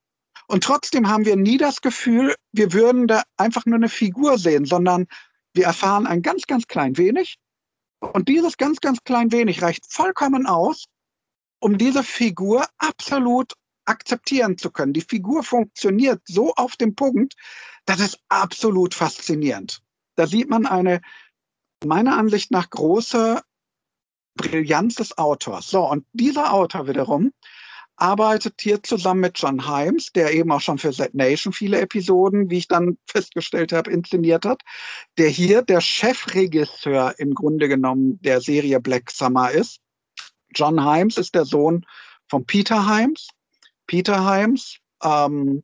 Und 0.48 0.64
trotzdem 0.64 1.08
haben 1.08 1.24
wir 1.24 1.36
nie 1.36 1.58
das 1.58 1.80
Gefühl, 1.80 2.34
wir 2.52 2.72
würden 2.72 3.06
da 3.06 3.22
einfach 3.36 3.64
nur 3.66 3.76
eine 3.76 3.88
Figur 3.88 4.38
sehen, 4.38 4.64
sondern 4.64 5.06
wir 5.54 5.64
erfahren 5.64 6.06
ein 6.06 6.22
ganz, 6.22 6.46
ganz 6.46 6.66
klein 6.66 6.96
wenig. 6.96 7.38
Und 8.00 8.28
dieses 8.28 8.56
ganz, 8.56 8.80
ganz 8.80 8.98
klein 9.04 9.32
wenig 9.32 9.62
reicht 9.62 9.84
vollkommen 9.88 10.46
aus, 10.46 10.86
um 11.60 11.78
diese 11.78 12.02
Figur 12.02 12.66
absolut 12.78 13.52
akzeptieren 13.84 14.58
zu 14.58 14.70
können. 14.70 14.92
Die 14.92 15.02
Figur 15.02 15.42
funktioniert 15.42 16.20
so 16.26 16.52
auf 16.54 16.76
dem 16.76 16.94
Punkt, 16.94 17.34
das 17.84 18.00
ist 18.00 18.18
absolut 18.28 18.94
faszinierend. 18.94 19.80
Da 20.16 20.26
sieht 20.26 20.48
man 20.48 20.66
eine, 20.66 21.00
meiner 21.84 22.16
Ansicht 22.16 22.50
nach, 22.50 22.70
große 22.70 23.40
Brillanz 24.34 24.96
des 24.96 25.18
Autors. 25.18 25.68
So, 25.68 25.88
und 25.88 26.06
dieser 26.12 26.52
Autor 26.52 26.88
wiederum 26.88 27.32
arbeitet 27.96 28.54
hier 28.60 28.82
zusammen 28.82 29.20
mit 29.20 29.38
John 29.38 29.66
Himes, 29.66 30.10
der 30.12 30.32
eben 30.32 30.50
auch 30.50 30.60
schon 30.60 30.78
für 30.78 30.92
Z 30.92 31.14
Nation 31.14 31.52
viele 31.52 31.80
Episoden, 31.80 32.50
wie 32.50 32.58
ich 32.58 32.68
dann 32.68 32.98
festgestellt 33.06 33.72
habe, 33.72 33.90
inszeniert 33.90 34.44
hat, 34.44 34.62
der 35.18 35.28
hier 35.28 35.62
der 35.62 35.80
Chefregisseur 35.80 37.14
im 37.18 37.34
Grunde 37.34 37.68
genommen 37.68 38.20
der 38.22 38.40
Serie 38.40 38.80
Black 38.80 39.10
Summer 39.10 39.50
ist. 39.50 39.80
John 40.54 40.82
Himes 40.84 41.16
ist 41.16 41.34
der 41.34 41.44
Sohn 41.44 41.86
von 42.28 42.44
Peter 42.44 42.88
Himes. 42.88 43.28
Peter 43.86 44.34
Himes, 44.34 44.78
ähm, 45.02 45.62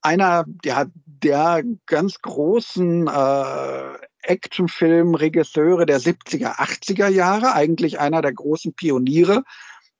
einer 0.00 0.44
ja, 0.64 0.86
der 1.06 1.62
ganz 1.86 2.20
großen 2.20 3.06
äh, 3.06 3.98
Actionfilmregisseure 4.28 5.86
der 5.86 6.00
70er, 6.00 6.56
80er 6.56 7.08
Jahre, 7.08 7.54
eigentlich 7.54 7.98
einer 7.98 8.22
der 8.22 8.32
großen 8.32 8.74
Pioniere 8.74 9.44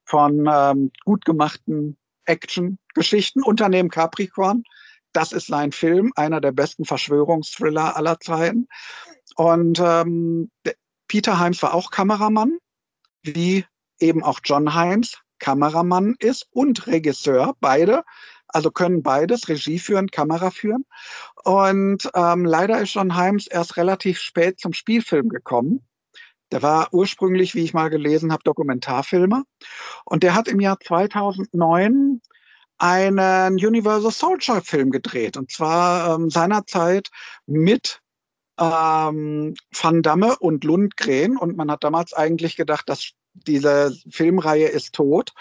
von 0.05 0.49
ähm, 0.51 0.91
gut 1.05 1.25
gemachten 1.25 1.97
Action-Geschichten. 2.27 3.43
Unternehmen 3.43 3.91
Capricorn, 3.91 4.65
das 5.13 5.33
ist 5.33 5.47
sein 5.47 5.73
Film, 5.73 6.13
einer 6.17 6.41
der 6.41 6.53
besten 6.53 6.85
Verschwörungsthriller 6.85 7.97
aller 7.97 8.19
Zeiten. 8.21 8.69
Und 9.37 9.81
ähm, 9.83 10.51
Peter 11.09 11.43
Himes 11.43 11.63
war 11.63 11.75
auch 11.75 11.91
Kameramann, 11.91 12.59
wie 13.23 13.65
eben 14.01 14.23
auch 14.23 14.41
John 14.45 14.75
Himes 14.75 15.19
Kameramann 15.39 16.17
ist 16.19 16.47
und 16.51 16.87
Regisseur, 16.87 17.55
beide. 17.61 18.05
Also 18.55 18.71
können 18.71 19.03
beides, 19.03 19.49
Regie 19.49 19.81
führen, 19.81 20.13
Kamera 20.13 20.53
führen. 20.53 20.85
Und 21.43 22.09
ähm, 22.15 22.45
leider 22.45 22.81
ist 22.81 22.95
John 22.95 23.17
Himes 23.21 23.49
erst 23.49 23.77
relativ 23.77 24.21
spät 24.21 24.61
zum 24.61 24.73
Spielfilm 24.73 25.29
gekommen. 25.29 25.85
Der 26.53 26.63
war 26.63 26.89
ursprünglich, 26.93 27.57
wie 27.57 27.65
ich 27.65 27.75
mal 27.75 27.91
gelesen 27.91 28.31
habe, 28.31 28.45
Dokumentarfilmer. 28.45 29.43
Und 30.05 30.23
der 30.23 30.37
hat 30.37 30.47
im 30.47 30.61
Jahr 30.61 30.79
2009 30.79 32.21
einen 32.79 33.55
Universal 33.55 34.13
Soldier 34.13 34.61
Film 34.61 34.93
gedreht. 34.93 35.37
Und 35.37 35.51
zwar 35.51 36.15
ähm, 36.15 36.31
seinerzeit 36.31 37.09
mit 37.47 38.03
ähm, 38.61 39.55
Van 39.73 40.03
Damme 40.03 40.37
und 40.39 40.63
Lundgren. 40.63 41.37
Und 41.37 41.57
man 41.57 41.73
hat 41.73 41.83
damals 41.83 42.13
eigentlich 42.13 42.55
gedacht, 42.55 42.89
dass 42.89 43.15
diese 43.35 43.97
Filmreihe 44.11 44.69
ist 44.69 44.95
tot. 44.95 45.33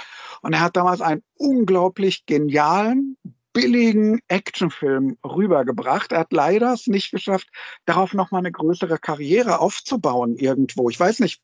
Und 0.42 0.54
er 0.54 0.62
hat 0.62 0.76
damals 0.76 1.02
einen 1.02 1.24
unglaublich 1.36 2.26
genialen, 2.26 3.18
billigen 3.54 4.20
Actionfilm 4.28 5.18
rübergebracht. 5.24 6.12
Er 6.12 6.22
hat 6.22 6.34
leider 6.34 6.74
es 6.74 6.88
nicht 6.88 7.12
geschafft, 7.12 7.48
darauf 7.86 8.14
nochmal 8.14 8.40
eine 8.40 8.52
größere 8.52 8.98
Karriere 8.98 9.60
aufzubauen 9.60 10.36
irgendwo. 10.36 10.90
Ich 10.90 11.00
weiß 11.00 11.20
nicht, 11.20 11.40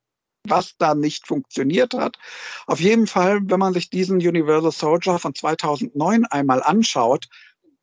was 0.48 0.76
da 0.78 0.96
nicht 0.96 1.28
funktioniert 1.28 1.94
hat. 1.94 2.18
Auf 2.66 2.80
jeden 2.80 3.08
Fall, 3.08 3.40
wenn 3.44 3.60
man 3.60 3.74
sich 3.74 3.90
diesen 3.90 4.18
Universal 4.18 4.72
Soldier 4.72 5.20
von 5.20 5.36
2009 5.36 6.26
einmal 6.26 6.64
anschaut, 6.64 7.28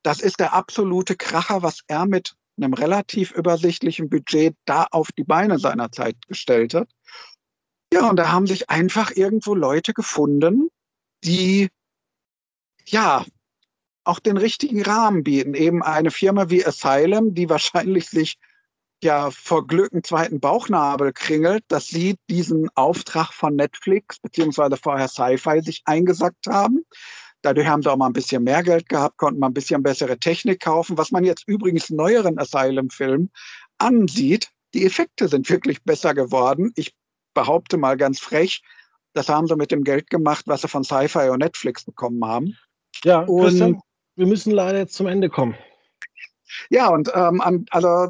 das 0.03 0.21
ist 0.21 0.41
der 0.41 0.53
absolute 0.53 1.17
Kracher, 1.17 1.63
was 1.63 1.81
er 1.87 2.07
mit 2.07 2.35
einem 2.57 2.75
relativ 2.75 3.33
übersichtlichen 3.33 4.09
Budget 4.09 4.57
da 4.65 4.87
auf 4.91 5.13
die 5.13 5.25
Beine 5.25 5.59
seiner 5.59 5.93
Zeit 5.93 6.17
gestellt 6.27 6.75
hat. 6.75 6.89
Ja, 7.97 8.11
und 8.11 8.17
da 8.17 8.31
haben 8.31 8.47
sich 8.47 8.69
einfach 8.69 9.11
irgendwo 9.17 9.55
Leute 9.55 9.95
gefunden, 9.95 10.69
die 11.25 11.71
ja 12.87 13.25
auch 14.05 14.19
den 14.19 14.37
richtigen 14.37 14.83
Rahmen 14.83 15.25
bieten. 15.25 15.55
Eben 15.55 15.83
eine 15.83 16.11
Firma 16.11 16.51
wie 16.51 16.65
Asylum, 16.65 17.33
die 17.33 17.49
wahrscheinlich 17.49 18.11
sich 18.11 18.37
ja 19.03 19.31
vor 19.31 19.67
Glück 19.67 19.95
einen 19.95 20.05
zweiten 20.05 20.41
Bauchnabel 20.41 21.15
kringelt, 21.15 21.65
dass 21.69 21.87
sie 21.87 22.17
diesen 22.29 22.69
Auftrag 22.75 23.33
von 23.33 23.57
Netflix 23.57 24.19
beziehungsweise 24.19 24.77
vorher 24.77 25.09
Sci-Fi 25.09 25.63
sich 25.63 25.81
eingesackt 25.87 26.49
haben. 26.49 26.85
Dadurch 27.41 27.67
haben 27.67 27.83
sie 27.83 27.91
auch 27.91 27.97
mal 27.97 28.09
ein 28.09 28.13
bisschen 28.13 28.45
mehr 28.45 28.63
Geld 28.63 28.91
gehabt, 28.91 29.17
konnten 29.17 29.41
mal 29.41 29.47
ein 29.47 29.55
bisschen 29.55 29.83
bessere 29.83 30.19
Technik 30.19 30.61
kaufen. 30.61 30.99
Was 30.99 31.13
man 31.13 31.25
jetzt 31.25 31.45
übrigens 31.49 31.89
neueren 31.89 32.39
Asylum-Filmen 32.39 33.31
ansieht, 33.79 34.51
die 34.75 34.85
Effekte 34.85 35.29
sind 35.29 35.49
wirklich 35.49 35.83
besser 35.83 36.13
geworden. 36.13 36.73
Ich 36.77 36.95
behaupte 37.37 37.77
mal 37.77 37.97
ganz 37.97 38.19
frech, 38.19 38.63
das 39.13 39.29
haben 39.29 39.47
sie 39.47 39.55
mit 39.55 39.71
dem 39.71 39.85
Geld 39.85 40.11
gemacht, 40.11 40.47
was 40.49 40.63
sie 40.63 40.69
von 40.69 40.83
Sci-Fi 40.83 41.29
und 41.31 41.39
Netflix 41.39 41.85
bekommen 41.85 42.25
haben. 42.25 42.57
Ja, 43.05 43.21
und 43.21 43.81
wir 44.17 44.27
müssen 44.27 44.51
leider 44.51 44.79
jetzt 44.79 44.95
zum 44.95 45.07
Ende 45.07 45.29
kommen. 45.29 45.55
Ja, 46.71 46.89
und 46.89 47.11
ähm, 47.15 47.67
also 47.71 48.09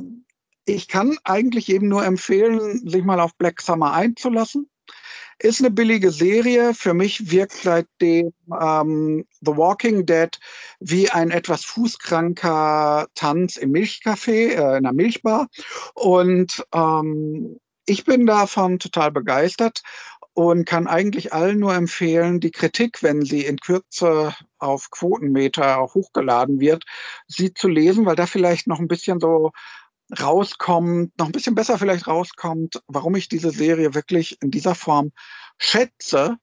ich 0.64 0.88
kann 0.88 1.16
eigentlich 1.24 1.68
eben 1.68 1.88
nur 1.88 2.04
empfehlen, 2.04 2.88
sich 2.88 3.04
mal 3.04 3.20
auf 3.20 3.36
Black 3.36 3.60
Summer 3.60 3.92
einzulassen. 3.92 4.68
Ist 5.38 5.60
eine 5.60 5.70
billige 5.70 6.10
Serie. 6.10 6.72
Für 6.72 6.94
mich 6.94 7.30
wirkt 7.30 7.52
seitdem 7.52 8.32
ähm, 8.58 9.26
The 9.42 9.56
Walking 9.56 10.06
Dead 10.06 10.30
wie 10.80 11.10
ein 11.10 11.30
etwas 11.30 11.64
fußkranker 11.64 13.06
Tanz 13.14 13.56
im 13.56 13.72
Milchcafé, 13.72 14.50
äh, 14.50 14.54
in 14.54 14.86
einer 14.86 14.92
Milchbar. 14.92 15.48
Und 15.94 16.64
ähm, 16.72 17.58
ich 17.86 18.04
bin 18.04 18.26
davon 18.26 18.78
total 18.78 19.12
begeistert 19.12 19.82
und 20.34 20.66
kann 20.66 20.86
eigentlich 20.86 21.32
allen 21.32 21.58
nur 21.58 21.74
empfehlen, 21.74 22.40
die 22.40 22.50
Kritik, 22.50 23.02
wenn 23.02 23.22
sie 23.22 23.46
in 23.46 23.56
Kürze 23.58 24.34
auf 24.58 24.90
Quotenmeter 24.90 25.80
hochgeladen 25.94 26.60
wird, 26.60 26.84
sie 27.26 27.54
zu 27.54 27.68
lesen, 27.68 28.04
weil 28.04 28.16
da 28.16 28.26
vielleicht 28.26 28.66
noch 28.66 28.78
ein 28.78 28.88
bisschen 28.88 29.18
so 29.18 29.52
rauskommt, 30.20 31.18
noch 31.18 31.26
ein 31.26 31.32
bisschen 31.32 31.54
besser 31.54 31.78
vielleicht 31.78 32.06
rauskommt, 32.06 32.82
warum 32.86 33.14
ich 33.16 33.28
diese 33.28 33.50
Serie 33.50 33.94
wirklich 33.94 34.40
in 34.42 34.50
dieser 34.50 34.74
Form 34.74 35.12
schätze 35.58 36.36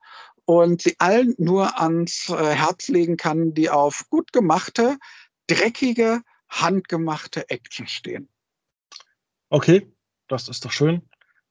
und 0.45 0.81
sie 0.81 0.95
allen 0.99 1.35
nur 1.37 1.79
ans 1.79 2.29
äh, 2.29 2.35
Herz 2.35 2.87
legen 2.87 3.15
kann, 3.15 3.53
die 3.53 3.69
auf 3.69 4.05
gut 4.09 4.33
gemachte, 4.33 4.97
dreckige, 5.47 6.21
handgemachte 6.49 7.49
Action 7.49 7.87
stehen. 7.87 8.29
Okay, 9.49 9.93
das 10.27 10.47
ist 10.49 10.65
doch 10.65 10.71
schön. 10.71 11.07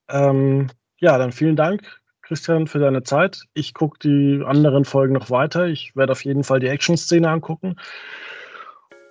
Ähm, 0.08 0.68
ja, 0.98 1.18
dann 1.18 1.32
vielen 1.32 1.56
Dank, 1.56 2.00
Christian, 2.22 2.66
für 2.66 2.78
deine 2.78 3.02
Zeit. 3.02 3.44
Ich 3.54 3.74
gucke 3.74 3.98
die 3.98 4.42
anderen 4.44 4.84
Folgen 4.84 5.14
noch 5.14 5.30
weiter. 5.30 5.66
Ich 5.66 5.96
werde 5.96 6.12
auf 6.12 6.24
jeden 6.24 6.44
Fall 6.44 6.60
die 6.60 6.68
Action-Szene 6.68 7.28
angucken. 7.28 7.76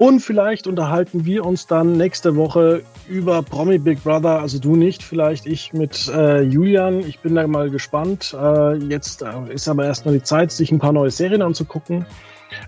Und 0.01 0.19
vielleicht 0.21 0.65
unterhalten 0.65 1.25
wir 1.25 1.45
uns 1.45 1.67
dann 1.67 1.95
nächste 1.95 2.35
Woche 2.35 2.81
über 3.07 3.43
Promi 3.43 3.77
Big 3.77 4.03
Brother. 4.03 4.39
Also 4.39 4.57
du 4.57 4.75
nicht, 4.75 5.03
vielleicht 5.03 5.45
ich 5.45 5.73
mit 5.73 6.07
äh, 6.07 6.41
Julian. 6.41 7.01
Ich 7.01 7.19
bin 7.19 7.35
da 7.35 7.45
mal 7.45 7.69
gespannt. 7.69 8.33
Äh, 8.33 8.77
jetzt 8.77 9.21
äh, 9.21 9.53
ist 9.53 9.67
aber 9.67 9.85
erstmal 9.85 10.15
die 10.15 10.23
Zeit, 10.23 10.51
sich 10.51 10.71
ein 10.71 10.79
paar 10.79 10.91
neue 10.91 11.11
Serien 11.11 11.43
anzugucken. 11.43 12.07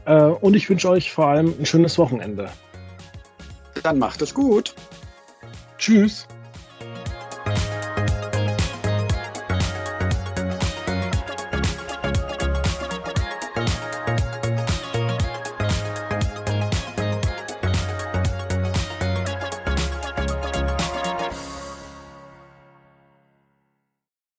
Äh, 0.06 0.26
und 0.26 0.56
ich 0.56 0.70
wünsche 0.70 0.88
euch 0.90 1.12
vor 1.12 1.26
allem 1.26 1.56
ein 1.60 1.66
schönes 1.66 1.98
Wochenende. 1.98 2.50
Dann 3.82 3.98
macht 3.98 4.22
es 4.22 4.32
gut. 4.32 4.76
Tschüss. 5.80 6.28